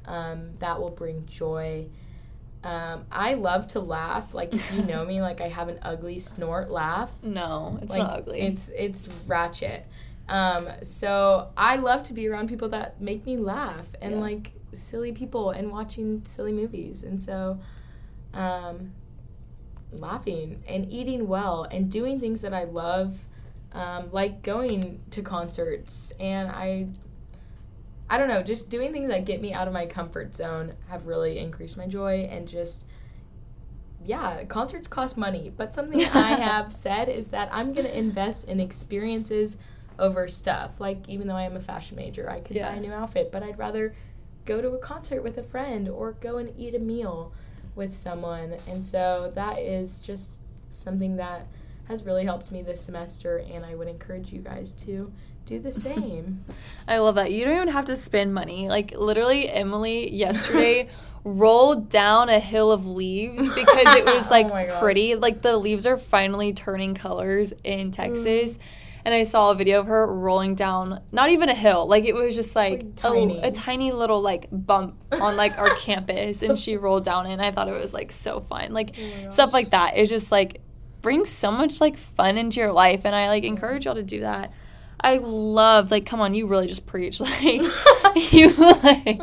Um, 0.07 0.51
that 0.61 0.81
will 0.81 0.91
bring 0.91 1.27
joy. 1.27 1.87
Um, 2.65 3.05
I 3.13 3.35
love 3.35 3.69
to 3.69 3.81
laugh. 3.81 4.33
Like 4.35 4.55
if 4.55 4.73
you 4.75 4.83
know 4.83 5.05
me, 5.13 5.21
like 5.21 5.41
I 5.41 5.49
have 5.49 5.69
an 5.69 5.79
ugly 5.83 6.19
snort 6.19 6.71
laugh. 6.71 7.11
No, 7.23 7.79
it's 7.83 7.91
like, 7.91 7.99
not 7.99 8.19
ugly. 8.19 8.41
It's 8.41 8.71
it's 8.71 9.09
ratchet. 9.27 9.87
Um, 10.29 10.69
so 10.83 11.49
I 11.57 11.77
love 11.77 12.03
to 12.05 12.13
be 12.13 12.29
around 12.29 12.49
people 12.49 12.69
that 12.71 13.01
make 13.01 13.25
me 13.27 13.37
laugh 13.37 13.87
and 14.01 14.15
Yeah. 14.15 14.21
like 14.21 14.53
silly 14.73 15.13
people 15.13 15.51
and 15.51 15.71
watching 15.71 16.23
silly 16.25 16.53
movies. 16.53 17.03
And 17.03 17.21
so 17.21 17.59
um, 18.35 18.93
laughing 19.93 20.63
and 20.69 20.91
eating 20.93 21.29
well 21.29 21.65
and 21.71 21.91
doing 21.91 22.21
things 22.21 22.41
that 22.43 22.53
I 22.53 22.65
love, 22.65 23.19
um, 23.73 24.11
like 24.13 24.43
going 24.43 25.01
to 25.11 25.23
concerts 25.23 26.13
and 26.19 26.51
I 26.51 26.87
I 28.11 28.17
don't 28.17 28.29
know, 28.29 28.43
just 28.43 28.71
doing 28.71 28.93
things 28.93 29.09
that 29.11 29.27
get 29.27 29.43
me 29.43 29.53
out 29.53 29.67
of 29.69 29.75
my 29.75 29.85
comfort 29.85 30.35
zone 30.35 30.73
have 30.89 31.07
really 31.07 31.39
increased 31.39 31.77
my 31.77 31.87
joy 31.87 32.27
and 32.31 32.49
just 32.49 32.85
yeah, 34.05 34.45
concerts 34.45 34.89
cost 34.89 35.17
money, 35.19 35.53
but 35.55 35.75
something 35.75 36.01
I 36.15 36.31
have 36.37 36.73
said 36.73 37.09
is 37.09 37.29
that 37.29 37.49
I'm 37.53 37.73
going 37.73 37.87
to 37.87 37.97
invest 37.99 38.45
in 38.49 38.61
experiences 38.61 39.59
over 39.99 40.29
stuff. 40.29 40.81
Like 40.81 41.07
even 41.09 41.27
though 41.27 41.35
I 41.37 41.43
am 41.43 41.57
a 41.57 41.61
fashion 41.61 41.97
major, 41.97 42.31
I 42.31 42.41
could 42.41 42.57
Yeah. 42.57 42.71
buy 42.71 42.77
a 42.77 42.81
new 42.81 42.93
outfit, 42.93 43.31
but 43.33 43.43
I'd 43.43 43.59
rather 43.59 43.95
go 44.47 44.63
to 44.63 44.69
a 44.71 44.79
concert 44.79 45.23
with 45.23 45.37
a 45.37 45.43
friend 45.43 45.89
or 45.89 46.13
go 46.13 46.39
and 46.39 46.59
eat 46.59 46.75
a 46.75 46.79
meal 46.79 47.33
with 47.75 47.95
someone. 47.95 48.57
And 48.69 48.83
so 48.83 49.33
that 49.35 49.59
is 49.59 50.01
just 50.01 50.39
something 50.71 51.17
that 51.17 51.47
has 51.89 52.05
really 52.05 52.25
helped 52.25 52.53
me 52.53 52.63
this 52.63 52.81
semester, 52.81 53.39
and 53.51 53.65
I 53.65 53.75
would 53.75 53.89
encourage 53.89 54.33
you 54.33 54.41
guys 54.41 54.73
to 54.85 55.11
do 55.49 55.59
the 55.59 55.73
same. 55.89 56.45
I 56.87 56.99
love 56.99 57.17
that. 57.17 57.33
You 57.33 57.45
don't 57.45 57.57
even 57.57 57.69
have 57.69 57.87
to 57.87 57.97
spend 57.97 58.33
money. 58.33 58.69
Like 58.69 58.93
literally 58.93 59.49
Emilie 59.49 60.15
yesterday 60.15 60.89
rolled 61.25 61.89
down 61.89 62.29
a 62.29 62.39
hill 62.39 62.71
of 62.71 62.87
leaves 62.87 63.49
because 63.55 63.97
it 63.97 64.05
was 64.05 64.27
oh 64.29 64.31
like 64.31 64.47
Oh 64.47 64.79
pretty. 64.81 65.15
Like 65.17 65.43
the 65.43 65.57
leaves 65.57 65.87
are 65.87 65.99
finally 65.99 66.53
turning 66.53 66.95
colors 66.95 67.53
in 67.65 67.91
mm. 67.91 67.93
Texas. 67.93 68.59
And 69.05 69.15
I 69.15 69.25
saw 69.25 69.53
a 69.53 69.55
video 69.55 69.81
of 69.81 69.87
her 69.87 70.07
rolling 70.07 70.55
down 70.55 71.01
not 71.13 71.31
even 71.31 71.49
a 71.49 71.55
hill. 71.55 71.87
Like 71.87 72.05
it 72.05 72.15
was 72.15 72.35
just 72.35 72.55
like, 72.55 72.83
Like 72.83 72.97
tiny. 72.97 73.39
A, 73.39 73.49
a 73.49 73.51
tiny 73.51 73.91
little 73.93 74.21
like 74.21 74.49
bump 74.53 74.97
on 75.13 75.37
like 75.37 75.57
our 75.57 75.71
campus 75.77 76.43
and 76.43 76.59
she 76.59 76.77
rolled 76.77 77.05
down 77.05 77.27
it 77.27 77.33
and 77.33 77.41
I 77.41 77.51
thought 77.51 77.69
it 77.69 77.81
was 77.81 77.95
like 77.95 78.13
so 78.13 78.41
fun. 78.41 78.73
Like 78.73 78.97
Oh 78.99 79.31
stuff 79.31 79.55
like 79.55 79.71
that 79.71 79.97
is 79.97 80.11
just 80.11 80.31
like 80.31 80.61
brings 81.09 81.31
so 81.31 81.51
much 81.51 81.81
like 81.81 81.97
fun 81.97 82.37
into 82.37 82.61
your 82.61 82.71
life 82.71 83.07
and 83.07 83.15
I 83.17 83.29
like 83.29 83.45
encourage 83.45 83.87
y'all 83.87 83.95
to 83.95 84.03
do 84.03 84.21
that. 84.21 84.53
I 85.01 85.17
love 85.19 85.91
like 85.91 86.05
come 86.05 86.21
on, 86.21 86.35
you 86.35 86.47
really 86.47 86.67
just 86.67 86.87
preach 86.87 87.19
like 87.27 87.41
you 88.33 88.53
like. 88.55 89.21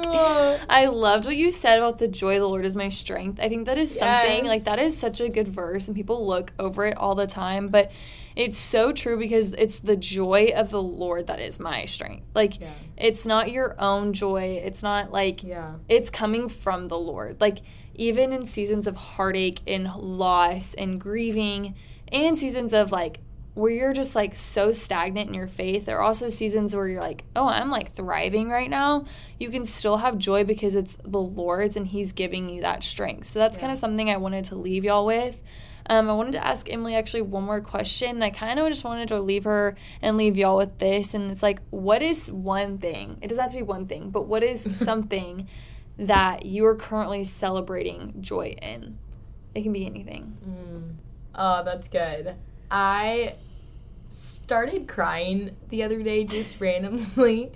I 0.67 0.87
loved 0.91 1.25
what 1.25 1.35
you 1.35 1.51
said 1.51 1.77
about 1.77 1.99
the 1.99 2.07
joy 2.07 2.35
of 2.35 2.39
the 2.41 2.49
Lord 2.49 2.65
is 2.65 2.75
my 2.75 2.89
strength. 2.89 3.39
I 3.39 3.49
think 3.49 3.67
that 3.67 3.77
is 3.77 3.95
something 3.95 4.45
Yes. 4.45 4.47
like 4.47 4.63
that 4.63 4.79
is 4.79 4.97
such 4.97 5.21
a 5.21 5.29
good 5.29 5.47
verse 5.47 5.85
and 5.87 5.95
people 5.95 6.25
look 6.25 6.53
over 6.57 6.85
it 6.87 6.97
all 6.97 7.13
the 7.13 7.27
time, 7.27 7.67
but 7.67 7.91
it's 8.35 8.57
so 8.57 8.91
true 8.91 9.17
because 9.19 9.53
it's 9.53 9.79
the 9.79 9.95
joy 9.95 10.51
of 10.55 10.71
the 10.71 10.81
Lord 10.81 11.27
that 11.27 11.39
is 11.39 11.59
my 11.59 11.85
strength. 11.85 12.25
Like 12.33 12.59
Yeah. 12.59 12.71
it's 12.97 13.27
not 13.27 13.51
your 13.51 13.75
own 13.77 14.13
joy. 14.13 14.59
It's 14.65 14.81
not 14.81 15.11
like 15.11 15.43
Yeah. 15.43 15.75
it's 15.87 16.09
coming 16.09 16.49
from 16.49 16.87
the 16.87 16.97
Lord. 16.97 17.39
Like 17.39 17.59
even 17.99 18.33
in 18.33 18.45
seasons 18.45 18.87
of 18.87 18.95
heartache 18.95 19.61
and 19.67 19.93
loss 19.95 20.73
and 20.73 20.99
grieving 20.99 21.75
and 22.11 22.37
seasons 22.37 22.73
of 22.73 22.91
like 22.91 23.19
where 23.53 23.71
you're 23.71 23.93
just 23.93 24.15
like 24.15 24.35
so 24.35 24.71
stagnant 24.71 25.29
in 25.29 25.33
your 25.33 25.47
faith, 25.47 25.85
there 25.85 25.97
are 25.97 26.03
also 26.03 26.29
seasons 26.29 26.75
where 26.75 26.87
you're 26.87 27.01
like, 27.01 27.23
"Oh, 27.35 27.47
I'm 27.47 27.71
like 27.71 27.93
thriving 27.93 28.49
right 28.49 28.69
now." 28.69 29.05
You 29.39 29.49
can 29.49 29.65
still 29.65 29.97
have 29.97 30.17
joy 30.17 30.43
because 30.43 30.75
it's 30.75 30.97
the 31.03 31.21
Lord's 31.21 31.77
and 31.77 31.87
he's 31.87 32.11
giving 32.11 32.49
you 32.49 32.61
that 32.61 32.83
strength. 32.83 33.27
So 33.27 33.39
that's 33.39 33.57
kind 33.57 33.71
of 33.71 33.77
something 33.77 34.09
I 34.09 34.17
wanted 34.17 34.45
to 34.45 34.55
leave 34.55 34.83
y'all 34.83 35.05
with. 35.05 35.41
Um, 35.87 36.09
I 36.09 36.13
wanted 36.13 36.33
to 36.33 36.45
ask 36.45 36.71
Emilie 36.71 36.95
actually 36.95 37.21
one 37.21 37.43
more 37.43 37.61
question. 37.61 38.09
And 38.09 38.23
I 38.23 38.29
kind 38.29 38.59
of 38.59 38.67
just 38.67 38.83
wanted 38.83 39.07
to 39.09 39.19
leave 39.19 39.43
her 39.43 39.75
and 40.01 40.17
leave 40.17 40.35
y'all 40.35 40.57
with 40.57 40.79
this. 40.79 41.13
And 41.13 41.31
it's 41.31 41.43
like, 41.43 41.59
what 41.69 42.01
is 42.01 42.31
one 42.31 42.77
thing? 42.77 43.17
It 43.21 43.27
doesn't 43.27 43.41
have 43.41 43.51
to 43.51 43.57
be 43.57 43.63
one 43.63 43.85
thing, 43.85 44.09
but 44.09 44.25
what 44.25 44.43
is 44.43 44.61
something 44.77 45.47
that 45.97 46.45
you 46.45 46.65
are 46.65 46.75
currently 46.75 47.23
celebrating 47.23 48.15
joy 48.21 48.55
in? 48.61 48.97
It 49.53 49.63
can 49.63 49.73
be 49.73 49.85
anything. 49.85 50.37
Mm. 50.45 50.93
Oh, 51.35 51.63
that's 51.63 51.87
good. 51.87 52.35
I 52.69 53.35
started 54.09 54.87
crying 54.87 55.55
the 55.69 55.83
other 55.83 56.01
day 56.01 56.23
just 56.23 56.59
randomly 56.61 57.51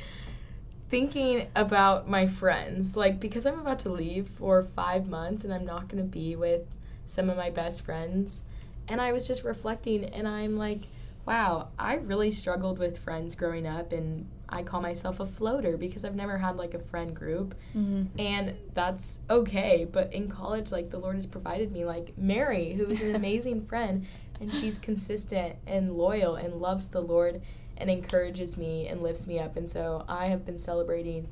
thinking 0.89 1.47
about 1.55 2.07
my 2.09 2.27
friends. 2.27 2.95
Like, 2.95 3.19
because 3.19 3.45
I'm 3.45 3.59
about 3.59 3.79
to 3.79 3.89
leave 3.89 4.27
for 4.27 4.63
five 4.63 5.07
months 5.07 5.43
and 5.43 5.53
I'm 5.53 5.65
not 5.65 5.87
going 5.87 6.03
to 6.03 6.09
be 6.09 6.35
with 6.35 6.65
some 7.07 7.29
of 7.29 7.37
my 7.37 7.49
best 7.49 7.85
friends. 7.85 8.43
And 8.87 8.99
I 8.99 9.11
was 9.11 9.27
just 9.27 9.43
reflecting 9.43 10.05
and 10.05 10.27
I'm 10.27 10.57
like, 10.57 10.81
wow, 11.25 11.67
I 11.77 11.95
really 11.95 12.31
struggled 12.31 12.79
with 12.79 12.97
friends 12.97 13.35
growing 13.35 13.67
up 13.67 13.91
and 13.91 14.27
I 14.49 14.63
call 14.63 14.81
myself 14.81 15.19
a 15.19 15.25
floater 15.25 15.77
because 15.77 16.03
I've 16.03 16.15
never 16.15 16.37
had 16.37 16.57
like 16.57 16.73
a 16.73 16.79
friend 16.79 17.15
group. 17.15 17.55
Mm-hmm. 17.75 18.19
and 18.19 18.55
that's 18.73 19.19
okay 19.29 19.85
but 19.89 20.11
in 20.13 20.29
college 20.29 20.71
like 20.71 20.89
the 20.89 20.97
lord 20.97 21.15
has 21.15 21.27
provided 21.27 21.71
me 21.71 21.85
like 21.85 22.17
mary 22.17 22.73
who 22.73 22.85
is 22.85 23.01
an 23.01 23.15
amazing 23.23 23.65
friend 23.65 24.05
and 24.39 24.53
she's 24.53 24.79
consistent 24.79 25.55
and 25.67 25.89
loyal 25.89 26.35
and 26.35 26.55
loves 26.55 26.87
the 26.89 27.01
lord 27.01 27.41
and 27.79 27.89
encourages 27.89 28.57
me 28.57 28.87
and 28.87 29.01
lifts 29.01 29.25
me 29.25 29.39
up. 29.39 29.55
And 29.55 29.69
so 29.69 30.05
i 30.07 30.27
have 30.27 30.45
been 30.45 30.59
celebrating 30.59 31.29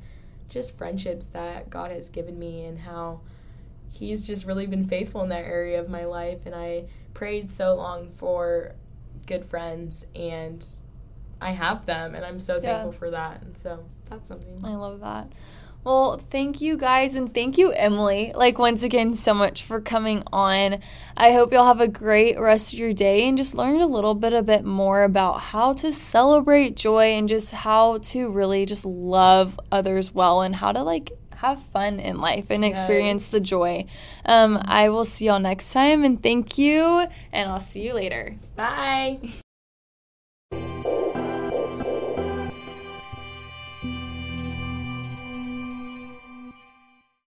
just 0.49 0.77
friendships 0.77 1.25
that 1.27 1.69
god 1.69 1.91
has 1.91 2.09
given 2.09 2.39
me 2.39 2.65
and 2.65 2.79
how 2.79 3.19
he's 3.91 4.25
just 4.25 4.45
really 4.45 4.65
been 4.65 4.87
faithful 4.87 5.21
in 5.23 5.29
that 5.29 5.45
area 5.45 5.79
of 5.79 5.89
my 5.89 6.05
life. 6.05 6.45
And 6.45 6.55
i 6.55 6.85
prayed 7.13 7.49
so 7.49 7.75
long 7.75 8.09
for 8.11 8.75
good 9.25 9.45
friends 9.45 10.05
and 10.15 10.65
i 11.41 11.51
have 11.51 11.85
them 11.85 12.15
and 12.15 12.25
i'm 12.25 12.39
so 12.39 12.55
Yeah. 12.55 12.61
thankful 12.79 12.91
for 12.93 13.11
that 13.11 13.41
and 13.41 13.57
so 13.57 13.83
that's 14.09 14.27
something 14.27 14.63
I 14.63 14.75
love 14.75 15.01
that. 15.01 15.31
Well, 15.83 16.17
thank 16.31 16.59
you 16.59 16.75
guys 16.75 17.15
and 17.15 17.33
thank 17.33 17.57
you, 17.57 17.71
Emilie. 17.71 18.33
Like, 18.35 18.57
once 18.59 18.83
again, 18.83 19.15
so 19.15 19.33
much 19.33 19.63
for 19.63 19.79
coming 19.79 20.21
on. 20.33 20.79
I 21.15 21.31
hope 21.31 21.53
y'all 21.53 21.65
have 21.67 21.79
a 21.79 21.87
great 21.87 22.37
rest 22.37 22.73
of 22.73 22.79
your 22.79 22.91
day 22.91 23.25
and 23.27 23.37
just 23.37 23.55
learned 23.55 23.81
a 23.81 23.85
little 23.85 24.13
bit 24.13 24.33
a 24.33 24.43
bit 24.43 24.65
more 24.65 25.03
about 25.03 25.39
how 25.39 25.71
to 25.73 25.93
celebrate 25.93 26.75
joy 26.75 27.13
and 27.13 27.29
just 27.29 27.51
how 27.53 27.99
to 27.99 28.29
really 28.29 28.65
just 28.65 28.85
love 28.85 29.57
others 29.71 30.13
well 30.13 30.41
and 30.41 30.55
how 30.55 30.73
to 30.73 30.83
like 30.83 31.11
have 31.35 31.61
fun 31.61 31.99
in 32.01 32.19
life 32.19 32.47
and 32.49 32.65
experience 32.65 33.29
the 33.29 33.39
joy. 33.39 33.85
Um, 34.25 34.57
I 34.61 34.89
will 34.89 35.05
see 35.05 35.25
y'all 35.27 35.39
next 35.39 35.71
time 35.71 36.03
and 36.03 36.21
thank 36.21 36.57
you, 36.57 37.07
and 37.31 37.49
I'll 37.49 37.59
see 37.61 37.83
you 37.83 37.93
later. 37.93 38.35
bye 38.57 39.19